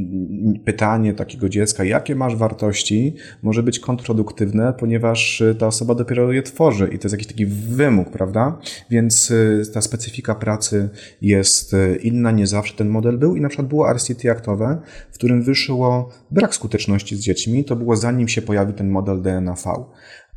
pytanie 0.64 1.14
takiego 1.14 1.48
dziecka, 1.48 1.85
jakie 1.85 2.16
masz 2.16 2.37
wartości, 2.37 3.14
może 3.42 3.62
być 3.62 3.81
kontrproduktywne, 3.81 4.72
ponieważ 4.79 5.42
ta 5.59 5.66
osoba 5.66 5.94
dopiero 5.94 6.33
je 6.33 6.42
tworzy 6.42 6.90
i 6.92 6.98
to 6.98 7.05
jest 7.05 7.12
jakiś 7.12 7.27
taki 7.27 7.46
wymóg, 7.46 8.11
prawda? 8.11 8.59
Więc 8.90 9.31
y, 9.31 9.62
ta 9.74 9.81
specyfika 9.81 10.35
pracy 10.35 10.88
jest 11.22 11.74
y, 11.74 11.98
inna, 12.03 12.31
nie 12.31 12.46
zawsze 12.46 12.74
ten 12.74 12.88
model 12.88 13.18
był 13.18 13.37
i 13.37 13.40
na 13.40 13.48
przykład 13.48 13.68
było 13.68 13.92
RCT 13.92 14.31
aktowe, 14.31 14.81
w 15.11 15.14
którym 15.14 15.42
wyszło 15.42 16.11
brak 16.31 16.55
skuteczności 16.55 17.16
z 17.16 17.20
dziećmi, 17.20 17.64
to 17.64 17.77
było 17.77 17.96
zanim 17.96 18.29
się 18.29 18.42
pojawił 18.42 18.74
ten 18.74 18.90
model 18.90 19.22
DNAV. 19.22 19.64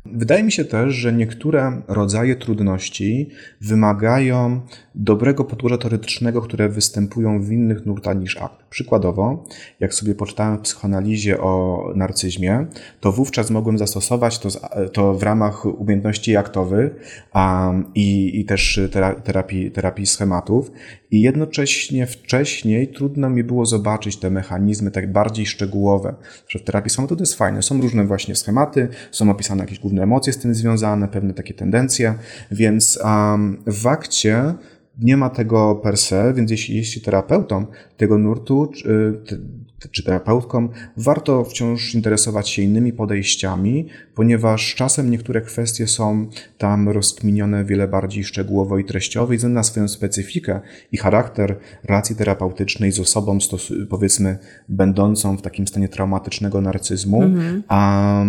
Wydaje 0.06 0.42
mi 0.42 0.52
się 0.52 0.64
też, 0.64 0.94
że 0.94 1.12
niektóre 1.12 1.82
rodzaje 1.88 2.36
trudności 2.36 3.28
wymagają 3.60 4.60
dobrego 4.94 5.44
podłoża 5.44 5.78
teoretycznego, 5.78 6.42
które 6.42 6.68
występują 6.68 7.42
w 7.42 7.52
innych 7.52 7.86
nurtach 7.86 8.18
niż 8.18 8.36
akt. 8.36 8.62
Przykładowo, 8.70 9.44
jak 9.80 9.94
sobie 9.94 10.14
poczytałem 10.14 10.58
w 10.58 10.60
psychoanalizie 10.60 11.40
o 11.40 11.84
narcyzmie, 11.96 12.66
to 13.00 13.12
wówczas 13.12 13.50
mogłem 13.50 13.78
zastosować 13.78 14.38
to, 14.38 14.48
to 14.92 15.14
w 15.14 15.22
ramach 15.22 15.66
umiejętności 15.66 16.36
aktowych 16.36 16.92
a, 17.32 17.72
i, 17.94 18.40
i 18.40 18.44
też 18.44 18.80
terapii, 19.24 19.70
terapii 19.70 20.06
schematów. 20.06 20.70
I 21.12 21.20
jednocześnie 21.20 22.06
wcześniej 22.06 22.88
trudno 22.88 23.30
mi 23.30 23.44
było 23.44 23.66
zobaczyć 23.66 24.16
te 24.16 24.30
mechanizmy 24.30 24.90
tak 24.90 25.12
bardziej 25.12 25.46
szczegółowe. 25.46 26.14
Że 26.48 26.58
w 26.58 26.62
terapii 26.62 26.90
schematu 26.90 27.16
to 27.16 27.22
jest 27.22 27.34
fajne. 27.34 27.62
Są 27.62 27.80
różne 27.80 28.06
właśnie 28.06 28.34
schematy, 28.34 28.88
są 29.10 29.30
opisane 29.30 29.62
jakieś 29.62 29.78
główne 29.78 30.02
emocje 30.02 30.32
z 30.32 30.38
tym 30.38 30.54
związane, 30.54 31.08
pewne 31.08 31.34
takie 31.34 31.54
tendencje, 31.54 32.14
więc 32.50 32.98
um, 33.04 33.62
w 33.66 33.86
akcie 33.86 34.54
nie 34.98 35.16
ma 35.16 35.30
tego 35.30 35.74
per 35.74 35.96
se, 35.96 36.34
więc 36.36 36.50
jeśli 36.50 36.76
jeśli 36.76 37.02
terapeutą 37.02 37.66
tego 37.96 38.18
nurtu 38.18 38.66
czy, 38.74 39.20
czy 39.90 40.02
terapeutką, 40.02 40.68
warto 40.96 41.44
wciąż 41.44 41.94
interesować 41.94 42.48
się 42.48 42.62
innymi 42.62 42.92
podejściami, 42.92 43.86
ponieważ 44.14 44.74
czasem 44.74 45.10
niektóre 45.10 45.40
kwestie 45.40 45.86
są 45.86 46.26
tam 46.58 46.88
rozkminione 46.88 47.64
wiele 47.64 47.88
bardziej 47.88 48.24
szczegółowo 48.24 48.78
i 48.78 48.84
treściowo 48.84 49.32
i 49.32 49.38
ze 49.38 49.48
na 49.48 49.62
swoją 49.62 49.88
specyfikę 49.88 50.60
i 50.92 50.96
charakter 50.96 51.58
relacji 51.84 52.16
terapeutycznej 52.16 52.92
z 52.92 53.00
osobą, 53.00 53.38
powiedzmy, 53.90 54.38
będącą 54.68 55.36
w 55.36 55.42
takim 55.42 55.66
stanie 55.66 55.88
traumatycznego 55.88 56.60
narcyzmu, 56.60 57.22
mhm. 57.22 57.62
a 57.68 58.24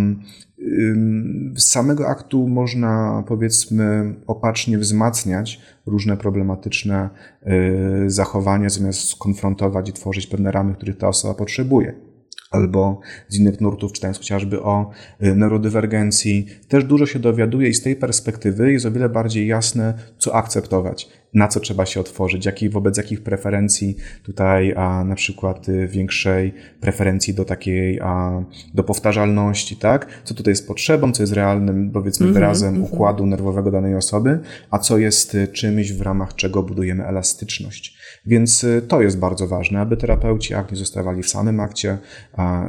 z 1.56 1.64
samego 1.64 2.08
aktu 2.08 2.48
można, 2.48 3.24
powiedzmy, 3.28 4.16
opacznie 4.28 4.78
wzmacniać 4.78 5.62
różne 5.86 6.18
problematyczne 6.18 7.10
y, 7.48 8.10
zachowania, 8.10 8.70
zamiast 8.70 9.10
skonfrontować 9.10 9.90
i 9.90 9.94
tworzyć 9.94 10.28
pewne 10.28 10.52
ramy, 10.52 10.74
których 10.74 10.98
ta 10.98 11.08
osoba 11.08 11.34
potrzebuje 11.34 12.13
albo 12.54 13.00
z 13.30 13.40
innych 13.40 13.62
nurtów, 13.62 13.92
czytając 13.92 14.18
chociażby 14.18 14.62
o 14.62 14.90
y, 15.24 15.36
neurodywergencji, 15.36 16.46
też 16.68 16.84
dużo 16.84 17.06
się 17.06 17.20
dowiaduje 17.20 17.70
i 17.70 17.74
z 17.74 17.82
tej 17.82 17.96
perspektywy 17.96 18.72
jest 18.72 18.86
o 18.86 18.92
wiele 18.92 19.10
bardziej 19.10 19.48
jasne, 19.48 19.94
co 20.18 20.36
akceptować 20.36 21.10
na 21.34 21.48
co 21.48 21.60
trzeba 21.60 21.86
się 21.86 22.00
otworzyć, 22.00 22.46
jakich, 22.46 22.72
wobec 22.72 22.98
jakich 22.98 23.24
preferencji 23.24 23.96
tutaj 24.24 24.74
a, 24.78 25.04
na 25.04 25.16
przykład 25.16 25.70
y, 25.70 25.88
większej 25.88 26.54
preferencji 26.82 27.34
do 27.34 27.46
takiej, 27.46 28.00
a, 28.02 28.44
do 28.74 28.84
powtarzalności, 28.84 29.76
tak? 29.76 30.08
Co 30.24 30.34
tutaj 30.34 30.52
jest 30.52 30.68
potrzebą, 30.68 31.12
co 31.12 31.24
jest 31.24 31.34
realnym, 31.34 31.92
powiedzmy, 31.92 32.24
mm 32.24 32.32
-hmm, 32.32 32.36
wyrazem 32.36 32.76
mm 32.76 32.82
-hmm. 32.82 32.94
układu 32.94 33.26
nerwowego 33.26 33.72
danej 33.72 33.96
osoby, 33.96 34.40
a 34.72 34.80
co 34.80 34.98
jest 34.98 35.36
y, 35.36 35.48
czymś, 35.48 35.94
w 35.94 36.02
ramach 36.02 36.36
czego 36.36 36.64
budujemy 36.64 37.06
elastyczność. 37.06 37.98
Więc 38.26 38.64
y, 38.64 38.82
to 38.88 39.02
jest 39.02 39.20
bardzo 39.20 39.48
ważne, 39.48 39.80
aby 39.80 39.98
terapeuci 39.98 40.54
akt 40.54 40.72
nie 40.72 40.78
zostawali 40.78 41.24
w 41.24 41.30
samym 41.30 41.60
akcie, 41.60 41.98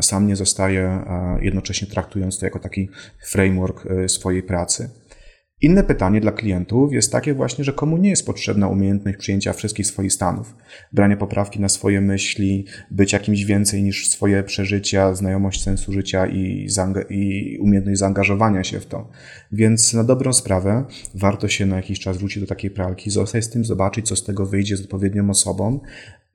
sam 0.01 0.27
nie 0.27 0.37
zostaje 0.37 1.05
jednocześnie 1.41 1.89
traktując 1.89 2.39
to 2.39 2.47
jako 2.47 2.59
taki 2.59 2.89
framework 3.27 3.85
swojej 4.09 4.43
pracy. 4.43 4.91
Inne 5.65 5.85
pytanie 5.85 6.21
dla 6.21 6.33
klientów 6.33 6.93
jest 6.93 7.13
takie 7.13 7.35
właśnie, 7.35 7.65
że 7.65 7.73
komu 7.73 7.97
nie 7.97 8.11
jest 8.11 8.27
potrzebna 8.27 8.69
umiejętność 8.69 9.19
przyjęcia 9.19 9.53
wszystkich 9.53 9.87
swoich 9.87 10.13
stanów, 10.13 10.57
brania 10.93 11.17
poprawki 11.17 11.61
na 11.61 11.69
swoje 11.69 12.01
myśli, 12.01 12.65
być 12.91 13.13
jakimś 13.13 13.45
więcej 13.45 13.83
niż 13.83 14.09
swoje 14.09 14.43
przeżycia, 14.43 15.15
znajomość 15.15 15.63
sensu 15.63 15.93
życia 15.93 16.27
i, 16.27 16.69
i 17.11 17.59
umiejętność 17.61 17.99
zaangażowania 17.99 18.65
się 18.65 18.81
w 18.81 18.87
to. 18.87 19.09
Więc 19.53 19.95
na 19.95 20.05
dobrą 20.05 20.33
sprawę 20.33 20.85
warto 21.15 21.49
się 21.49 21.67
na 21.67 21.77
jakiś 21.77 22.01
czas 22.01 22.19
wrócić 22.19 22.41
do 22.41 22.47
takiej 22.47 22.71
pralki, 22.71 23.11
zostać 23.11 23.45
z 23.45 23.51
tym, 23.51 23.65
zobaczyć, 23.65 24.09
co 24.09 24.17
z 24.17 24.25
tego 24.25 24.47
wyjdzie 24.47 24.77
z 24.77 24.81
odpowiednią 24.81 25.31
osobą. 25.31 25.81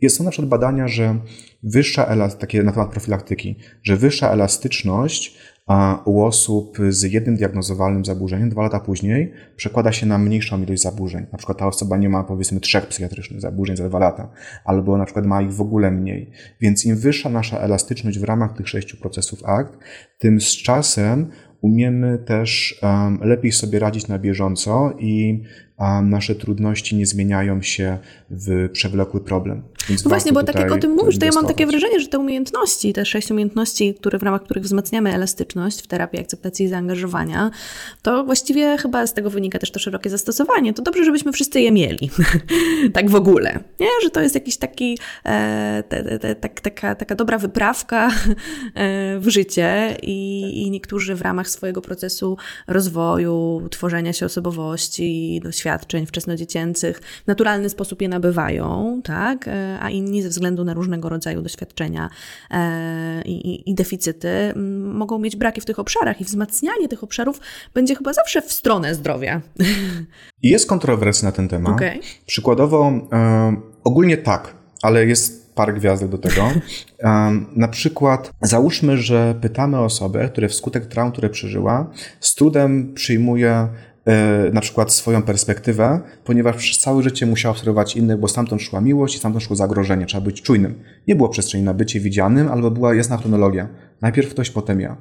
Jest 0.02 0.18
to 0.18 0.24
na 0.24 0.32
przykład 0.32 0.50
badania, 0.50 0.88
że 0.88 1.20
wyższa, 1.64 2.30
takie 2.30 2.64
na 2.64 2.72
temat 2.72 2.92
profilaktyki, 2.92 3.56
że 3.84 3.98
wyższa 3.98 4.32
elastyczność 4.32 5.38
a 5.70 6.02
u 6.06 6.22
osób 6.22 6.78
z 6.90 7.04
jednym 7.04 7.36
diagnozowalnym 7.36 8.06
zaburzeniem 8.06 8.50
dwa 8.50 8.62
lata 8.62 8.80
później 8.80 9.32
przekłada 9.56 9.92
się 9.92 10.06
na 10.06 10.18
mniejszą 10.18 10.64
ilość 10.64 10.82
zaburzeń. 10.82 11.26
Na 11.32 11.38
przykład 11.38 11.58
ta 11.58 11.68
osoba 11.68 11.98
nie 11.98 12.10
ma 12.10 12.24
powiedzmy 12.24 12.60
trzech 12.60 12.88
psychiatrycznych 12.88 13.42
zaburzeń 13.42 13.78
za 13.78 13.90
dwa 13.90 14.00
lata, 14.00 14.30
albo 14.66 14.98
na 14.98 15.06
przykład 15.06 15.26
ma 15.26 15.42
ich 15.42 15.54
w 15.54 15.62
ogóle 15.62 15.92
mniej. 15.92 16.32
Więc 16.62 16.86
im 16.86 16.96
wyższa 16.96 17.30
nasza 17.30 17.60
elastyczność 17.60 18.20
w 18.20 18.24
ramach 18.24 18.54
tych 18.54 18.70
sześciu 18.70 18.98
procesów 18.98 19.46
akt, 19.46 19.78
tym 20.20 20.42
z 20.42 20.52
czasem 20.52 21.28
umiemy 21.62 22.18
też 22.18 22.80
um, 22.84 23.20
lepiej 23.22 23.52
sobie 23.52 23.80
radzić 23.80 24.08
na 24.08 24.20
bieżąco 24.20 24.94
i 25.00 25.44
a 25.78 26.02
nasze 26.02 26.36
trudności 26.36 26.96
nie 26.96 27.06
zmieniają 27.06 27.62
się 27.62 27.98
w 28.30 28.70
przewlekły 28.72 29.22
problem. 29.22 29.64
Więc 29.90 30.06
no 30.06 30.10
właśnie, 30.10 30.34
bo 30.34 30.44
tak 30.44 30.56
jak 30.56 30.72
o 30.72 30.78
tym 30.78 30.92
mówisz, 30.92 31.20
to 31.20 31.26
ja 31.26 31.32
mam 31.36 31.48
takie 31.48 31.66
wrażenie, 31.66 32.00
że 32.00 32.08
te 32.08 32.20
umiejętności, 32.20 32.94
te 32.94 33.06
sześć 33.06 33.32
umiejętności, 33.32 33.94
które 33.94 34.20
w 34.20 34.24
ramach 34.24 34.44
których 34.44 34.64
wzmacniamy 34.64 35.14
elastyczność 35.14 35.82
w 35.82 35.88
terapii 35.88 36.20
akceptacji 36.20 36.66
i 36.66 36.70
zaangażowania, 36.70 37.52
to 38.02 38.24
właściwie 38.24 38.78
chyba 38.78 39.08
z 39.08 39.14
tego 39.14 39.30
wynika 39.30 39.60
też 39.60 39.72
to 39.72 39.80
szerokie 39.80 40.10
zastosowanie. 40.10 40.74
To 40.74 40.82
dobrze, 40.82 41.06
żebyśmy 41.06 41.32
wszyscy 41.32 41.62
je 41.62 41.72
mieli. 41.72 42.10
tak 42.94 43.10
w 43.10 43.16
ogóle. 43.16 43.60
Nie? 43.80 43.88
Że 44.04 44.10
to 44.10 44.22
jest 44.22 44.36
jakiś 44.36 44.58
taki 44.58 44.98
e, 45.26 45.84
te, 45.90 46.20
te, 46.20 46.36
te, 46.36 46.36
taka, 46.60 46.96
taka 46.96 47.16
dobra 47.16 47.38
wyprawka 47.38 48.08
e, 48.76 49.20
w 49.20 49.30
życie 49.30 49.98
i, 50.04 50.42
i 50.64 50.72
niektórzy 50.72 51.16
w 51.16 51.22
ramach 51.22 51.50
swojego 51.50 51.82
procesu 51.82 52.38
rozwoju, 52.68 53.68
tworzenia 53.72 54.14
się 54.14 54.26
osobowości, 54.26 55.42
doświadczeń 55.44 56.06
wczesnodziecięcych 56.06 57.00
w 57.24 57.28
naturalny 57.28 57.70
sposób 57.70 58.02
je 58.02 58.10
nabywają, 58.10 59.02
tak? 59.04 59.50
E, 59.80 59.84
a 59.84 59.90
inni 59.90 60.22
ze 60.22 60.30
względu 60.30 60.64
na 60.64 60.74
różnego 60.74 61.10
rodzaju 61.10 61.42
doświadczenia 61.42 62.10
e, 62.52 63.22
i, 63.22 63.70
i 63.70 63.76
deficyty 63.76 64.30
mogą 64.94 65.20
mieć 65.20 65.36
braki 65.36 65.62
w 65.62 65.66
tych 65.66 65.80
obszarach 65.80 66.22
i 66.22 66.24
wzmacnianie 66.26 66.88
tych 66.88 67.04
obszarów 67.04 67.40
będzie 67.74 67.96
chyba 67.96 68.14
zawsze 68.14 68.42
w 68.42 68.52
stronę 68.52 68.96
zdrowia. 68.96 69.42
Jest 70.44 70.70
kontrowersja 70.70 71.26
na 71.26 71.32
ten 71.32 71.48
temat. 71.48 71.74
Okay. 71.74 72.00
Przykładowo, 72.26 72.92
e, 73.14 73.56
ogólnie 73.84 74.18
tak, 74.18 74.54
ale 74.82 75.06
jest 75.06 75.56
parę 75.56 75.74
gwiazdek 75.74 76.10
do 76.10 76.18
tego. 76.18 76.52
Um, 77.04 77.46
na 77.56 77.68
przykład 77.68 78.32
załóżmy, 78.42 78.98
że 78.98 79.36
pytamy 79.42 79.80
osobę, 79.80 80.30
która 80.30 80.48
wskutek 80.48 80.86
traum, 80.86 81.12
które 81.12 81.30
przeżyła, 81.30 81.92
z 82.20 82.36
trudem 82.36 82.94
przyjmuje 82.94 83.50
E, 83.52 83.89
na 84.54 84.62
przykład 84.62 84.94
swoją 84.94 85.22
perspektywę, 85.22 86.00
ponieważ 86.24 86.56
przez 86.56 86.80
całe 86.80 87.04
życie 87.04 87.26
musiał 87.26 87.52
obserwować 87.52 87.96
innych, 87.96 88.20
bo 88.20 88.28
stamtąd 88.28 88.62
szła 88.62 88.82
miłość 88.82 89.16
i 89.16 89.20
stamtąd 89.20 89.44
szło 89.44 89.56
zagrożenie. 89.56 90.06
Trzeba 90.06 90.26
być 90.26 90.42
czujnym. 90.42 90.76
Nie 91.08 91.16
było 91.16 91.30
przestrzeni 91.30 91.64
na 91.64 91.74
bycie 91.74 92.00
widzianym, 92.00 92.48
albo 92.48 92.72
była 92.72 92.96
jasna 92.96 93.18
chronologia. 93.18 93.68
Najpierw 94.02 94.30
ktoś, 94.30 94.50
potem 94.50 94.82
ja. 94.82 94.98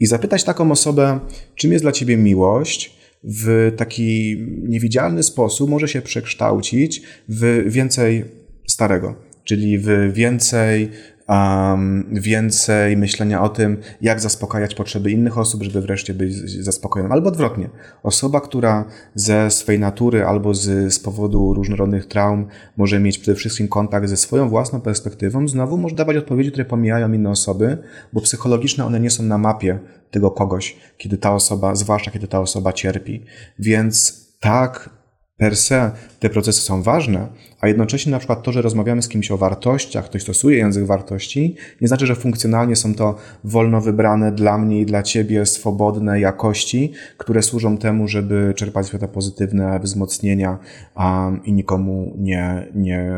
I 0.00 0.06
zapytać 0.06 0.44
taką 0.44 0.70
osobę, 0.70 1.20
czym 1.54 1.72
jest 1.72 1.84
dla 1.84 1.92
ciebie 1.92 2.16
miłość, 2.16 2.96
w 3.24 3.72
taki 3.76 4.36
niewidzialny 4.62 5.22
sposób 5.22 5.70
może 5.70 5.88
się 5.88 6.02
przekształcić 6.02 7.02
w 7.28 7.64
więcej 7.66 8.24
starego, 8.66 9.14
czyli 9.44 9.78
w 9.78 10.12
więcej 10.12 10.90
um, 11.28 12.06
więcej 12.12 12.96
myślenia 12.96 13.42
o 13.42 13.48
tym, 13.48 13.76
jak 14.00 14.20
zaspokajać 14.20 14.74
potrzeby 14.74 15.10
innych 15.10 15.38
osób, 15.38 15.62
żeby 15.62 15.80
wreszcie 15.80 16.14
być 16.14 16.34
zaspokojonym. 16.64 17.12
Albo 17.12 17.28
odwrotnie. 17.28 17.70
Osoba, 18.02 18.40
która 18.40 18.84
ze 19.14 19.50
swej 19.50 19.78
natury 19.78 20.24
albo 20.24 20.54
z, 20.54 20.94
z 20.94 20.98
powodu 20.98 21.54
różnorodnych 21.54 22.06
traum 22.06 22.46
może 22.76 23.00
mieć 23.00 23.18
przede 23.18 23.36
wszystkim 23.36 23.68
kontakt 23.68 24.08
ze 24.08 24.16
swoją 24.16 24.48
własną 24.48 24.80
perspektywą, 24.80 25.48
znowu 25.48 25.78
może 25.78 25.94
dawać 25.94 26.16
odpowiedzi, 26.16 26.50
które 26.50 26.64
pomijają 26.64 27.12
inne 27.12 27.30
osoby, 27.30 27.78
bo 28.12 28.20
psychologiczne 28.20 28.84
one 28.84 29.00
nie 29.00 29.10
są 29.10 29.22
na 29.22 29.38
mapie 29.38 29.78
tego 30.10 30.30
kogoś, 30.30 30.76
kiedy 30.98 31.18
ta 31.18 31.34
osoba, 31.34 31.74
zwłaszcza 31.74 32.10
kiedy 32.10 32.28
ta 32.28 32.40
osoba 32.40 32.72
cierpi. 32.72 33.24
Więc 33.58 34.22
tak, 34.40 35.01
per 35.42 35.56
se 35.56 35.90
te 36.20 36.30
procesy 36.30 36.60
są 36.60 36.82
ważne, 36.82 37.28
a 37.60 37.68
jednocześnie 37.68 38.12
na 38.12 38.18
przykład 38.18 38.42
to, 38.42 38.52
że 38.52 38.62
rozmawiamy 38.62 39.02
z 39.02 39.08
kimś 39.08 39.30
o 39.30 39.36
wartościach, 39.36 40.04
ktoś 40.04 40.22
stosuje 40.22 40.58
język 40.58 40.86
wartości, 40.86 41.56
nie 41.80 41.88
znaczy, 41.88 42.06
że 42.06 42.14
funkcjonalnie 42.14 42.76
są 42.76 42.94
to 42.94 43.16
wolno 43.44 43.80
wybrane 43.80 44.32
dla 44.32 44.58
mnie 44.58 44.80
i 44.80 44.86
dla 44.86 45.02
ciebie 45.02 45.46
swobodne 45.46 46.20
jakości, 46.20 46.92
które 47.18 47.42
służą 47.42 47.78
temu, 47.78 48.08
żeby 48.08 48.52
czerpać 48.56 48.88
świata 48.88 49.08
pozytywne 49.08 49.80
wzmocnienia 49.80 50.58
um, 50.96 51.44
i 51.44 51.52
nikomu 51.52 52.16
nie, 52.18 52.68
nie 52.74 53.12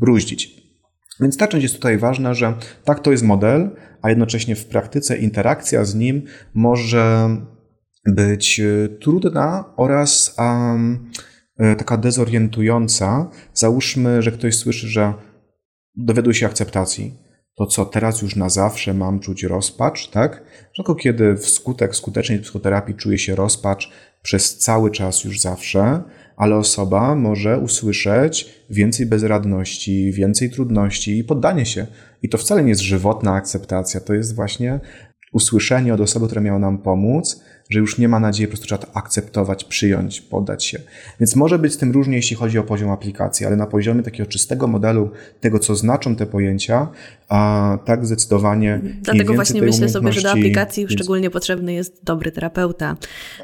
bruździć. 0.00 0.62
Więc 1.20 1.36
ta 1.36 1.48
część 1.48 1.62
jest 1.62 1.74
tutaj 1.74 1.98
ważna, 1.98 2.34
że 2.34 2.54
tak 2.84 3.00
to 3.00 3.10
jest 3.10 3.24
model, 3.24 3.70
a 4.02 4.08
jednocześnie 4.10 4.56
w 4.56 4.66
praktyce 4.66 5.16
interakcja 5.16 5.84
z 5.84 5.94
nim 5.94 6.22
może 6.54 7.28
być 8.06 8.60
e, 8.60 8.88
trudna 8.88 9.64
oraz 9.76 10.36
um, 10.38 11.10
taka 11.78 11.96
dezorientująca. 11.96 13.30
Załóżmy, 13.54 14.22
że 14.22 14.32
ktoś 14.32 14.56
słyszy, 14.56 14.88
że 14.88 15.14
dowiaduje 15.94 16.34
się 16.34 16.46
akceptacji. 16.46 17.14
To 17.56 17.66
co, 17.66 17.84
teraz 17.84 18.22
już 18.22 18.36
na 18.36 18.48
zawsze 18.48 18.94
mam 18.94 19.20
czuć 19.20 19.42
rozpacz, 19.42 20.10
tak? 20.10 20.42
Rzadko 20.74 20.94
kiedy 20.94 21.36
wskutek 21.36 21.96
skutecznej 21.96 22.38
psychoterapii 22.38 22.94
czuje 22.94 23.18
się 23.18 23.34
rozpacz 23.34 23.90
przez 24.22 24.58
cały 24.58 24.90
czas 24.90 25.24
już 25.24 25.40
zawsze, 25.40 26.02
ale 26.36 26.56
osoba 26.56 27.14
może 27.14 27.58
usłyszeć 27.58 28.54
więcej 28.70 29.06
bezradności, 29.06 30.12
więcej 30.12 30.50
trudności 30.50 31.18
i 31.18 31.24
poddanie 31.24 31.66
się. 31.66 31.86
I 32.22 32.28
to 32.28 32.38
wcale 32.38 32.62
nie 32.62 32.68
jest 32.68 32.82
żywotna 32.82 33.34
akceptacja, 33.34 34.00
to 34.00 34.14
jest 34.14 34.34
właśnie 34.34 34.80
usłyszenie 35.32 35.94
od 35.94 36.00
osoby, 36.00 36.26
która 36.26 36.40
miała 36.40 36.58
nam 36.58 36.78
pomóc, 36.78 37.42
że 37.70 37.78
już 37.78 37.98
nie 37.98 38.08
ma 38.08 38.20
nadziei, 38.20 38.46
po 38.46 38.50
prostu 38.50 38.66
trzeba 38.66 38.86
to 38.86 38.96
akceptować, 38.96 39.64
przyjąć, 39.64 40.20
poddać 40.20 40.64
się. 40.64 40.78
Więc 41.20 41.36
może 41.36 41.58
być 41.58 41.72
z 41.72 41.76
tym 41.76 41.92
różnie, 41.92 42.16
jeśli 42.16 42.36
chodzi 42.36 42.58
o 42.58 42.64
poziom 42.64 42.90
aplikacji, 42.90 43.46
ale 43.46 43.56
na 43.56 43.66
poziomie 43.66 44.02
takiego 44.02 44.28
czystego 44.28 44.66
modelu, 44.66 45.10
tego 45.40 45.58
co 45.58 45.76
znaczą 45.76 46.16
te 46.16 46.26
pojęcia, 46.26 46.88
a 47.28 47.78
tak 47.84 48.06
zdecydowanie. 48.06 48.80
Dlatego 49.02 49.34
właśnie 49.34 49.62
myślę 49.62 49.88
sobie, 49.88 50.12
że 50.12 50.22
do 50.22 50.30
aplikacji 50.30 50.86
więc... 50.86 50.92
szczególnie 50.92 51.30
potrzebny 51.30 51.72
jest 51.72 52.04
dobry 52.04 52.32
terapeuta, 52.32 52.96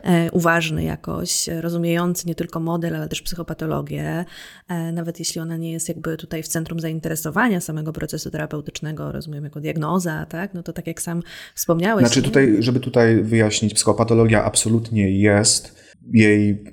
e, 0.02 0.30
uważny 0.30 0.84
jakoś, 0.84 1.48
rozumiejący 1.60 2.28
nie 2.28 2.34
tylko 2.34 2.60
model, 2.60 2.96
ale 2.96 3.08
też 3.08 3.22
psychopatologię, 3.22 4.24
e, 4.68 4.92
nawet 4.92 5.18
jeśli 5.18 5.40
ona 5.40 5.56
nie 5.56 5.72
jest 5.72 5.88
jakby 5.88 6.16
tutaj 6.16 6.42
w 6.42 6.48
centrum 6.48 6.80
zainteresowania 6.80 7.60
samego 7.60 7.92
procesu 7.92 8.30
terapeutycznego, 8.30 9.12
rozumiem 9.12 9.44
jako 9.44 9.60
diagnoza, 9.60 10.26
tak? 10.26 10.54
No 10.54 10.62
to 10.62 10.72
tak 10.72 10.86
jak 10.86 11.02
sam 11.02 11.22
wspomniałeś. 11.54 12.06
Znaczy 12.06 12.22
tutaj, 12.22 12.56
żeby 12.58 12.80
tutaj 12.80 13.22
wyjaśnić, 13.22 13.74
psychopatologia 13.74 14.11
absolutnie 14.44 15.10
jest, 15.20 15.82
jej 16.12 16.64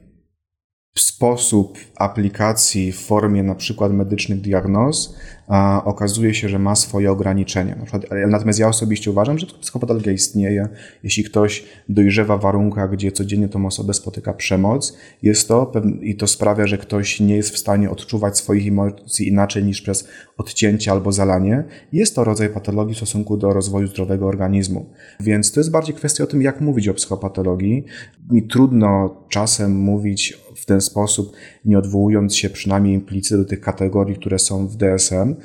sposób 0.98 1.78
aplikacji 1.96 2.92
w 2.92 3.00
formie 3.00 3.44
na 3.44 3.56
przykład 3.56 3.94
medycznych 3.94 4.42
diagnoz 4.42 5.16
a 5.50 5.84
okazuje 5.86 6.34
się, 6.34 6.50
że 6.50 6.60
ma 6.60 6.76
swoje 6.76 7.12
ograniczenia. 7.12 7.86
Natomiast 8.28 8.60
ja 8.60 8.68
osobiście 8.68 9.12
uważam, 9.12 9.40
że 9.40 9.48
psychopatologia 9.62 10.12
istnieje. 10.12 10.68
Jeśli 11.04 11.24
ktoś 11.24 11.66
dojrzewa 11.90 12.38
w 12.38 12.42
warunkach, 12.42 12.92
gdzie 12.92 13.12
codziennie 13.12 13.50
tą 13.50 13.66
osobę 13.66 13.94
spotyka 13.94 14.34
przemoc, 14.34 14.98
jest 15.22 15.48
to 15.48 15.72
i 16.02 16.16
to 16.16 16.28
sprawia, 16.28 16.68
że 16.68 16.78
ktoś 16.78 17.20
nie 17.20 17.36
jest 17.36 17.50
w 17.50 17.58
stanie 17.58 17.90
odczuwać 17.90 18.38
swoich 18.38 18.68
emocji 18.68 19.28
inaczej 19.28 19.64
niż 19.64 19.82
przez 19.82 20.08
odcięcie 20.38 20.92
albo 20.92 21.12
zalanie, 21.12 21.64
jest 21.94 22.16
to 22.16 22.24
rodzaj 22.24 22.50
patologii 22.50 22.94
w 22.94 22.98
stosunku 22.98 23.38
do 23.38 23.54
rozwoju 23.54 23.88
zdrowego 23.88 24.28
organizmu. 24.28 24.90
Więc 25.20 25.52
to 25.52 25.60
jest 25.60 25.72
bardziej 25.72 25.96
kwestia 25.96 26.24
o 26.24 26.28
tym, 26.28 26.42
jak 26.42 26.62
mówić 26.62 26.88
o 26.88 26.94
psychopatologii. 26.94 27.86
Mi 28.32 28.44
trudno 28.44 29.18
czasem 29.30 29.76
mówić 29.76 30.40
w 30.60 30.66
ten 30.66 30.82
sposób, 30.82 31.36
nie 31.66 31.78
odwołując 31.78 32.36
się 32.36 32.50
przynajmniej 32.50 32.94
implicyt 32.94 33.38
do 33.38 33.46
tych 33.46 33.62
kategorii, 33.62 34.16
które 34.16 34.40
są 34.40 34.68
w 34.68 34.76
DSM, 34.76 35.36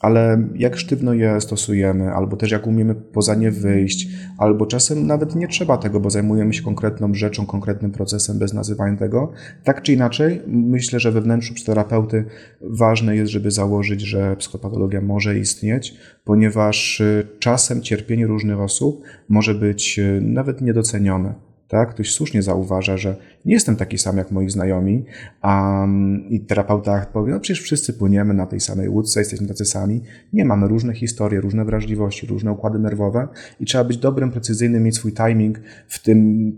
ale 0.00 0.48
jak 0.54 0.76
sztywno 0.76 1.14
je 1.14 1.40
stosujemy, 1.40 2.12
albo 2.12 2.36
też 2.36 2.50
jak 2.50 2.66
umiemy 2.66 2.94
poza 2.94 3.34
nie 3.34 3.50
wyjść, 3.50 4.08
albo 4.38 4.66
czasem 4.66 5.06
nawet 5.06 5.34
nie 5.34 5.48
trzeba 5.48 5.76
tego, 5.76 6.00
bo 6.00 6.10
zajmujemy 6.10 6.54
się 6.54 6.62
konkretną 6.62 7.14
rzeczą, 7.14 7.46
konkretnym 7.46 7.90
procesem 7.90 8.38
bez 8.38 8.52
nazywania 8.52 8.96
tego. 8.96 9.32
Tak 9.64 9.82
czy 9.82 9.92
inaczej, 9.92 10.42
myślę, 10.46 11.00
że 11.00 11.12
we 11.12 11.20
wnętrzu 11.20 11.54
psychoterapeuty 11.54 12.24
ważne 12.60 13.16
jest, 13.16 13.32
żeby 13.32 13.50
założyć, 13.50 14.00
że 14.00 14.36
psychopatologia 14.36 15.00
może 15.00 15.38
istnieć, 15.38 15.94
ponieważ 16.24 17.00
y, 17.00 17.26
czasem 17.38 17.82
cierpienie 17.82 18.26
różnych 18.26 18.60
osób 18.60 19.02
może 19.28 19.54
być 19.54 19.98
y, 19.98 20.20
nawet 20.22 20.60
niedocenione 20.60 21.34
tak? 21.68 21.90
Ktoś 21.90 22.12
słusznie 22.12 22.42
zauważa, 22.42 22.96
że 22.96 23.16
nie 23.44 23.54
jestem 23.54 23.76
taki 23.76 23.98
sam 23.98 24.16
jak 24.16 24.30
moi 24.30 24.50
znajomi, 24.50 25.04
um, 25.44 26.28
i 26.28 26.40
terapeuta 26.40 27.06
powie, 27.12 27.32
no 27.32 27.40
przecież 27.40 27.62
wszyscy 27.62 27.92
płyniemy 27.92 28.34
na 28.34 28.46
tej 28.46 28.60
samej 28.60 28.88
łódce, 28.88 29.20
jesteśmy 29.20 29.48
tacy 29.48 29.64
sami. 29.64 30.02
Nie, 30.32 30.44
mamy 30.44 30.68
różne 30.68 30.94
historie, 30.94 31.40
różne 31.40 31.64
wrażliwości, 31.64 32.26
różne 32.26 32.52
układy 32.52 32.78
nerwowe 32.78 33.28
i 33.60 33.64
trzeba 33.64 33.84
być 33.84 33.98
dobrym, 33.98 34.30
precyzyjnym, 34.30 34.82
mieć 34.82 34.94
swój 34.96 35.12
timing 35.12 35.60
w 35.88 36.02
tym, 36.02 36.52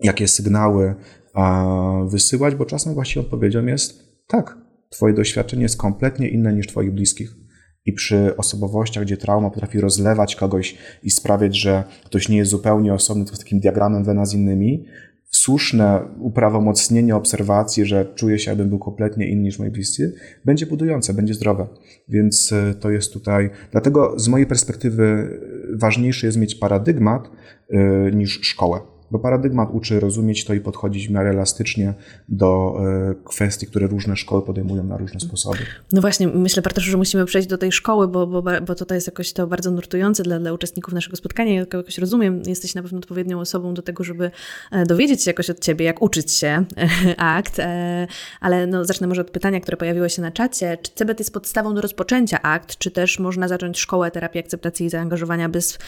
jakie 0.00 0.28
sygnały 0.28 0.94
uh, 1.34 2.10
wysyłać, 2.10 2.54
bo 2.54 2.66
czasem 2.66 2.94
właściwie 2.94 3.20
odpowiedzią 3.20 3.66
jest 3.66 4.10
tak, 4.26 4.58
twoje 4.90 5.14
doświadczenie 5.14 5.62
jest 5.62 5.76
kompletnie 5.76 6.28
inne 6.28 6.52
niż 6.52 6.66
twoich 6.66 6.90
bliskich 6.90 7.39
i 7.86 7.92
przy 7.92 8.36
osobowościach, 8.36 9.04
gdzie 9.04 9.16
trauma 9.16 9.50
potrafi 9.50 9.80
rozlewać 9.80 10.36
kogoś 10.36 10.76
i 11.02 11.10
sprawiać, 11.10 11.56
że 11.56 11.84
ktoś 12.04 12.28
nie 12.28 12.36
jest 12.36 12.50
zupełnie 12.50 12.94
osobny, 12.94 13.24
tylko 13.24 13.36
z 13.36 13.40
takim 13.40 13.60
diagramem 13.60 14.04
Wena 14.04 14.26
z 14.26 14.34
innymi, 14.34 14.84
słuszne 15.30 16.00
uprawomocnienie 16.18 17.16
obserwacji, 17.16 17.84
że 17.84 18.06
czuję 18.14 18.38
się, 18.38 18.50
jakbym 18.50 18.68
był 18.68 18.78
kompletnie 18.78 19.28
inny 19.28 19.42
niż 19.42 19.58
moi 19.58 19.70
bliscy, 19.70 20.14
będzie 20.44 20.66
budujące, 20.66 21.14
będzie 21.14 21.34
zdrowe. 21.34 21.66
Więc 22.08 22.52
e, 22.52 22.74
to 22.74 22.90
jest 22.90 23.12
tutaj. 23.12 23.50
Dlatego 23.72 24.18
z 24.18 24.28
mojej 24.28 24.46
perspektywy 24.46 25.30
ważniejszy 25.74 26.26
jest 26.26 26.38
mieć 26.38 26.54
paradygmat 26.54 27.30
e, 27.70 28.10
niż 28.10 28.40
szkołę 28.42 28.80
bo 29.10 29.18
paradygmat 29.18 29.68
uczy 29.72 30.00
rozumieć 30.00 30.44
to 30.44 30.54
i 30.54 30.60
podchodzić 30.60 31.08
w 31.08 31.10
miarę 31.10 31.30
elastycznie 31.30 31.94
do 32.28 32.76
e, 33.10 33.14
kwestii, 33.24 33.66
które 33.66 33.86
różne 33.86 34.16
szkoły 34.16 34.42
podejmują 34.42 34.84
na 34.84 34.96
różne 34.96 35.20
sposoby. 35.20 35.58
No 35.92 36.00
właśnie, 36.00 36.28
myślę 36.28 36.62
bardzo, 36.62 36.80
że 36.80 36.96
musimy 36.96 37.24
przejść 37.24 37.48
do 37.48 37.58
tej 37.58 37.72
szkoły, 37.72 38.08
bo, 38.08 38.26
bo, 38.26 38.42
bo 38.42 38.74
to 38.74 38.94
jest 38.94 39.06
jakoś 39.06 39.32
to 39.32 39.46
bardzo 39.46 39.70
nurtujące 39.70 40.22
dla, 40.22 40.38
dla 40.38 40.52
uczestników 40.52 40.94
naszego 40.94 41.16
spotkania. 41.16 41.54
Ja 41.54 41.60
jakoś 41.60 41.98
rozumiem, 41.98 42.42
jesteś 42.46 42.74
na 42.74 42.82
pewno 42.82 42.98
odpowiednią 42.98 43.40
osobą 43.40 43.74
do 43.74 43.82
tego, 43.82 44.04
żeby 44.04 44.30
e, 44.72 44.86
dowiedzieć 44.86 45.22
się 45.22 45.30
jakoś 45.30 45.50
od 45.50 45.60
ciebie, 45.60 45.84
jak 45.84 46.02
uczyć 46.02 46.32
się 46.32 46.64
akt, 47.16 47.58
e, 47.58 48.06
ale 48.40 48.66
no, 48.66 48.84
zacznę 48.84 49.06
może 49.06 49.20
od 49.20 49.30
pytania, 49.30 49.60
które 49.60 49.76
pojawiło 49.76 50.08
się 50.08 50.22
na 50.22 50.30
czacie. 50.30 50.78
Czy 50.82 50.90
CBT 50.94 51.20
jest 51.20 51.32
podstawą 51.32 51.74
do 51.74 51.80
rozpoczęcia 51.80 52.42
akt, 52.42 52.78
czy 52.78 52.90
też 52.90 53.18
można 53.18 53.48
zacząć 53.48 53.78
szkołę 53.78 54.10
terapii 54.10 54.40
akceptacji 54.40 54.86
i 54.86 54.90
zaangażowania 54.90 55.48
bez, 55.48 55.78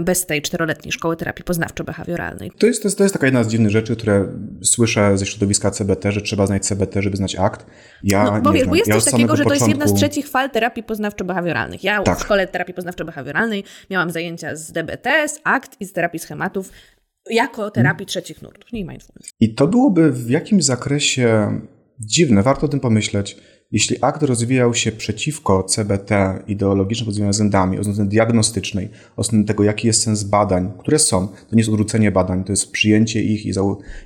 bez 0.00 0.26
tej 0.26 0.42
czteroletniej 0.42 0.92
szkoły 0.92 1.16
terapii 1.16 1.44
poznawczo-behawioralnej? 1.44 2.45
To 2.58 2.66
jest, 2.66 2.82
to 2.82 2.88
jest, 2.88 2.98
to 2.98 3.04
jest 3.04 3.12
taka 3.12 3.26
jedna 3.26 3.44
z 3.44 3.48
dziwnych 3.48 3.70
rzeczy, 3.70 3.96
które 3.96 4.28
słyszę 4.62 5.18
ze 5.18 5.26
środowiska 5.26 5.70
CBT, 5.70 6.12
że 6.12 6.20
trzeba 6.20 6.46
znać 6.46 6.66
CBT, 6.66 7.02
żeby 7.02 7.16
znać 7.16 7.36
akt. 7.36 7.66
Ja 8.02 8.24
no, 8.24 8.40
bo, 8.40 8.52
wiesz, 8.52 8.66
bo 8.66 8.74
jest 8.74 8.88
ja 8.88 9.00
coś 9.00 9.12
takiego, 9.12 9.36
że 9.36 9.44
to 9.44 9.54
jest 9.54 9.68
jedna 9.68 9.86
z 9.86 9.94
trzecich 9.94 10.28
fal 10.28 10.50
terapii 10.50 10.82
poznawczo-behawioralnych. 10.82 11.78
Ja 11.82 12.02
tak. 12.02 12.18
w 12.18 12.22
szkole 12.22 12.46
terapii 12.46 12.74
poznawczo-behawioralnej 12.74 13.62
miałam 13.90 14.10
zajęcia 14.10 14.56
z 14.56 14.72
DBT, 14.72 15.28
z 15.28 15.40
ACT 15.44 15.76
i 15.80 15.84
z 15.84 15.92
terapii 15.92 16.20
schematów 16.20 16.70
jako 17.30 17.70
terapii 17.70 17.98
hmm. 17.98 18.06
trzecich 18.06 18.42
nurtów, 18.42 18.72
nie 18.72 18.84
mindfulness. 18.84 19.30
I 19.40 19.54
to 19.54 19.66
byłoby 19.66 20.12
w 20.12 20.30
jakimś 20.30 20.64
zakresie 20.64 21.60
dziwne, 22.00 22.42
warto 22.42 22.66
o 22.66 22.68
tym 22.68 22.80
pomyśleć 22.80 23.36
jeśli 23.72 23.96
akt 24.00 24.22
rozwijał 24.22 24.74
się 24.74 24.92
przeciwko 24.92 25.62
CBT 25.62 26.42
ideologicznym 26.46 27.06
rozwiązaniom 27.06 27.30
względami, 27.30 27.78
od 27.78 27.86
strony 27.86 28.10
diagnostycznej, 28.10 28.88
od 29.16 29.26
strony 29.26 29.44
tego, 29.44 29.64
jaki 29.64 29.86
jest 29.86 30.02
sens 30.02 30.22
badań, 30.22 30.72
które 30.78 30.98
są, 30.98 31.28
to 31.28 31.56
nie 31.56 31.60
jest 31.60 31.70
odwrócenie 31.70 32.12
badań, 32.12 32.44
to 32.44 32.52
jest 32.52 32.70
przyjęcie 32.70 33.22
ich 33.22 33.46
i, 33.46 33.52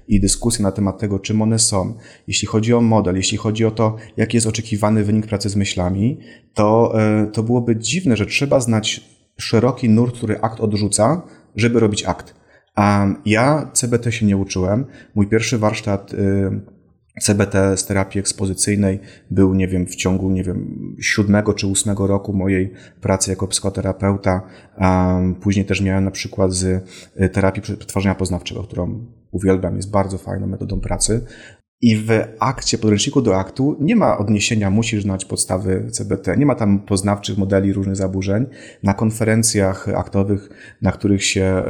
i 0.08 0.20
dyskusja 0.20 0.62
na 0.62 0.72
temat 0.72 0.98
tego, 0.98 1.18
czym 1.18 1.42
one 1.42 1.58
są. 1.58 1.94
Jeśli 2.28 2.48
chodzi 2.48 2.74
o 2.74 2.80
model, 2.80 3.16
jeśli 3.16 3.38
chodzi 3.38 3.64
o 3.64 3.70
to, 3.70 3.96
jaki 4.16 4.36
jest 4.36 4.46
oczekiwany 4.46 5.04
wynik 5.04 5.26
pracy 5.26 5.48
z 5.48 5.56
myślami, 5.56 6.18
to, 6.54 6.92
e, 7.00 7.26
to 7.26 7.42
byłoby 7.42 7.76
dziwne, 7.76 8.16
że 8.16 8.26
trzeba 8.26 8.61
znać 8.61 9.00
szeroki 9.36 9.88
nurt, 9.88 10.16
który 10.16 10.40
akt 10.40 10.61
odrzuca, 10.61 11.22
żeby 11.56 11.80
robić 11.80 12.04
akt. 12.04 12.34
A 12.74 13.06
ja 13.26 13.70
CBT 13.72 14.12
się 14.12 14.26
nie 14.26 14.36
uczyłem. 14.36 14.86
Mój 15.14 15.26
pierwszy 15.26 15.58
warsztat 15.58 16.14
y, 16.14 16.61
CBT 17.20 17.76
z 17.76 17.86
terapii 17.86 18.20
ekspozycyjnej 18.20 19.00
był, 19.30 19.54
nie 19.54 19.68
wiem, 19.68 19.86
w 19.86 19.94
ciągu, 19.94 20.30
nie 20.30 20.44
wiem, 20.44 20.96
siódmego 21.00 21.54
czy 21.54 21.66
ósmego 21.66 22.06
roku 22.06 22.32
mojej 22.32 22.72
pracy 23.00 23.30
jako 23.30 23.48
psychoterapeuta. 23.48 24.42
Później 25.40 25.64
też 25.64 25.80
miałem 25.80 26.04
na 26.04 26.10
przykład 26.10 26.52
z 26.52 26.64
y, 27.20 27.28
terapii 27.28 27.62
przetwarzania 27.62 28.14
poznawczego, 28.14 28.62
którą 28.62 29.06
uwielbiam, 29.30 29.76
jest 29.76 29.90
bardzo 29.90 30.18
fajną 30.18 30.46
metodą 30.46 30.80
pracy. 30.80 31.26
I 31.82 31.96
w 31.96 32.08
akcie, 32.38 32.78
podręczniku 32.78 33.22
do 33.22 33.36
aktu 33.36 33.76
nie 33.80 33.96
ma 33.96 34.18
odniesienia, 34.18 34.70
musisz 34.70 35.02
znać 35.02 35.24
podstawy 35.24 35.86
CBT, 35.90 36.36
nie 36.36 36.46
ma 36.46 36.54
tam 36.54 36.78
poznawczych 36.78 37.38
modeli 37.38 37.72
różnych 37.72 37.96
zaburzeń. 37.96 38.46
Na 38.82 38.94
konferencjach 38.94 39.88
aktowych, 39.88 40.48
na 40.82 40.92
których 40.92 41.24
się, 41.24 41.42
e, 41.42 41.64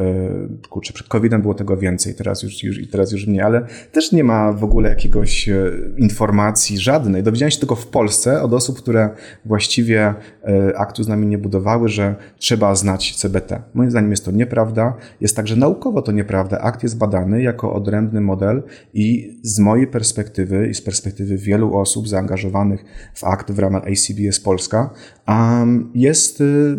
kurczę, 0.69 0.93
przed 0.93 1.09
COVID-em 1.09 1.43
było 1.43 1.55
tego 1.55 1.77
więcej, 1.77 2.15
teraz 2.15 2.43
już, 2.43 2.63
już, 2.63 2.91
teraz 2.91 3.13
już 3.13 3.27
nie, 3.27 3.45
ale 3.45 3.67
też 3.93 4.13
nie 4.13 4.25
ma 4.25 4.53
w 4.53 4.65
ogóle 4.65 4.89
jakiegoś 4.89 5.49
e, 5.49 5.71
informacji 5.99 6.79
żadnej. 6.79 7.23
Dowiedziałem 7.23 7.51
się 7.51 7.59
tylko 7.59 7.77
w 7.77 7.87
Polsce 7.87 8.43
od 8.43 8.53
osób, 8.53 8.79
które 8.79 9.11
właściwie 9.45 10.15
e, 10.45 10.79
aktu 10.79 11.03
z 11.03 11.09
nami 11.09 11.27
nie 11.27 11.39
budowały, 11.39 11.89
że 11.89 12.15
trzeba 12.39 12.75
znać 12.75 13.17
CBT. 13.17 13.63
Moim 13.75 13.91
zdaniem 13.91 14.11
jest 14.11 14.25
to 14.25 14.31
nieprawda. 14.31 14.95
Jest 15.21 15.37
także 15.37 15.57
naukowo 15.57 16.03
to 16.03 16.13
nieprawda. 16.13 16.59
Akt 16.59 16.83
jest 16.83 16.99
badany 16.99 17.43
jako 17.43 17.73
odrębny 17.73 18.21
model 18.21 18.63
i 18.95 19.39
z 19.43 19.59
mojej 19.59 19.87
perspektywy 19.87 20.00
perspektywy 20.01 20.69
i 20.69 20.75
z 20.75 20.83
perspektywy 20.83 21.37
wielu 21.37 21.77
osób 21.77 22.09
zaangażowanych 22.09 22.85
w 23.15 23.25
akt 23.25 23.53
w 23.53 23.59
ramach 23.59 23.83
ACBS 23.83 24.41
Polska, 24.41 24.91
jest 25.95 26.41
y, 26.41 26.77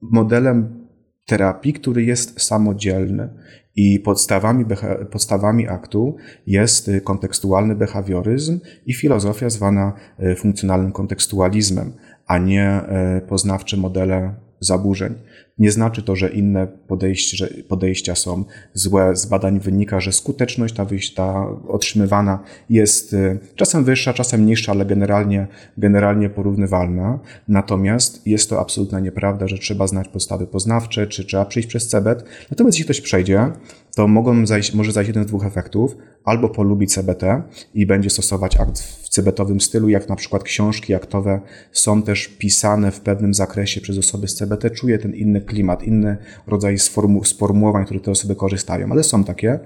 modelem 0.00 0.86
terapii, 1.26 1.72
który 1.72 2.04
jest 2.04 2.40
samodzielny. 2.40 3.28
I 3.76 4.00
podstawami, 4.00 4.64
podstawami 5.10 5.68
aktu 5.68 6.16
jest 6.46 6.88
y, 6.88 7.00
kontekstualny 7.00 7.74
behawioryzm 7.74 8.60
i 8.86 8.94
filozofia 8.94 9.50
zwana 9.50 9.92
y, 10.20 10.36
funkcjonalnym 10.36 10.92
kontekstualizmem, 10.92 11.92
a 12.26 12.38
nie 12.38 12.80
poznawcze 13.28 13.76
modele 13.76 14.34
zaburzeń. 14.64 15.14
Nie 15.58 15.72
znaczy 15.72 16.02
to, 16.02 16.16
że 16.16 16.28
inne 16.28 16.66
podejście, 16.66 17.48
podejścia 17.68 18.14
są 18.14 18.44
złe. 18.74 19.16
Z 19.16 19.26
badań 19.26 19.60
wynika, 19.60 20.00
że 20.00 20.12
skuteczność 20.12 20.74
ta, 20.74 20.86
ta 21.16 21.46
otrzymywana 21.68 22.42
jest 22.70 23.12
y, 23.12 23.38
czasem 23.54 23.84
wyższa, 23.84 24.12
czasem 24.12 24.46
niższa, 24.46 24.72
ale 24.72 24.86
generalnie, 24.86 25.46
generalnie 25.78 26.30
porównywalna. 26.30 27.18
Natomiast 27.48 28.26
jest 28.26 28.50
to 28.50 28.60
absolutna 28.60 29.00
nieprawda, 29.00 29.48
że 29.48 29.58
trzeba 29.58 29.86
znać 29.86 30.08
podstawy 30.08 30.46
poznawcze, 30.46 31.06
czy 31.06 31.24
trzeba 31.24 31.44
przejść 31.44 31.68
przez 31.68 31.88
CEBET. 31.88 32.24
Natomiast 32.50 32.78
jeśli 32.78 32.84
ktoś 32.84 33.00
przejdzie, 33.00 33.52
to 33.94 34.08
mogą 34.08 34.46
zajść, 34.46 34.74
może 34.74 34.92
zajść 34.92 35.08
jeden 35.08 35.24
z 35.24 35.26
dwóch 35.26 35.46
efektów. 35.46 35.96
Albo 36.24 36.48
polubi 36.48 36.86
CBT 36.86 37.42
i 37.74 37.86
będzie 37.86 38.10
stosować 38.10 38.60
akt 38.60 38.80
w 38.80 39.08
cebetowym 39.08 39.60
stylu, 39.60 39.88
jak 39.88 40.08
na 40.08 40.16
przykład 40.16 40.42
książki 40.42 40.94
aktowe 40.94 41.40
są 41.72 42.02
też 42.02 42.28
pisane 42.28 42.90
w 42.90 43.00
pewnym 43.00 43.34
zakresie 43.34 43.80
przez 43.80 43.98
osoby 43.98 44.28
z 44.28 44.34
CBT, 44.34 44.70
czuje 44.70 44.98
ten 44.98 45.14
inny 45.14 45.40
klimat, 45.40 45.82
inny 45.82 46.16
rodzaj 46.46 46.78
sformu 46.78 47.24
sformułowań, 47.24 47.84
które 47.84 48.00
te 48.00 48.10
osoby 48.10 48.36
korzystają, 48.36 48.92
ale 48.92 49.02
są 49.02 49.24
takie. 49.24 49.58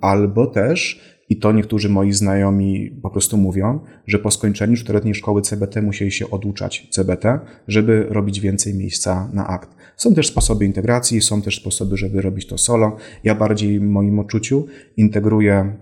Albo 0.00 0.46
też 0.46 1.00
i 1.28 1.36
to 1.36 1.52
niektórzy 1.52 1.88
moi 1.88 2.12
znajomi 2.12 2.90
po 3.02 3.10
prostu 3.10 3.36
mówią, 3.36 3.80
że 4.06 4.18
po 4.18 4.30
skończeniu 4.30 4.76
czteroletniej 4.76 5.14
szkoły 5.14 5.42
CBT 5.42 5.82
musieli 5.82 6.12
się 6.12 6.30
oduczać 6.30 6.88
CBT, 6.90 7.38
żeby 7.68 8.06
robić 8.08 8.40
więcej 8.40 8.74
miejsca 8.74 9.30
na 9.32 9.46
akt. 9.46 9.70
Są 9.96 10.14
też 10.14 10.28
sposoby 10.28 10.64
integracji, 10.64 11.20
są 11.20 11.42
też 11.42 11.60
sposoby, 11.60 11.96
żeby 11.96 12.22
robić 12.22 12.46
to 12.46 12.58
solo. 12.58 12.96
Ja 13.24 13.34
bardziej 13.34 13.80
w 13.80 13.82
moim 13.82 14.18
odczuciu 14.18 14.66
integruję 14.96 15.76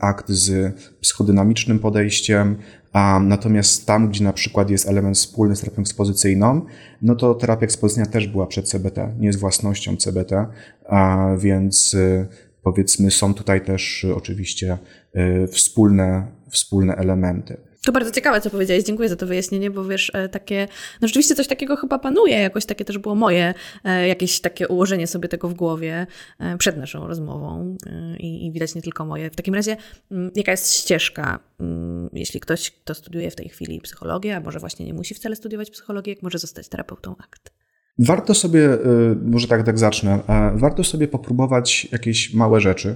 akt 0.00 0.28
z 0.28 0.74
psychodynamicznym 1.00 1.78
podejściem, 1.78 2.56
a 2.92 3.20
natomiast 3.20 3.86
tam, 3.86 4.08
gdzie 4.08 4.24
na 4.24 4.32
przykład 4.32 4.70
jest 4.70 4.88
element 4.88 5.16
wspólny 5.16 5.56
z 5.56 5.60
terapią 5.60 5.82
ekspozycyjną, 5.82 6.66
no 7.02 7.14
to 7.14 7.34
terapia 7.34 7.64
ekspozycyjna 7.64 8.10
też 8.10 8.26
była 8.26 8.46
przed 8.46 8.68
CBT, 8.68 9.14
nie 9.18 9.26
jest 9.26 9.38
własnością 9.38 9.96
CBT, 9.96 10.46
a 10.88 11.28
więc 11.38 11.94
e, 11.94 12.26
powiedzmy 12.62 13.10
są 13.10 13.34
tutaj 13.34 13.64
też 13.64 14.06
oczywiście 14.16 14.78
e, 15.14 15.46
wspólne, 15.46 16.26
wspólne 16.48 16.96
elementy. 16.96 17.69
To 17.84 17.92
bardzo 17.92 18.10
ciekawe, 18.10 18.40
co 18.40 18.50
powiedziałeś. 18.50 18.84
Dziękuję 18.84 19.08
za 19.08 19.16
to 19.16 19.26
wyjaśnienie, 19.26 19.70
bo 19.70 19.84
wiesz, 19.84 20.10
e, 20.14 20.28
takie, 20.28 20.68
no 21.00 21.08
rzeczywiście 21.08 21.34
coś 21.34 21.46
takiego 21.46 21.76
chyba 21.76 21.98
panuje, 21.98 22.38
jakoś 22.38 22.66
takie 22.66 22.84
też 22.84 22.98
było 22.98 23.14
moje, 23.14 23.54
e, 23.84 24.08
jakieś 24.08 24.40
takie 24.40 24.68
ułożenie 24.68 25.06
sobie 25.06 25.28
tego 25.28 25.48
w 25.48 25.54
głowie 25.54 26.06
e, 26.38 26.58
przed 26.58 26.76
naszą 26.76 27.06
rozmową 27.06 27.76
i, 28.18 28.46
i 28.46 28.52
widać 28.52 28.74
nie 28.74 28.82
tylko 28.82 29.04
moje. 29.04 29.30
W 29.30 29.36
takim 29.36 29.54
razie, 29.54 29.76
mm, 30.10 30.30
jaka 30.34 30.50
jest 30.50 30.74
ścieżka, 30.74 31.38
mm, 31.60 32.10
jeśli 32.12 32.40
ktoś, 32.40 32.70
kto 32.70 32.94
studiuje 32.94 33.30
w 33.30 33.36
tej 33.36 33.48
chwili 33.48 33.80
psychologię, 33.80 34.36
a 34.36 34.40
może 34.40 34.58
właśnie 34.58 34.86
nie 34.86 34.94
musi 34.94 35.14
wcale 35.14 35.36
studiować 35.36 35.70
psychologii, 35.70 36.12
jak 36.12 36.22
może 36.22 36.38
zostać 36.38 36.68
terapeutą 36.68 37.14
akt? 37.18 37.52
Warto 37.98 38.34
sobie, 38.34 38.78
może 39.22 39.48
tak, 39.48 39.66
tak 39.66 39.78
zacznę, 39.78 40.20
warto 40.54 40.84
sobie 40.84 41.08
popróbować 41.08 41.88
jakieś 41.92 42.34
małe 42.34 42.60
rzeczy 42.60 42.94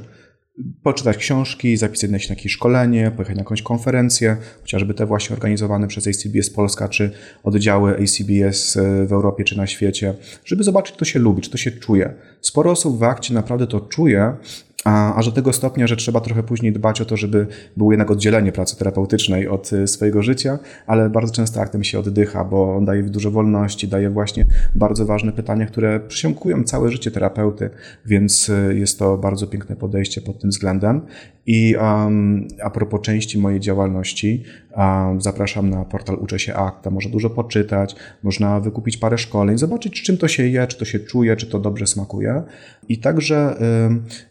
poczytać 0.83 1.17
książki, 1.17 1.77
zapisać 1.77 2.11
na 2.11 2.19
jakieś 2.29 2.53
szkolenie, 2.53 3.11
pojechać 3.11 3.37
na 3.37 3.41
jakąś 3.41 3.63
konferencję, 3.63 4.37
chociażby 4.61 4.95
te 4.95 5.07
właśnie 5.07 5.35
organizowane 5.35 5.89
przez 5.89 6.07
ACBS 6.07 6.51
Polska, 6.51 6.89
czy 6.89 7.11
oddziały 7.43 7.93
ACBS 7.93 8.77
e, 8.77 9.07
w 9.07 9.13
Europie, 9.13 9.45
czy 9.45 9.57
na 9.57 9.67
świecie, 9.67 10.15
żeby 10.45 10.65
zobaczyć, 10.65 10.97
kto 10.97 11.05
się 11.05 11.19
lubi, 11.19 11.43
czy 11.43 11.51
to 11.51 11.59
się 11.59 11.71
czuje. 11.71 12.15
Sporo 12.41 12.71
osób 12.71 12.99
w 12.99 13.03
akcie 13.03 13.35
naprawdę 13.35 13.67
to 13.67 13.81
czuje, 13.81 14.37
a, 14.85 15.15
aż 15.15 15.27
do 15.27 15.33
tego 15.33 15.53
stopnia, 15.53 15.87
że 15.87 15.97
trzeba 15.97 16.21
trochę 16.21 16.43
później 16.43 16.73
dbać 16.73 17.01
o 17.01 17.05
to, 17.05 17.17
żeby 17.17 17.47
było 17.77 17.93
jednak 17.93 18.11
oddzielenie 18.11 18.53
pracy 18.53 18.79
terapeutycznej 18.79 19.49
od 19.49 19.73
y, 19.73 19.87
swojego 19.89 20.23
życia, 20.23 20.59
ale 20.87 21.11
bardzo 21.11 21.35
często 21.35 21.61
aktem 21.61 21.85
się 21.85 21.99
oddycha, 21.99 22.45
bo 22.45 22.81
daje 22.81 23.03
dużo 23.03 23.31
wolności, 23.31 23.89
daje 23.89 24.11
właśnie 24.11 24.47
bardzo 24.75 25.07
ważne 25.07 25.33
pytania, 25.33 25.67
które 25.67 26.01
przysiąkują 26.01 26.65
całe 26.65 26.91
życie 26.91 27.11
terapeuty, 27.11 27.71
więc 28.07 28.49
y, 28.49 28.75
jest 28.79 28.99
to 28.99 29.19
bardzo 29.19 29.47
piękne 29.47 29.77
podejście 29.77 30.21
pod 30.21 30.41
tym 30.41 30.51
względem. 30.51 31.01
I 31.47 31.77
um, 31.77 32.49
a 32.63 32.71
propos 32.71 33.01
części 33.01 33.39
mojej 33.39 33.61
działalności, 33.61 34.43
um, 34.77 35.21
zapraszam 35.21 35.71
na 35.71 35.85
portal 35.85 36.17
Uczę 36.17 36.39
się 36.39 36.55
Akta. 36.55 36.91
Można 36.91 37.13
dużo 37.13 37.31
poczytać, 37.31 37.97
można 38.23 38.61
wykupić 38.61 38.97
parę 38.97 39.19
szkoleń, 39.19 39.59
zobaczyć, 39.59 40.03
czym 40.03 40.17
to 40.17 40.29
się 40.29 40.49
je, 40.49 40.67
czy 40.67 40.79
to 40.79 40.85
się 40.85 41.01
czuje, 41.01 41.37
czy 41.37 41.47
to 41.47 41.59
dobrze 41.59 41.87
smakuje. 41.87 42.43
I 42.89 42.99
także 42.99 43.57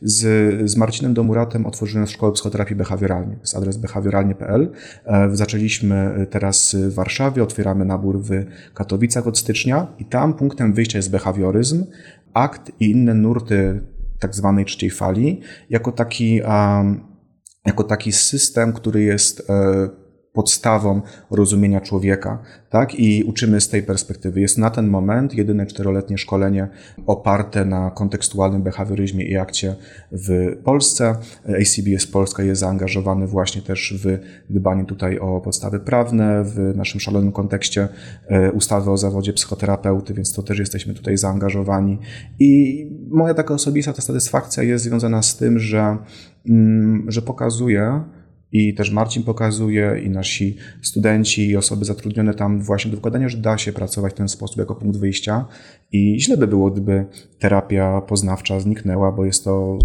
z, 0.02 0.20
z 0.70 0.78
Marcinem 0.78 1.14
Domuratem 1.14 1.66
otworzyłem 1.66 2.08
szkołę 2.08 2.32
psychoterapii 2.32 2.76
behawioralnej. 2.76 3.36
To 3.36 3.42
jest 3.42 3.58
adres 3.58 3.78
behawioralnie.pl. 3.78 4.72
E, 5.06 5.30
zaczęliśmy 5.36 6.28
teraz 6.30 6.76
w 6.76 6.94
Warszawie, 6.94 7.44
otwieramy 7.44 7.86
nabór 7.86 8.22
w 8.22 8.30
Katowicach 8.74 9.28
od 9.28 9.38
stycznia 9.38 9.88
i 10.00 10.06
tam 10.06 10.34
punktem 10.34 10.74
wyjścia 10.74 10.98
jest 10.98 11.12
behawioryzm, 11.12 11.86
akt 12.34 12.72
i 12.80 12.92
inne 12.92 13.14
nurty 13.14 13.82
tak 14.20 14.36
zwanej 14.36 14.66
trzeciej 14.66 14.90
fali, 14.90 15.42
jako 15.70 15.92
taki, 15.92 16.42
jako 17.66 17.84
taki 17.84 18.12
system, 18.12 18.74
który 18.74 19.04
jest 19.04 19.50
e, 19.50 19.90
podstawą 20.34 21.02
rozumienia 21.32 21.82
człowieka, 21.82 22.40
tak? 22.70 23.00
I 23.00 23.24
uczymy 23.24 23.62
z 23.62 23.70
tej 23.70 23.84
perspektywy. 23.84 24.42
Jest 24.42 24.58
na 24.58 24.70
ten 24.70 24.88
moment 24.88 25.34
jedyne 25.34 25.66
czteroletnie 25.66 26.18
szkolenie 26.18 26.68
oparte 27.06 27.66
na 27.66 27.92
kontekstualnym 27.92 28.64
behawioryzmie 28.64 29.26
i 29.26 29.38
akcie 29.38 29.76
w 30.12 30.58
Polsce. 30.64 31.16
ACBS 31.62 32.08
Polska 32.08 32.44
jest 32.44 32.62
zaangażowany 32.62 33.28
właśnie 33.28 33.62
też 33.62 33.94
w 34.04 34.20
dbanie 34.50 34.86
tutaj 34.86 35.20
o 35.20 35.42
podstawy 35.42 35.80
prawne, 35.80 36.44
w 36.44 36.74
naszym 36.76 37.00
szalonym 37.00 37.32
kontekście 37.32 37.88
e, 38.28 38.52
ustawy 38.52 38.92
o 38.92 38.98
zawodzie 38.98 39.34
psychoterapeuty, 39.34 40.14
więc 40.14 40.34
to 40.34 40.44
też 40.44 40.60
jesteśmy 40.60 40.94
tutaj 40.94 41.18
zaangażowani. 41.18 42.00
I 42.40 42.86
moja 43.10 43.34
taka 43.34 43.54
osobista 43.54 43.94
ta 43.94 44.02
satysfakcja 44.02 44.64
jest 44.64 44.84
związana 44.84 45.22
z 45.22 45.38
tym, 45.38 45.60
że, 45.60 45.98
mm, 46.50 47.06
że 47.08 47.22
pokazuje, 47.22 48.04
i 48.54 48.74
też 48.74 48.92
Marcin 48.92 49.24
pokazuje, 49.24 50.02
i 50.06 50.10
nasi 50.10 50.58
studenci, 50.82 51.48
i 51.48 51.58
osoby 51.58 51.86
zatrudnione 51.86 52.34
tam 52.34 52.62
właśnie 52.62 52.92
do 52.92 52.98
wykładania, 52.98 53.30
że 53.30 53.38
da 53.38 53.58
się 53.58 53.74
pracować 53.74 54.14
w 54.14 54.16
ten 54.16 54.30
sposób 54.30 54.58
jako 54.58 54.76
punkt 54.76 54.98
wyjścia. 54.98 55.46
I 55.92 56.22
źle 56.22 56.38
by 56.38 56.48
było, 56.48 56.72
gdyby 56.72 57.06
terapia 57.40 58.02
poznawcza 58.02 58.60
zniknęła, 58.60 59.12
bo 59.12 59.26
jest 59.26 59.44
to 59.44 59.80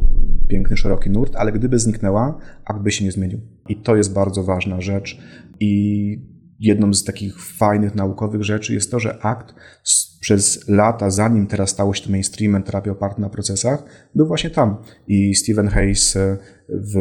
piękny, 0.48 0.76
szeroki 0.76 1.10
nurt, 1.10 1.36
ale 1.36 1.52
gdyby 1.52 1.78
zniknęła, 1.78 2.38
akt 2.64 2.82
by 2.82 2.92
się 2.92 3.04
nie 3.04 3.12
zmienił. 3.12 3.40
I 3.68 3.76
to 3.76 3.96
jest 3.96 4.12
bardzo 4.12 4.44
ważna 4.44 4.80
rzecz. 4.80 5.20
I 5.60 6.22
jedną 6.60 6.94
z 6.94 7.04
takich 7.04 7.42
fajnych 7.42 7.94
naukowych 7.94 8.44
rzeczy 8.44 8.74
jest 8.74 8.90
to, 8.90 9.00
że 9.00 9.18
akt 9.22 9.54
przez 10.20 10.68
lata, 10.68 11.10
zanim 11.10 11.46
teraz 11.46 11.70
stało 11.70 11.94
się 11.94 12.04
to 12.04 12.10
mainstreamem 12.10 12.62
terapii 12.62 12.92
opartej 12.92 13.22
na 13.22 13.28
procesach, 13.28 13.82
był 14.14 14.26
właśnie 14.26 14.50
tam. 14.50 14.76
I 15.08 15.34
Stephen 15.34 15.68
Hayes 15.68 16.16
e, 16.16 16.36
w 16.68 16.96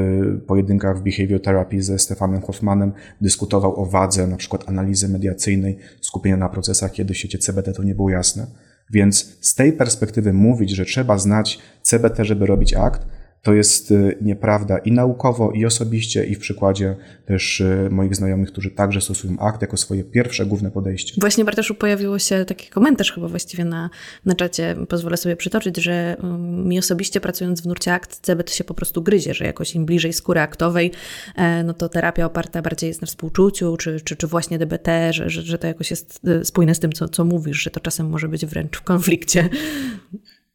pojedynkach 0.47 0.99
w 0.99 1.01
Behavior 1.01 1.41
Therapy 1.41 1.82
ze 1.82 1.99
Stefanem 1.99 2.41
Hoffmanem 2.41 2.91
dyskutował 3.22 3.82
o 3.82 3.86
wadze 3.86 4.28
na 4.28 4.38
przykład 4.38 4.70
analizy 4.70 5.09
mediacyjnej, 5.09 5.78
skupienia 6.01 6.38
na 6.38 6.49
procesach, 6.49 6.91
kiedy 6.91 7.13
w 7.13 7.18
świecie 7.18 7.38
CBT 7.38 7.74
to 7.74 7.84
nie 7.84 7.95
było 7.95 8.09
jasne. 8.09 8.47
Więc 8.89 9.38
z 9.41 9.55
tej 9.55 9.74
perspektywy 9.74 10.34
mówić, 10.34 10.72
że 10.72 10.86
trzeba 10.86 11.18
znać 11.18 11.59
CBT, 11.82 12.26
żeby 12.26 12.45
robić 12.45 12.74
akt, 12.74 13.07
To 13.47 13.53
jest 13.53 13.91
y, 13.91 14.17
nieprawda 14.21 14.77
i 14.77 14.91
naukowo, 14.91 15.51
i 15.51 15.65
osobiście, 15.65 16.25
i 16.25 16.35
w 16.35 16.39
przykładzie 16.39 16.95
też 17.25 17.61
y, 17.61 17.89
moich 17.91 18.15
znajomych, 18.15 18.51
którzy 18.51 18.71
także 18.71 19.01
stosują 19.01 19.39
akt 19.39 19.61
jako 19.61 19.77
swoje 19.77 20.03
pierwsze 20.03 20.45
główne 20.45 20.71
podejście. 20.71 21.13
Właśnie 21.21 21.45
Bartoszu 21.45 21.75
pojawiło 21.75 22.19
się 22.19 22.45
taki 22.45 22.69
komentarz 22.69 23.11
chyba 23.11 23.27
właściwie 23.27 23.65
na, 23.65 23.89
na 24.25 24.35
czacie, 24.35 24.75
pozwolę 24.89 25.17
sobie 25.17 25.35
przytoczyć, 25.35 25.77
że 25.77 26.17
um, 26.23 26.67
mi 26.67 26.79
osobiście 26.79 27.21
pracując 27.21 27.61
w 27.61 27.65
nurcie 27.65 27.93
akt 27.93 28.19
CBT 28.21 28.53
się 28.53 28.63
po 28.63 28.73
prostu 28.73 29.01
gryzie, 29.01 29.33
że 29.33 29.45
jakoś 29.45 29.75
im 29.75 29.85
bliżej 29.85 30.13
skóry 30.13 30.39
aktowej, 30.39 30.91
e, 31.35 31.63
no 31.63 31.73
to 31.73 31.89
terapia 31.89 32.25
oparta 32.25 32.61
bardziej 32.61 32.87
jest 32.87 33.01
na 33.01 33.07
współczuciu, 33.07 33.77
czy, 33.77 34.01
czy, 34.01 34.15
czy 34.15 34.27
właśnie 34.27 34.59
DBT, 34.59 35.13
że, 35.13 35.29
że, 35.29 35.41
że 35.41 35.57
to 35.57 35.67
jakoś 35.67 35.91
jest 35.91 36.21
y, 36.27 36.45
spójne 36.45 36.75
z 36.75 36.79
tym, 36.79 36.91
co, 36.91 37.09
co 37.09 37.25
mówisz, 37.25 37.57
że 37.57 37.69
to 37.71 37.79
czasem 37.79 38.09
może 38.09 38.27
być 38.27 38.45
wręcz 38.45 38.77
w 38.77 38.81
konflikcie. 38.81 39.49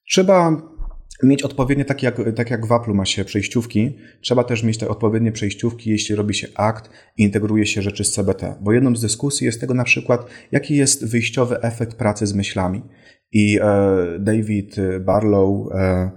Trzeba 0.09 0.63
mieć 1.23 1.43
odpowiednie, 1.43 1.85
tak 1.85 2.03
jak, 2.03 2.17
tak 2.37 2.51
jak 2.51 2.67
w 2.67 2.73
Apple 2.73 2.93
ma 2.93 3.05
się 3.05 3.25
przejściówki, 3.25 3.97
trzeba 4.21 4.45
też 4.45 4.63
mieć 4.63 4.79
te 4.79 4.89
odpowiednie 4.89 5.33
przejściówki, 5.33 5.91
jeśli 5.91 6.15
robi 6.15 6.35
się 6.35 6.49
akt 6.55 6.91
i 7.17 7.23
integruje 7.23 7.67
się 7.67 7.83
rzeczy 7.83 8.05
z 8.05 8.13
CBT. 8.13 8.55
Bo 8.61 8.73
jedną 8.73 8.97
z 8.97 9.01
dyskusji 9.01 9.45
jest 9.45 9.61
tego 9.61 9.75
na 9.75 9.85
przykład, 9.85 10.27
jaki 10.53 10.77
jest 10.77 11.11
wyjściowy 11.11 11.61
efekt 11.61 11.95
pracy 11.95 12.27
z 12.27 12.35
myślami. 12.35 12.83
I 13.33 13.59
e, 13.63 14.19
David 14.19 14.77
Barlow 15.01 15.73
e, 15.73 15.79
e 15.79 16.11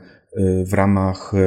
w 0.66 0.74
ramach 0.74 1.34
e, 1.34 1.38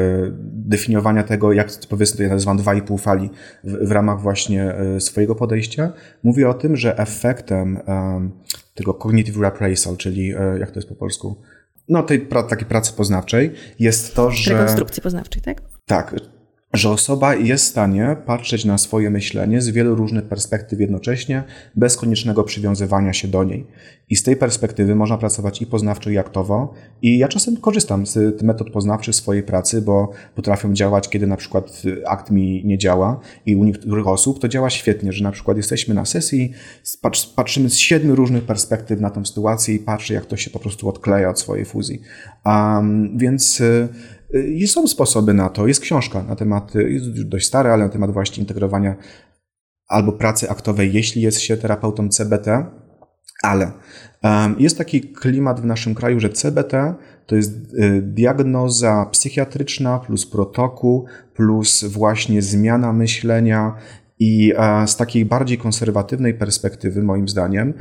definiowania 0.43 1.23
tego, 1.23 1.53
jak 1.53 1.69
powiedzmy 1.89 2.25
ja 2.25 2.31
nazywam 2.31 2.59
2,5 2.59 3.01
fali, 3.01 3.31
w, 3.65 3.89
w, 3.89 3.93
ramach 3.93 4.21
właśnie 4.23 4.75
e, 4.75 5.01
swojego 5.01 5.35
podejścia, 5.35 5.93
mówi 6.23 6.45
o 6.45 6.55
tym, 6.55 6.77
że 6.77 6.99
efektem 6.99 7.79
tego 8.75 8.95
cognitive 8.95 9.37
reappraisal, 9.37 9.97
czyli 9.97 10.29
jak 10.61 10.71
to 10.71 10.79
jest 10.79 10.89
po 10.89 10.95
polsku, 10.95 11.37
no, 11.89 12.03
tej 12.03 12.27
takiej 12.49 12.67
pracy 12.67 12.93
poznawczej 12.93 13.53
jest 13.79 14.15
to, 14.15 14.31
że... 14.31 14.53
Rekonstrukcji 14.53 15.03
poznawczej, 15.03 15.43
tak? 15.43 15.63
Tak, 15.87 16.15
że 16.73 16.91
osoba 16.91 17.35
jest 17.35 17.65
w 17.65 17.69
stanie 17.69 18.17
patrzeć 18.27 18.65
na 18.65 18.79
swoje 18.79 19.11
myślenie 19.11 19.61
z 19.61 19.69
wielu 19.69 19.95
różnych 19.95 20.25
perspektyw 20.25 20.81
jednocześnie, 20.81 21.45
bez 21.75 21.97
koniecznego 21.97 22.45
przywiązywania 22.45 23.13
się 23.13 23.29
do 23.29 23.45
niej. 23.45 23.67
I 24.11 24.17
z 24.17 24.23
tej 24.23 24.37
perspektywy 24.37 24.95
można 24.95 25.19
pracować 25.19 25.63
i 25.63 25.67
poznawczo, 25.67 26.11
i 26.11 26.19
aktowo. 26.19 26.75
I 27.03 27.19
ja 27.19 27.29
czasem 27.29 27.57
korzystam 27.57 28.07
z 28.07 28.43
metod 28.43 28.71
poznawczych 28.71 29.15
swojej 29.15 29.43
pracy, 29.43 29.83
bo 29.83 30.11
potrafią 30.35 30.73
działać, 30.73 31.09
kiedy 31.09 31.27
na 31.27 31.37
przykład 31.37 31.83
akt 32.07 32.31
mi 32.31 32.63
nie 32.65 32.79
działa. 32.79 33.21
I 33.47 33.57
u 33.57 33.65
niektórych 33.65 34.07
osób 34.07 34.41
to 34.41 34.49
działa 34.49 34.71
świetnie, 34.71 35.13
że 35.13 35.25
na 35.25 35.33
przykład 35.33 35.57
jesteśmy 35.57 35.95
na 35.95 36.05
sesji, 36.05 36.53
patrzymy 37.37 37.71
z 37.71 37.77
siedmiu 37.77 38.15
różnych 38.15 38.45
perspektyw 38.45 39.01
na 39.01 39.11
tą 39.11 39.25
sytuację 39.25 39.75
i 39.75 39.79
patrzę, 39.79 40.15
jak 40.15 40.27
to 40.27 40.37
się 40.37 40.51
po 40.51 40.59
prostu 40.59 40.89
odkleja 40.89 41.31
od 41.31 41.41
swojej 41.41 41.65
fuzji. 41.65 42.01
Um, 42.45 43.19
więc 43.19 43.61
y, 43.61 43.89
i 44.35 44.67
są 44.67 44.87
sposoby 44.87 45.35
na 45.35 45.49
to. 45.49 45.67
Jest 45.67 45.81
książka 45.81 46.23
na 46.23 46.37
temat, 46.37 46.75
jest 46.75 47.29
dość 47.29 47.47
stara, 47.47 47.73
ale 47.73 47.85
na 47.85 47.91
temat 47.91 48.11
właśnie 48.11 48.41
integrowania 48.41 48.97
albo 49.89 50.13
pracy 50.13 50.51
aktowej, 50.51 50.93
jeśli 50.93 51.23
jest 51.23 51.41
się 51.41 51.57
terapeutą 51.57 52.09
CBT, 52.09 52.67
ale 53.43 53.73
jest 54.59 54.79
taki 54.79 55.01
klimat 55.01 55.61
w 55.61 55.65
naszym 55.65 55.95
kraju, 55.95 56.21
że 56.21 56.31
CBT 56.31 56.95
to 57.27 57.37
jest 57.37 57.51
y, 57.75 58.03
diagnoza 58.03 59.07
psychiatryczna 59.13 59.99
plus 59.99 60.27
protokół, 60.27 61.07
plus 61.35 61.85
właśnie 61.85 62.43
zmiana 62.43 62.93
myślenia 62.93 63.75
i 64.21 64.53
z 64.87 64.97
takiej 64.97 65.25
bardziej 65.25 65.59
konserwatywnej 65.59 66.35
perspektywy, 66.35 67.03
moim 67.03 67.29
zdaniem, 67.29 67.75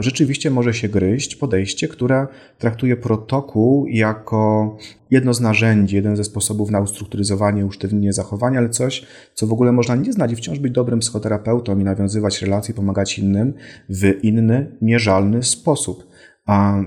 rzeczywiście 0.00 0.50
może 0.50 0.74
się 0.74 0.88
gryźć 0.88 1.36
podejście, 1.36 1.88
które 1.88 2.26
traktuje 2.58 2.96
protokół 2.96 3.86
jako 3.86 4.76
jedno 5.10 5.34
z 5.34 5.40
narzędzi, 5.40 5.96
jeden 5.96 6.16
ze 6.16 6.24
sposobów 6.24 6.70
na 6.70 6.80
ustrukturyzowanie 6.80 7.66
usztywnienie 7.66 8.12
zachowania, 8.12 8.58
ale 8.58 8.68
coś, 8.68 9.06
co 9.34 9.46
w 9.46 9.52
ogóle 9.52 9.72
można 9.72 9.96
nie 9.96 10.12
znać 10.12 10.32
i 10.32 10.36
wciąż 10.36 10.58
być 10.58 10.72
dobrym 10.72 10.98
psychoterapeutą 11.00 11.78
i 11.78 11.84
nawiązywać 11.84 12.42
relacje, 12.42 12.74
pomagać 12.74 13.18
innym 13.18 13.54
w 13.88 14.24
inny, 14.24 14.76
mierzalny 14.82 15.42
sposób. 15.42 16.06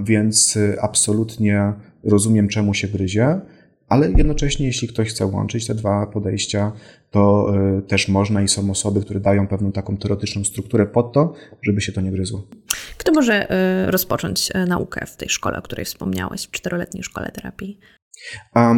Więc 0.04 0.56
y, 0.56 0.78
absolutnie 0.82 1.74
rozumiem, 2.04 2.48
czemu 2.48 2.74
się 2.74 2.88
gryzie 2.88 3.42
ale 3.90 4.12
jednocześnie, 4.12 4.66
jeśli 4.66 4.88
ktoś 4.88 5.10
chce 5.10 5.26
łączyć 5.26 5.68
te 5.68 5.76
dwa 5.76 6.08
podejścia, 6.08 6.72
to 7.12 7.54
y, 7.78 7.82
też 7.82 8.08
można 8.08 8.42
i 8.42 8.48
są 8.48 8.72
osoby, 8.72 9.02
które 9.02 9.20
dają 9.20 9.48
pewną 9.48 9.72
taką 9.72 9.98
teoretyczną 9.98 10.44
strukturę 10.44 10.86
pod 10.86 11.14
to, 11.14 11.34
żeby 11.64 11.82
się 11.82 11.92
to 11.92 12.02
nie 12.02 12.12
gryzło. 12.12 12.48
Kto 12.98 13.12
może 13.12 13.52
y, 13.88 13.92
rozpocząć 13.92 14.52
y, 14.56 14.66
naukę 14.66 15.06
w 15.06 15.16
tej 15.16 15.30
szkole, 15.30 15.58
o 15.58 15.62
której 15.62 15.86
wspomniałeś, 15.86 16.48
w 16.48 16.52
czteroletniej 16.52 17.04
szkole 17.04 17.32
terapii? 17.32 17.80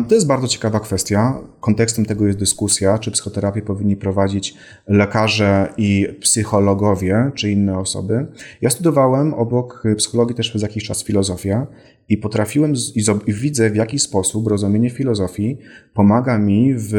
To 0.09 0.15
jest 0.15 0.27
bardzo 0.27 0.47
ciekawa 0.47 0.79
kwestia. 0.79 1.41
Kontekstem 1.59 2.05
tego 2.05 2.27
jest 2.27 2.39
dyskusja, 2.39 2.97
czy 2.97 3.11
psychoterapię 3.11 3.61
powinni 3.61 3.95
prowadzić 3.95 4.55
lekarze 4.87 5.73
i 5.77 6.07
psychologowie, 6.21 7.31
czy 7.35 7.51
inne 7.51 7.79
osoby. 7.79 8.27
Ja 8.61 8.69
studiowałem 8.69 9.33
obok 9.33 9.83
psychologii 9.97 10.35
też 10.35 10.49
przez 10.49 10.61
jakiś 10.61 10.83
czas 10.83 11.03
filozofię 11.03 11.65
i 12.09 12.17
potrafiłem 12.17 12.73
i 13.27 13.33
widzę, 13.33 13.69
w 13.69 13.75
jaki 13.75 13.99
sposób 13.99 14.47
rozumienie 14.47 14.89
filozofii 14.89 15.57
pomaga 15.93 16.37
mi 16.37 16.73
w 16.77 16.93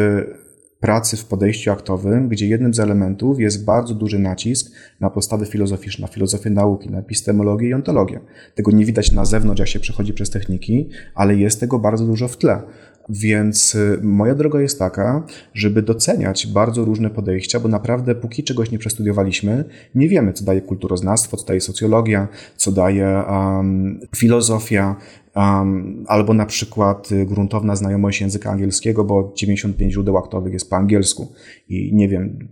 pracy 0.81 1.17
w 1.17 1.25
podejściu 1.25 1.73
aktowym, 1.73 2.29
gdzie 2.29 2.49
jednym 2.49 2.75
z 2.75 2.81
elementów 2.81 3.41
jest 3.41 3.65
bardzo 3.65 3.95
duży 3.95 4.19
nacisk 4.19 4.73
na 5.01 5.11
podstawy 5.11 5.47
filozoficzne, 5.47 6.03
na 6.03 6.13
filozofię 6.13 6.51
nauki, 6.51 6.91
na 6.91 6.99
epistemologię 6.99 7.69
i 7.69 7.75
ontologię. 7.75 8.21
Tego 8.55 8.71
nie 8.71 8.85
widać 8.85 9.13
na 9.13 9.25
zewnątrz, 9.25 9.61
jak 9.61 9.69
się 9.69 9.81
przechodzi 9.81 10.13
przez 10.13 10.31
techniki, 10.31 10.89
ale 11.15 11.37
jest 11.37 11.61
tego 11.61 11.79
bardzo 11.79 12.07
dużo 12.07 12.29
w 12.29 12.37
tle. 12.37 12.63
Więc 13.11 13.75
y, 13.75 13.99
moja 14.03 14.35
droga 14.35 14.61
jest 14.61 14.79
taka, 14.79 15.27
żeby 15.55 15.83
doceniać 15.83 16.47
bardzo 16.47 16.85
różne 16.85 17.11
podejścia, 17.11 17.61
bo 17.61 17.69
naprawdę 17.69 18.15
póki 18.15 18.45
czegoś 18.45 18.71
nie 18.71 18.79
przestudiowaliśmy, 18.79 19.65
nie 19.95 20.09
wiemy, 20.09 20.33
co 20.33 20.45
daje 20.45 20.61
kulturoznawstwo, 20.61 21.37
co 21.37 21.47
daje 21.47 21.61
socjologia, 21.61 22.29
co 22.57 22.73
daje 22.73 23.23
um, 23.29 24.01
filozofia, 24.17 24.97
um, 25.37 26.05
albo 26.09 26.35
na 26.35 26.47
przykład 26.47 27.13
y, 27.13 27.27
gruntowna 27.27 27.77
znajomość 27.77 28.21
języka 28.21 28.51
angielskiego, 28.51 29.05
bo 29.05 29.33
95 29.37 29.93
źródeł 29.93 30.17
aktowych 30.19 30.53
jest 30.53 30.71
po 30.71 30.77
angielsku. 30.77 31.33
I 31.69 31.95
nie 31.95 32.09
wiem, 32.09 32.49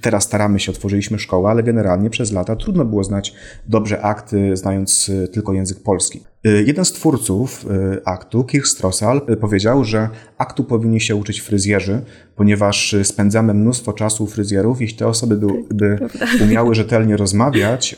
Teraz 0.00 0.24
staramy 0.24 0.60
się, 0.60 0.72
otworzyliśmy 0.72 1.18
szkołę, 1.18 1.50
ale 1.50 1.62
generalnie 1.62 2.10
przez 2.10 2.32
lata 2.32 2.56
trudno 2.56 2.84
było 2.84 3.04
znać 3.04 3.34
dobrze 3.66 4.02
akty, 4.02 4.56
znając 4.56 5.08
y, 5.08 5.28
tylko 5.28 5.52
język 5.52 5.82
polski. 5.82 6.24
Y, 6.46 6.64
jeden 6.66 6.84
z 6.84 6.92
twórców 6.92 7.66
y, 7.96 8.04
aktu, 8.04 8.44
Kirk 8.44 8.66
Strossal, 8.66 9.20
powiedział, 9.40 9.84
że 9.84 10.08
aktu 10.38 10.64
powinni 10.64 11.00
się 11.00 11.16
uczyć 11.16 11.40
fryzjerzy, 11.40 12.02
ponieważ 12.36 12.96
spędzamy 13.02 13.54
mnóstwo 13.54 13.92
czasu 13.92 14.24
u 14.24 14.26
fryzjerów. 14.26 14.80
Jeśli 14.80 14.98
te 14.98 15.06
osoby 15.06 15.36
by, 15.36 15.46
by 15.74 15.98
umiały 16.44 16.74
rzetelnie 16.74 17.16
rozmawiać, 17.16 17.96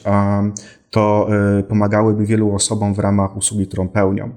to 0.93 1.29
pomagałyby 1.69 2.27
wielu 2.27 2.55
osobom 2.55 2.95
w 2.95 2.99
ramach 2.99 3.37
usługi, 3.37 3.67
którą 3.67 3.89
pełnią. 3.89 4.31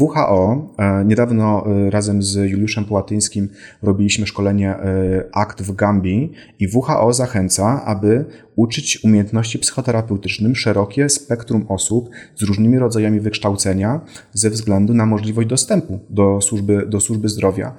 WHO 0.00 0.74
e, 0.78 1.04
niedawno 1.04 1.66
e, 1.66 1.90
razem 1.90 2.22
z 2.22 2.34
Juliuszem 2.34 2.84
Połatyńskim 2.84 3.48
robiliśmy 3.82 4.26
szkolenie 4.26 4.70
e, 4.70 5.24
ACT 5.32 5.62
w 5.62 5.74
Gambii 5.74 6.32
i 6.58 6.68
WHO 6.68 7.12
zachęca, 7.12 7.84
aby 7.84 8.24
uczyć 8.56 9.04
umiejętności 9.04 9.58
psychoterapeutycznym 9.58 10.56
szerokie 10.56 11.08
spektrum 11.08 11.66
osób 11.68 12.08
z 12.34 12.42
różnymi 12.42 12.78
rodzajami 12.78 13.20
wykształcenia 13.20 14.00
ze 14.32 14.50
względu 14.50 14.94
na 14.94 15.06
możliwość 15.06 15.48
dostępu 15.48 16.00
do 16.10 16.40
służby, 16.40 16.86
do 16.86 17.00
służby 17.00 17.28
zdrowia. 17.28 17.74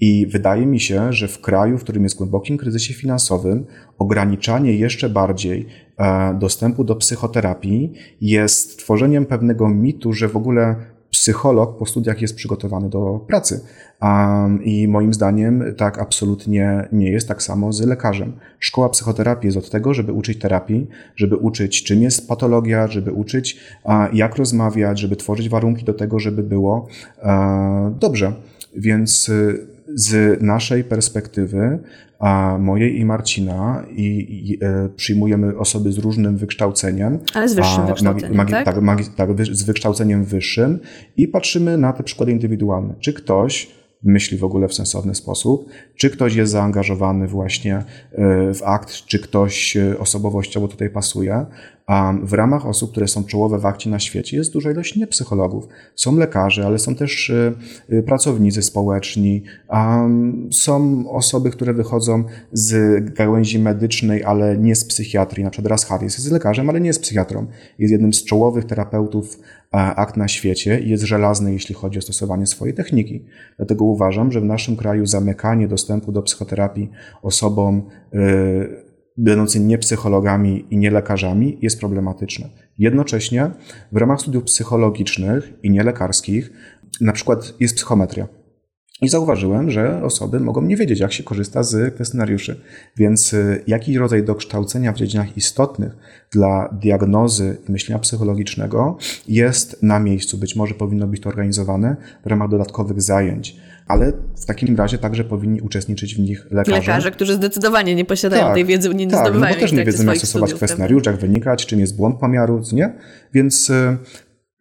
I 0.00 0.26
wydaje 0.26 0.66
mi 0.66 0.80
się, 0.80 1.12
że 1.12 1.28
w 1.28 1.40
kraju, 1.40 1.78
w 1.78 1.82
którym 1.82 2.02
jest 2.02 2.16
głębokim 2.16 2.58
kryzysie 2.58 2.94
finansowym, 2.94 3.66
ograniczanie 3.98 4.76
jeszcze 4.76 5.08
bardziej 5.08 5.66
dostępu 6.38 6.84
do 6.84 6.96
psychoterapii 6.96 7.92
jest 8.20 8.78
tworzeniem 8.78 9.26
pewnego 9.26 9.68
mitu, 9.68 10.12
że 10.12 10.28
w 10.28 10.36
ogóle 10.36 10.76
psycholog 11.10 11.78
po 11.78 11.86
studiach 11.86 12.22
jest 12.22 12.34
przygotowany 12.36 12.88
do 12.88 13.24
pracy. 13.26 13.60
I 14.64 14.88
moim 14.88 15.14
zdaniem 15.14 15.64
tak 15.76 15.98
absolutnie 15.98 16.88
nie 16.92 17.10
jest, 17.10 17.28
tak 17.28 17.42
samo 17.42 17.72
z 17.72 17.80
lekarzem. 17.80 18.32
Szkoła 18.58 18.88
psychoterapii 18.88 19.46
jest 19.46 19.58
od 19.58 19.70
tego, 19.70 19.94
żeby 19.94 20.12
uczyć 20.12 20.38
terapii, 20.38 20.86
żeby 21.16 21.36
uczyć, 21.36 21.82
czym 21.82 22.02
jest 22.02 22.28
patologia, 22.28 22.86
żeby 22.86 23.12
uczyć, 23.12 23.60
jak 24.12 24.36
rozmawiać, 24.36 25.00
żeby 25.00 25.16
tworzyć 25.16 25.48
warunki 25.48 25.84
do 25.84 25.94
tego, 25.94 26.18
żeby 26.18 26.42
było 26.42 26.88
dobrze. 28.00 28.32
Więc 28.76 29.28
y, 29.28 29.66
z 29.94 30.42
naszej 30.42 30.84
perspektywy, 30.84 31.78
a 32.18 32.58
mojej 32.60 33.00
i 33.00 33.04
Marcina, 33.04 33.84
i, 33.90 34.06
i 34.50 34.64
e, 34.64 34.88
przyjmujemy 34.96 35.58
osoby 35.58 35.92
z 35.92 35.98
różnym 35.98 36.36
wykształceniem. 36.36 37.18
Ale 37.34 37.48
z 37.48 37.54
wyższym 37.54 37.82
a, 37.82 37.86
wykształceniem, 37.86 38.36
magi, 38.36 38.52
tak? 38.52 38.64
Tak, 38.64 38.82
magi, 38.82 39.04
tak? 39.16 39.30
Z 39.46 39.62
wykształceniem 39.62 40.24
wyższym 40.24 40.78
i 41.16 41.28
patrzymy 41.28 41.78
na 41.78 41.92
te 41.92 42.02
przykłady 42.02 42.32
indywidualne. 42.32 42.94
Czy 43.00 43.12
ktoś 43.12 43.81
myśli 44.02 44.38
w 44.38 44.44
ogóle 44.44 44.68
w 44.68 44.74
sensowny 44.74 45.14
sposób, 45.14 45.68
czy 45.96 46.10
ktoś 46.10 46.34
jest 46.34 46.52
zaangażowany 46.52 47.28
właśnie 47.28 47.76
e, 47.76 47.84
w 48.54 48.62
akt, 48.64 48.92
czy 48.92 49.18
ktoś 49.18 49.76
e, 49.76 49.98
osobowościowo 49.98 50.68
tutaj 50.68 50.90
pasuje. 50.90 51.46
A 51.86 52.14
w 52.22 52.32
ramach 52.32 52.66
osób, 52.66 52.90
które 52.90 53.08
są 53.08 53.24
czołowe 53.24 53.58
w 53.58 53.66
akcie 53.66 53.90
na 53.90 53.98
świecie, 53.98 54.36
jest 54.36 54.52
duża 54.52 54.70
ilość 54.70 54.96
niepsychologów. 54.96 55.68
Są 55.94 56.16
lekarze, 56.16 56.66
ale 56.66 56.78
są 56.78 56.94
też 56.94 57.32
e, 57.90 58.02
pracownicy 58.02 58.62
społeczni, 58.62 59.42
są 60.50 61.04
osoby, 61.10 61.50
które 61.50 61.74
wychodzą 61.74 62.24
z 62.52 63.00
gałęzi 63.14 63.58
medycznej, 63.58 64.24
ale 64.24 64.58
nie 64.58 64.76
z 64.76 64.84
psychiatrii. 64.84 65.44
Na 65.44 65.50
przykład 65.50 65.70
Ras 65.70 65.84
Harris 65.84 66.18
jest 66.18 66.32
lekarzem, 66.32 66.70
ale 66.70 66.80
nie 66.80 66.86
jest 66.86 67.02
psychiatrą. 67.02 67.46
Jest 67.78 67.92
jednym 67.92 68.12
z 68.12 68.24
czołowych 68.24 68.64
terapeutów 68.64 69.38
akt 69.72 70.16
na 70.16 70.28
świecie 70.28 70.80
i 70.80 70.90
jest 70.90 71.04
żelazny, 71.04 71.52
jeśli 71.52 71.74
chodzi 71.74 71.98
o 71.98 72.02
stosowanie 72.02 72.46
swojej 72.46 72.74
techniki. 72.74 73.24
Dlatego 73.56 73.84
uważam, 73.84 74.32
że 74.32 74.40
w 74.40 74.44
naszym 74.44 74.76
kraju 74.76 75.06
zamykanie 75.06 75.68
dostępu 75.68 76.12
do 76.12 76.22
psychoterapii 76.22 76.90
osobom 77.22 77.82
yy, 78.12 78.92
będącym 79.16 79.68
nie 79.68 79.78
psychologami 79.78 80.66
i 80.70 80.76
nie 80.76 80.90
lekarzami 80.90 81.58
jest 81.62 81.80
problematyczne. 81.80 82.48
Jednocześnie 82.78 83.50
w 83.92 83.96
ramach 83.96 84.20
studiów 84.20 84.44
psychologicznych 84.44 85.52
i 85.62 85.70
nielekarskich 85.70 86.50
na 87.00 87.12
przykład 87.12 87.54
jest 87.60 87.76
psychometria. 87.76 88.41
I 89.02 89.08
zauważyłem, 89.08 89.70
że 89.70 90.02
osoby 90.02 90.40
mogą 90.40 90.62
nie 90.62 90.76
wiedzieć, 90.76 91.00
jak 91.00 91.12
się 91.12 91.22
korzysta 91.22 91.62
z 91.62 91.94
kwestionariuszy. 91.94 92.60
Więc 92.96 93.32
y, 93.32 93.62
jaki 93.66 93.98
rodzaj 93.98 94.24
dokształcenia 94.24 94.92
w 94.92 94.96
dziedzinach 94.96 95.36
istotnych 95.36 95.96
dla 96.30 96.68
diagnozy 96.82 97.56
i 97.68 97.72
myślenia 97.72 97.98
psychologicznego 97.98 98.96
jest 99.28 99.82
na 99.82 100.00
miejscu. 100.00 100.38
Być 100.38 100.56
może 100.56 100.74
powinno 100.74 101.06
być 101.06 101.22
to 101.22 101.28
organizowane 101.28 101.96
w 102.24 102.26
ramach 102.26 102.50
dodatkowych 102.50 103.02
zajęć. 103.02 103.56
Ale 103.86 104.12
w 104.36 104.46
takim 104.46 104.76
razie 104.76 104.98
także 104.98 105.24
powinni 105.24 105.60
uczestniczyć 105.60 106.14
w 106.14 106.18
nich 106.18 106.46
lekarze. 106.50 106.80
Lekarze, 106.80 107.10
którzy 107.10 107.34
zdecydowanie 107.34 107.94
nie 107.94 108.04
posiadają 108.04 108.44
tak, 108.44 108.54
tej 108.54 108.64
wiedzy, 108.64 108.94
nie, 108.94 109.06
tak, 109.06 109.20
no 109.20 109.26
zdobywają 109.26 109.54
bo 109.54 109.60
też 109.60 109.72
nie 109.72 109.84
wiedzą, 109.84 110.04
jak 110.04 110.16
stosować 110.16 110.54
kwestionariusz, 110.54 111.06
jak 111.06 111.16
wynikać, 111.16 111.66
czym 111.66 111.80
jest 111.80 111.96
błąd 111.96 112.16
pomiaru, 112.16 112.62
nie? 112.72 112.92
Więc 113.32 113.70
y, 113.70 113.96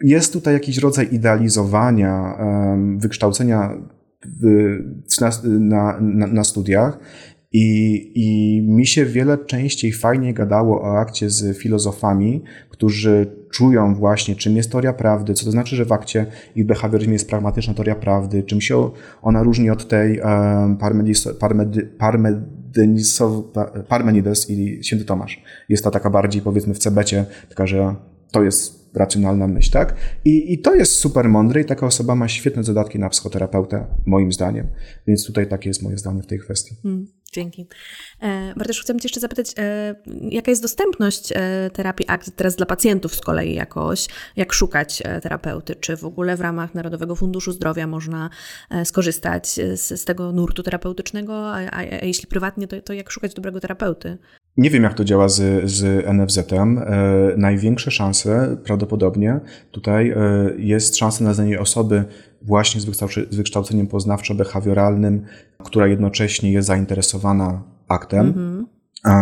jest 0.03 0.33
tutaj 0.33 0.53
jakiś 0.53 0.77
rodzaj 0.77 1.07
idealizowania, 1.11 2.37
wykształcenia 2.97 3.77
na, 5.43 5.97
na, 6.01 6.28
na 6.28 6.43
studiach 6.43 6.99
i, 7.51 8.11
I 8.15 8.61
mi 8.61 8.88
się 8.88 9.05
wiele 9.05 9.38
częściej 9.38 9.91
fajnie 9.91 10.34
gadało 10.34 10.82
o 10.82 10.99
akcie 10.99 11.30
z 11.30 11.57
filozofami, 11.57 12.43
którzy 12.69 13.41
czują 13.51 13.95
właśnie, 13.95 14.36
czym 14.36 14.55
jest 14.55 14.72
teoria 14.72 14.93
prawdy, 14.93 15.34
co 15.34 15.45
to 15.45 15.51
znaczy, 15.51 15.76
że 15.76 15.86
w 15.86 15.91
akcie 15.91 16.26
ich 16.55 16.65
behawioryzmie 16.65 17.13
jest 17.13 17.30
pragmatyczna 17.30 17.74
teoria 17.74 17.95
prawdy, 17.95 18.43
czym 18.43 18.61
się 18.61 18.91
ona 19.22 19.43
różni 19.43 19.69
od 19.69 19.88
tej 19.88 20.19
um, 20.19 20.78
Parmenides 23.88 24.49
i 24.49 24.84
Święty 24.84 25.05
Tomasz. 25.05 25.43
Jest 25.69 25.84
ta 25.84 25.91
taka 25.91 26.09
bardziej, 26.09 26.41
powiedzmy, 26.41 26.74
w 26.74 26.80
cebecie, 26.80 27.26
taka, 27.49 27.67
że 27.67 27.95
to 28.32 28.43
jest 28.43 28.80
racjonalna 28.93 29.47
myśl, 29.47 29.71
tak? 29.71 29.95
I, 30.25 30.53
I 30.53 30.59
to 30.59 30.75
jest 30.75 30.95
super 30.95 31.29
mądre 31.29 31.61
i 31.61 31.65
taka 31.65 31.85
osoba 31.85 32.15
ma 32.15 32.27
świetne 32.27 32.63
zadatki 32.63 32.99
na 32.99 33.09
psychoterapeutę, 33.09 33.85
moim 34.05 34.31
zdaniem. 34.31 34.67
Więc 35.07 35.25
tutaj 35.25 35.47
takie 35.47 35.69
jest 35.69 35.81
moje 35.81 35.97
zdanie 35.97 36.23
w 36.23 36.27
tej 36.27 36.39
kwestii. 36.39 36.75
Hmm, 36.83 37.07
dzięki. 37.33 37.67
E, 38.21 38.53
Bartosz, 38.57 38.81
chcę 38.81 38.93
Cię 38.93 38.99
jeszcze 39.03 39.19
zapytać, 39.19 39.53
e, 39.57 39.95
jaka 40.21 40.51
jest 40.51 40.61
dostępność 40.61 41.31
e, 41.35 41.69
terapii 41.73 42.05
ACT 42.09 42.35
teraz 42.35 42.55
dla 42.55 42.65
pacjentów 42.65 43.15
z 43.15 43.21
kolei 43.21 43.53
jakoś? 43.53 44.07
Jak 44.35 44.53
szukać 44.53 45.01
e, 45.05 45.21
terapeuty? 45.21 45.75
Czy 45.75 45.97
w 45.97 46.05
ogóle 46.05 46.37
w 46.37 46.41
ramach 46.41 46.75
Narodowego 46.75 47.15
Funduszu 47.15 47.51
Zdrowia 47.51 47.87
można 47.87 48.29
e, 48.69 48.85
skorzystać 48.85 49.47
z, 49.73 50.01
z, 50.01 50.05
tego 50.05 50.31
nurtu 50.31 50.63
terapeutycznego? 50.63 51.51
A, 51.51 51.57
a, 51.57 51.77
a 51.77 52.05
jeśli 52.05 52.27
prywatnie, 52.27 52.67
to, 52.67 52.81
to 52.81 52.93
jak 52.93 53.11
szukać 53.11 53.33
dobrego 53.33 53.59
terapeuty? 53.59 54.17
Nie 54.62 54.70
wiem, 54.70 54.84
jak 54.84 54.93
to 54.93 55.03
działa 55.03 55.30
z, 55.30 55.72
z 55.72 56.05
NFZ-em. 56.05 56.78
E, 56.78 56.84
największe 57.38 57.91
szanse 57.91 58.57
prawdopodobnie 58.64 59.39
tutaj 59.72 60.09
e, 60.09 60.16
jest 60.57 60.97
szansa 60.97 61.24
na 61.24 61.34
znalezienie 61.34 61.59
osoby 61.59 62.03
właśnie 62.41 62.82
z, 62.82 62.86
z 63.30 63.36
wykształceniem 63.36 63.88
poznawczo-behawioralnym, 63.88 65.20
która 65.64 65.88
jednocześnie 65.88 66.51
jest 66.51 66.68
zainteresowana 66.68 67.64
aktem. 67.88 68.34
-hmm. 68.34 68.64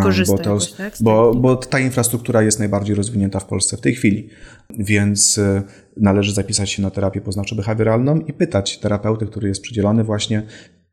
Korzysta 0.03 0.37
bo, 0.37 0.43
to, 0.43 0.49
jakoś, 0.49 0.71
tak? 0.71 0.93
bo, 1.01 1.33
bo 1.33 1.55
ta 1.55 1.79
infrastruktura 1.79 2.41
jest 2.41 2.59
najbardziej 2.59 2.95
rozwinięta 2.95 3.39
w 3.39 3.45
Polsce 3.45 3.77
w 3.77 3.81
tej 3.81 3.95
chwili. 3.95 4.29
Więc 4.69 5.37
e, 5.37 5.63
należy 5.97 6.33
zapisać 6.33 6.69
się 6.69 6.81
na 6.81 6.89
terapię 6.89 7.21
poznawczo-behawioralną 7.21 8.21
i 8.27 8.33
pytać 8.33 8.79
terapeuty, 8.79 9.25
który 9.25 9.47
jest 9.47 9.61
przydzielony 9.61 10.03
właśnie, 10.03 10.43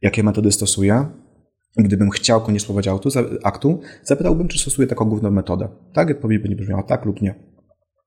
jakie 0.03 0.22
metody 0.22 0.53
stosuje, 0.53 1.07
Gdybym 1.76 2.10
chciał 2.10 2.40
koniecznie 2.40 2.60
spróbować 2.60 2.88
aktu, 3.44 3.80
zapytałbym, 4.04 4.48
czy 4.48 4.58
stosuje 4.58 4.88
taką 4.88 5.04
główną 5.04 5.30
metodę. 5.30 5.68
Tak? 5.92 6.10
Odpowiedź 6.10 6.42
będzie 6.42 6.56
brzmiała 6.56 6.82
tak 6.82 7.04
lub 7.04 7.22
nie. 7.22 7.34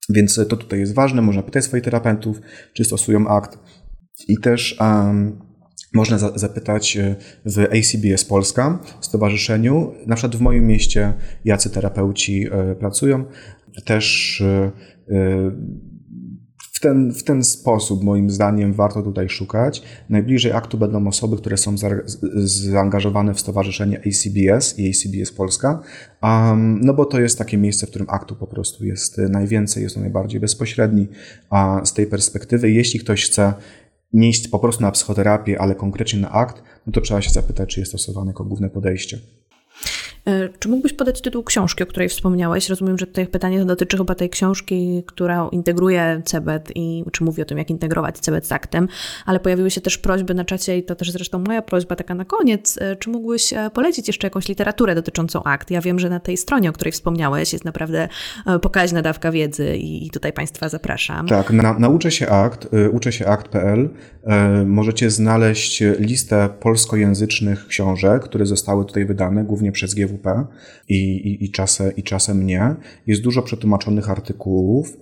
Więc 0.10 0.36
to 0.36 0.58
tutaj 0.58 0.80
jest 0.80 0.94
ważne. 0.94 1.22
Można 1.22 1.44
pytać 1.44 1.64
swoich 1.64 1.84
terapeutów, 1.84 2.42
czy 2.74 2.86
stosują 2.86 3.28
akt. 3.28 3.60
I 4.28 4.38
też 4.38 4.78
um, 4.82 5.40
można 5.94 6.18
za 6.18 6.38
zapytać 6.38 6.98
e, 6.98 7.16
w 7.46 7.60
ACBS 7.60 8.26
Polska, 8.26 8.80
stowarzyszeniu, 9.02 9.94
na 10.08 10.16
przykład 10.16 10.36
w 10.36 10.42
moim 10.42 10.68
mieście, 10.68 11.14
jacy 11.46 11.70
terapeuci 11.70 12.48
y, 12.48 12.76
pracują. 12.76 13.26
Też 13.86 14.42
y, 14.42 14.72
w 16.80 16.82
ten, 16.82 17.14
w 17.14 17.24
ten 17.24 17.44
sposób, 17.44 18.04
moim 18.04 18.30
zdaniem, 18.30 18.74
warto 18.74 19.04
tutaj 19.04 19.30
szukać. 19.30 19.84
Najbliżej 20.10 20.52
aktu 20.52 20.78
będą 20.78 21.08
osoby, 21.08 21.38
które 21.38 21.58
są 21.58 21.78
za, 21.78 21.90
zaangażowane 22.44 23.34
w 23.34 23.40
stowarzyszenie 23.40 24.00
ACBS 24.00 24.80
i 24.80 24.90
ACBS 24.90 25.32
Polska, 25.32 25.82
um, 26.24 26.80
no 26.82 26.94
bo 26.94 27.06
to 27.06 27.20
jest 27.20 27.38
takie 27.38 27.58
miejsce, 27.58 27.88
w 27.88 27.90
którym 27.90 28.08
aktu 28.10 28.36
po 28.36 28.48
prostu 28.48 28.86
jest 28.86 29.18
najwięcej, 29.18 29.84
jest 29.84 29.98
on 29.98 30.04
najbardziej 30.04 30.40
bezpośredni. 30.40 31.08
A 31.50 31.82
z 31.86 31.94
tej 31.94 32.08
perspektywy, 32.08 32.72
jeśli 32.72 33.00
ktoś 33.00 33.26
chce 33.26 33.54
nie 34.14 34.30
iść 34.30 34.48
po 34.48 34.60
prostu 34.60 34.82
na 34.82 34.92
psychoterapię, 34.92 35.62
ale 35.62 35.76
konkretnie 35.76 36.20
na 36.20 36.32
akt, 36.32 36.64
no 36.88 36.94
to 36.94 37.02
trzeba 37.02 37.22
się 37.22 37.30
zapytać, 37.30 37.70
czy 37.70 37.80
jest 37.80 37.92
stosowane 37.92 38.30
jako 38.30 38.44
główne 38.44 38.70
podejście. 38.70 39.20
E, 40.26 40.50
czy 40.60 40.70
mógłbyś 40.70 40.94
podać 40.94 41.22
tytuł 41.22 41.44
książki, 41.44 41.84
o 41.84 41.86
której 41.86 42.10
wspomniałeś? 42.10 42.70
Rozumiem, 42.70 42.98
że 42.98 43.08
tutaj 43.08 43.28
pytanie 43.28 43.66
dotyczy 43.66 43.98
chyba 43.98 44.16
tej 44.16 44.30
książki, 44.30 45.04
która 45.06 45.50
integruje 45.52 46.22
CEBET 46.26 46.72
i 46.76 47.04
czy 47.12 47.24
mówi 47.24 47.42
o 47.42 47.46
tym, 47.46 47.58
jak 47.58 47.70
integrować 47.70 48.20
CEBET 48.20 48.48
z 48.48 48.52
aktem, 48.52 48.88
ale 49.26 49.40
pojawiły 49.40 49.72
się 49.72 49.82
też 49.82 49.98
prośby 49.98 50.34
na 50.34 50.46
czacie 50.46 50.78
i 50.78 50.84
to 50.84 50.96
też 50.96 51.12
zresztą 51.12 51.40
moja 51.40 51.62
prośba 51.62 51.96
taka 51.96 52.16
na 52.16 52.26
koniec. 52.26 52.78
E, 52.82 52.96
czy 52.96 53.10
mógłbyś 53.10 53.54
e, 53.54 53.70
polecić 53.74 54.08
jeszcze 54.08 54.28
jakąś 54.28 54.48
literaturę 54.48 54.96
dotyczącą 54.96 55.44
akt? 55.44 55.72
Ja 55.72 55.82
wiem, 55.82 56.00
że 56.00 56.10
na 56.10 56.20
tej 56.20 56.38
stronie, 56.38 56.70
o 56.70 56.74
której 56.74 56.92
wspomniałeś, 56.92 57.54
jest 57.54 57.66
naprawdę 57.66 58.10
pokaźna 58.62 59.02
dawka 59.02 59.32
wiedzy 59.32 59.78
i 59.78 60.10
tutaj 60.10 60.34
Państwa 60.34 60.70
zapraszam. 60.70 61.28
Tak, 61.28 61.52
na, 61.52 61.80
nauczę 61.80 62.12
się 62.12 62.30
akt, 62.30 62.68
uczę 62.92 63.12
się 63.12 63.28
akt.pl. 63.28 63.90
Możecie 64.66 65.10
znaleźć 65.10 65.84
listę 66.00 66.50
polskojęzycznych 66.60 67.68
książek, 67.68 68.24
które 68.24 68.46
zostały 68.46 68.86
tutaj 68.86 69.06
wydane, 69.06 69.44
głównie 69.44 69.72
przez 69.72 69.94
GW 69.94 70.09
GWP 70.10 70.46
i, 70.90 70.96
i, 70.96 71.46
i, 71.46 71.52
czasem, 71.52 71.96
i 71.96 72.04
czasem 72.04 72.46
nie. 72.46 72.76
Jest 73.08 73.22
dużo 73.22 73.42
przetłumaczonych 73.42 74.10
artykułów, 74.10 74.98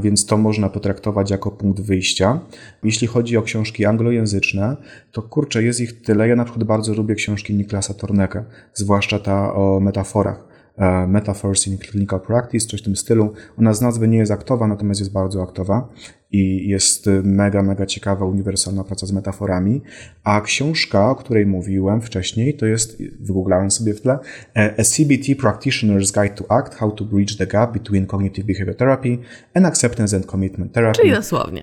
więc 0.00 0.26
to 0.26 0.36
można 0.36 0.68
potraktować 0.68 1.30
jako 1.30 1.50
punkt 1.50 1.80
wyjścia. 1.80 2.40
Jeśli 2.82 3.06
chodzi 3.06 3.36
o 3.36 3.42
książki 3.42 3.84
anglojęzyczne, 3.84 4.76
to 5.12 5.22
kurczę, 5.22 5.62
jest 5.62 5.80
ich 5.80 6.02
tyle. 6.02 6.28
Ja 6.28 6.36
na 6.36 6.44
przykład 6.44 6.64
bardzo 6.64 6.94
lubię 6.94 7.14
książki 7.14 7.54
Niklasa 7.54 7.94
Torneka, 7.94 8.44
zwłaszcza 8.74 9.18
ta 9.18 9.54
o 9.54 9.80
metaforach. 9.80 10.45
E, 10.78 11.06
Metaphors 11.06 11.66
in 11.66 11.78
Clinical 11.78 12.20
Practice, 12.20 12.66
coś 12.66 12.80
w 12.80 12.84
tym 12.84 12.96
stylu. 12.96 13.32
Ona 13.58 13.74
z 13.74 13.80
nazwy 13.80 14.08
nie 14.08 14.18
jest 14.18 14.32
aktowa, 14.32 14.66
natomiast 14.66 15.00
jest 15.00 15.12
bardzo 15.12 15.42
aktowa 15.42 15.88
i 16.32 16.68
jest 16.68 17.06
mega, 17.24 17.62
mega 17.62 17.86
ciekawa, 17.86 18.26
uniwersalna 18.26 18.84
praca 18.84 19.06
z 19.06 19.12
metaforami. 19.12 19.82
A 20.24 20.40
książka, 20.40 21.10
o 21.10 21.14
której 21.14 21.46
mówiłem 21.46 22.00
wcześniej, 22.00 22.56
to 22.56 22.66
jest, 22.66 23.02
wygooglałem 23.20 23.70
sobie 23.70 23.94
w 23.94 24.00
tle, 24.00 24.18
e, 24.56 24.74
A 24.78 24.82
CBT 24.82 25.34
Practitioner's 25.42 26.14
Guide 26.14 26.34
to 26.34 26.50
Act, 26.50 26.74
How 26.74 26.92
to 26.92 27.04
Bridge 27.04 27.36
the 27.36 27.46
Gap 27.46 27.72
Between 27.72 28.06
Cognitive 28.06 28.46
Behavior 28.46 28.76
Therapy 28.76 29.18
and 29.54 29.66
Acceptance 29.66 30.16
and 30.16 30.26
Commitment 30.26 30.72
Therapy. 30.72 30.98
Czyli 31.00 31.12
dosłownie. 31.12 31.62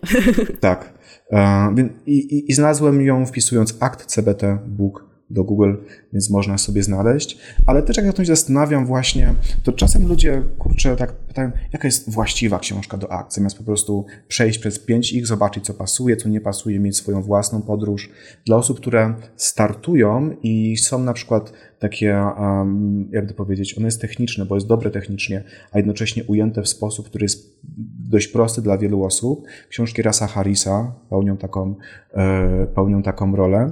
Tak. 0.59 0.93
E, 1.31 1.75
I, 2.05 2.13
i, 2.13 2.51
I 2.51 2.53
znalazłem 2.53 3.01
ją 3.01 3.25
wpisując 3.25 3.77
akt 3.79 4.05
CBT 4.05 4.59
Book 4.67 5.12
do 5.33 5.43
Google, 5.43 5.73
więc 6.13 6.29
można 6.29 6.57
sobie 6.57 6.83
znaleźć. 6.83 7.37
Ale 7.65 7.83
też 7.83 7.97
jak 7.97 8.05
ja 8.05 8.13
to 8.13 8.23
się 8.23 8.27
zastanawiam 8.27 8.85
właśnie, 8.85 9.33
to 9.63 9.71
czasem 9.71 10.07
ludzie, 10.07 10.43
kurczę, 10.57 10.95
tak 10.95 11.13
pytają, 11.13 11.51
jaka 11.73 11.87
jest 11.87 12.09
właściwa 12.09 12.59
książka 12.59 12.97
do 12.97 13.11
akcji, 13.11 13.39
zamiast 13.39 13.57
po 13.57 13.63
prostu 13.63 14.05
przejść 14.27 14.59
przez 14.59 14.79
5 14.79 15.13
ich, 15.13 15.27
zobaczyć 15.27 15.65
co 15.65 15.73
pasuje, 15.73 16.17
co 16.17 16.29
nie 16.29 16.41
pasuje, 16.41 16.79
mieć 16.79 16.97
swoją 16.97 17.21
własną 17.21 17.61
podróż. 17.61 18.09
Dla 18.45 18.57
osób, 18.57 18.79
które 18.79 19.13
startują 19.35 20.35
i 20.43 20.77
są 20.77 20.99
na 20.99 21.13
przykład 21.13 21.53
takie, 21.79 22.25
um, 22.39 23.09
jak 23.11 23.27
to 23.27 23.33
powiedzieć, 23.33 23.77
ono 23.77 23.87
jest 23.87 24.01
techniczne, 24.01 24.45
bo 24.45 24.55
jest 24.55 24.67
dobre 24.67 24.91
technicznie, 24.91 25.43
a 25.71 25.77
jednocześnie 25.77 26.23
ujęte 26.23 26.61
w 26.61 26.67
sposób, 26.67 27.05
który 27.05 27.25
jest 27.25 27.59
dość 28.09 28.27
prosty 28.27 28.61
dla 28.61 28.77
wielu 28.77 29.03
osób. 29.03 29.45
Książki 29.69 30.01
Rasa 30.01 30.27
Harrisa 30.27 30.95
pełnią 31.09 31.37
taką, 31.37 31.75
e, 32.13 32.67
pełnią 32.75 33.03
taką 33.03 33.35
rolę. 33.35 33.71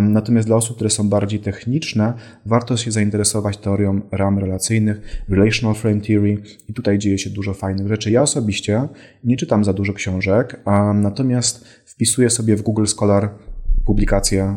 Natomiast 0.00 0.48
dla 0.48 0.56
osób, 0.56 0.76
które 0.76 0.90
są 0.90 1.08
bardziej 1.08 1.40
techniczne, 1.40 2.14
warto 2.46 2.76
się 2.76 2.90
zainteresować 2.90 3.56
teorią 3.56 4.00
ram 4.10 4.38
relacyjnych, 4.38 5.24
Relational 5.28 5.74
Frame 5.74 6.00
Theory 6.00 6.42
i 6.68 6.74
tutaj 6.74 6.98
dzieje 6.98 7.18
się 7.18 7.30
dużo 7.30 7.54
fajnych 7.54 7.88
rzeczy. 7.88 8.10
Ja 8.10 8.22
osobiście 8.22 8.88
nie 9.24 9.36
czytam 9.36 9.64
za 9.64 9.72
dużo 9.72 9.92
książek, 9.92 10.60
natomiast 10.94 11.64
wpisuję 11.86 12.30
sobie 12.30 12.56
w 12.56 12.62
Google 12.62 12.84
Scholar 12.86 13.30
publikację 13.86 14.56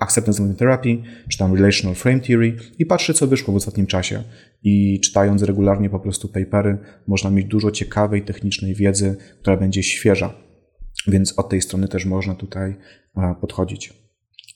Acceptance 0.00 0.54
Therapy, 0.54 0.98
czy 1.28 1.38
tam 1.38 1.54
Relational 1.54 1.94
Frame 1.94 2.20
Theory 2.20 2.56
i 2.78 2.86
patrzę, 2.86 3.14
co 3.14 3.26
wyszło 3.26 3.54
w 3.54 3.56
ostatnim 3.56 3.86
czasie. 3.86 4.22
I 4.62 5.00
czytając 5.00 5.42
regularnie 5.42 5.90
po 5.90 6.00
prostu 6.00 6.28
papery, 6.28 6.78
można 7.06 7.30
mieć 7.30 7.46
dużo 7.46 7.70
ciekawej, 7.70 8.22
technicznej 8.22 8.74
wiedzy, 8.74 9.16
która 9.40 9.56
będzie 9.56 9.82
świeża. 9.82 10.34
Więc 11.06 11.38
od 11.38 11.48
tej 11.48 11.62
strony 11.62 11.88
też 11.88 12.06
można 12.06 12.34
tutaj 12.34 12.76
podchodzić. 13.40 14.07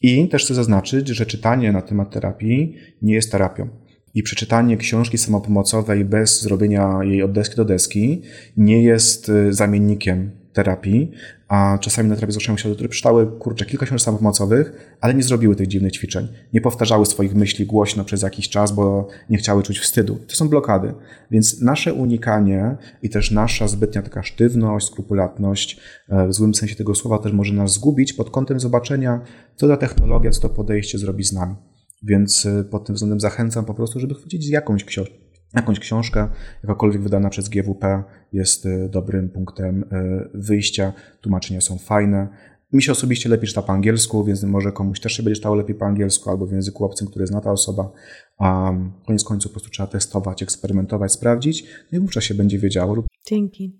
I 0.03 0.29
też 0.29 0.45
chcę 0.45 0.55
zaznaczyć, 0.55 1.09
że 1.09 1.27
czytanie 1.27 1.73
na 1.73 1.83
temat 1.83 2.11
terapii 2.11 2.77
nie 3.03 3.15
jest 3.15 3.33
terapią. 3.33 3.69
I 4.15 4.23
przeczytanie 4.23 4.77
książki 4.77 5.19
samopomocowej 5.19 6.05
bez 6.05 6.43
zrobienia 6.43 6.99
jej 7.03 7.23
od 7.23 7.33
deski 7.33 7.57
do 7.57 7.65
deski 7.65 8.23
nie 8.57 8.83
jest 8.83 9.29
y, 9.29 9.53
zamiennikiem 9.53 10.42
terapii, 10.53 11.11
a 11.49 11.79
czasami 11.81 12.09
na 12.09 12.15
terapii 12.15 12.33
zgłaszają 12.33 12.59
się, 12.59 12.75
które 12.75 12.89
przeczytały, 12.89 13.27
kurczę, 13.27 13.65
kilka 13.65 13.87
książek 13.87 14.05
samopomocowych, 14.05 14.97
ale 15.01 15.15
nie 15.15 15.23
zrobiły 15.23 15.57
tych 15.57 15.67
dziwnych 15.67 15.93
ćwiczeń. 15.93 16.29
Nie 16.53 16.61
powtarzały 16.61 17.07
swoich 17.07 17.35
myśli 17.35 17.67
głośno 17.67 18.05
przez 18.05 18.23
jakiś 18.23 18.49
czas, 18.49 18.73
bo 18.73 19.09
nie 19.31 19.39
chciały 19.39 19.63
czuć 19.63 19.79
wstydu. 19.79 20.19
To 20.29 20.37
są 20.37 20.49
blokady. 20.49 20.95
Więc 21.31 21.61
nasze 21.61 21.95
unikanie 21.95 22.77
i 23.03 23.11
też 23.11 23.31
nasza 23.31 23.69
zbytnia 23.69 24.03
taka 24.03 24.23
sztywność, 24.23 24.87
skrupulatność, 24.87 25.81
e, 26.09 26.29
w 26.29 26.35
złym 26.35 26.55
sensie 26.55 26.77
tego 26.77 26.95
słowa 26.95 27.19
też 27.19 27.33
może 27.33 27.55
nas 27.55 27.73
zgubić 27.73 28.13
pod 28.13 28.31
kątem 28.31 28.61
zobaczenia, 28.61 29.21
co 29.57 29.69
ta 29.69 29.77
technologia, 29.77 30.31
co 30.31 30.41
to 30.41 30.49
podejście 30.49 30.99
zrobi 30.99 31.25
z 31.25 31.33
nami. 31.33 31.55
Więc 32.03 32.47
e, 32.47 32.65
pod 32.65 32.87
tym 32.87 32.95
względem 32.95 33.21
zachęcam 33.21 33.65
po 33.65 33.75
prostu, 33.75 34.01
żeby 34.01 34.15
chwycić 34.15 34.51
jakąś 34.51 34.85
książkę 34.85 35.22
jakąś 35.55 35.79
książkę, 35.79 36.29
jakakolwiek 36.63 37.03
wydana 37.03 37.31
przez 37.31 37.49
GWP, 37.49 38.03
jest 38.33 38.67
y, 38.67 38.89
dobrym 38.89 39.29
punktem 39.29 39.83
y, 39.83 39.87
wyjścia. 40.35 40.93
Tłumaczenia 41.21 41.61
są 41.61 41.79
fajne. 41.79 42.29
Mi 42.73 42.83
się 42.83 42.93
osobiście 42.93 43.29
lepiej 43.29 43.49
czyta 43.49 43.63
po 43.63 43.73
angielsku, 43.73 44.25
więc 44.25 44.43
może 44.43 44.73
komuś 44.73 45.01
też 45.01 45.13
się 45.13 45.23
będzie 45.23 45.37
czytało 45.37 45.55
lepiej 45.55 45.75
po 45.75 45.87
angielsku 45.87 46.31
albo 46.31 46.47
w 46.47 46.53
języku 46.53 46.85
obcym, 46.85 47.09
który 47.09 47.27
zna 47.27 47.41
ta 47.41 47.51
osoba. 47.51 47.93
A 48.39 48.73
koniec 49.07 49.25
końców 49.25 49.51
po 49.51 49.55
prostu 49.55 49.71
trzeba 49.71 49.87
testować, 49.87 50.43
eksperymentować, 50.43 51.13
sprawdzić, 51.13 51.65
no 51.93 51.99
i 51.99 52.01
wówczas 52.01 52.25
się 52.25 52.35
będzie 52.35 52.59
wiedziało. 52.59 53.05
Dzięki. 53.27 53.79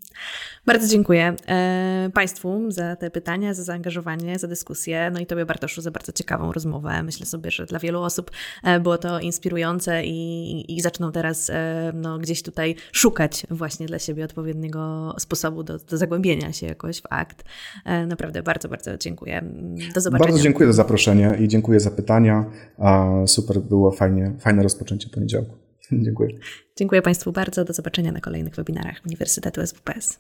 Bardzo 0.67 0.89
dziękuję 0.89 1.35
e, 1.49 2.11
Państwu 2.15 2.71
za 2.71 2.97
te 2.97 3.11
pytania, 3.11 3.55
za 3.55 3.63
zaangażowanie, 3.63 4.39
za 4.39 4.49
dyskusję. 4.49 5.11
No 5.15 5.21
i 5.21 5.27
Tobie, 5.27 5.47
Bartoszu, 5.47 5.81
za 5.81 5.91
bardzo 5.91 6.13
ciekawą 6.13 6.53
rozmowę. 6.53 7.03
Myślę 7.03 7.27
sobie, 7.27 7.51
że 7.51 7.67
dla 7.67 7.79
wielu 7.79 8.03
osób 8.03 8.31
e, 8.65 8.81
było 8.81 8.99
to 8.99 9.21
inspirujące 9.21 10.05
i, 10.05 10.77
i 10.77 10.81
zaczną 10.81 11.13
teraz 11.13 11.51
e, 11.51 11.93
no, 11.95 12.19
gdzieś 12.19 12.43
tutaj 12.43 12.75
szukać 12.93 13.47
właśnie 13.51 13.87
dla 13.87 13.99
siebie 13.99 14.25
odpowiedniego 14.25 15.15
sposobu 15.19 15.63
do, 15.63 15.79
do 15.79 15.97
zagłębienia 15.97 16.53
się 16.53 16.67
jakoś 16.67 17.01
w 17.01 17.07
akt. 17.11 17.45
E, 17.85 18.07
naprawdę 18.07 18.43
bardzo, 18.43 18.69
bardzo 18.69 18.99
dziękuję. 18.99 19.45
Do 19.95 20.01
zobaczenia. 20.01 20.29
Bardzo 20.29 20.43
dziękuję 20.43 20.67
za 20.67 20.73
zaproszenie 20.73 21.37
i 21.41 21.49
dziękuję 21.49 21.81
za 21.81 21.91
pytania. 21.91 22.45
Super 23.27 23.61
było, 23.61 23.91
fajnie, 23.91 24.33
fajne 24.43 24.63
rozpoczęcie 24.63 25.09
poniedziałku. 25.09 25.57
Dziękuję. 26.05 26.39
Dziękuję 26.77 27.03
Państwu 27.03 27.33
bardzo. 27.33 27.65
Do 27.65 27.73
zobaczenia 27.73 28.13
na 28.13 28.21
kolejnych 28.21 28.55
webinarach 28.55 29.01
Uniwersytetu 29.07 29.67
SWPS. 29.67 30.19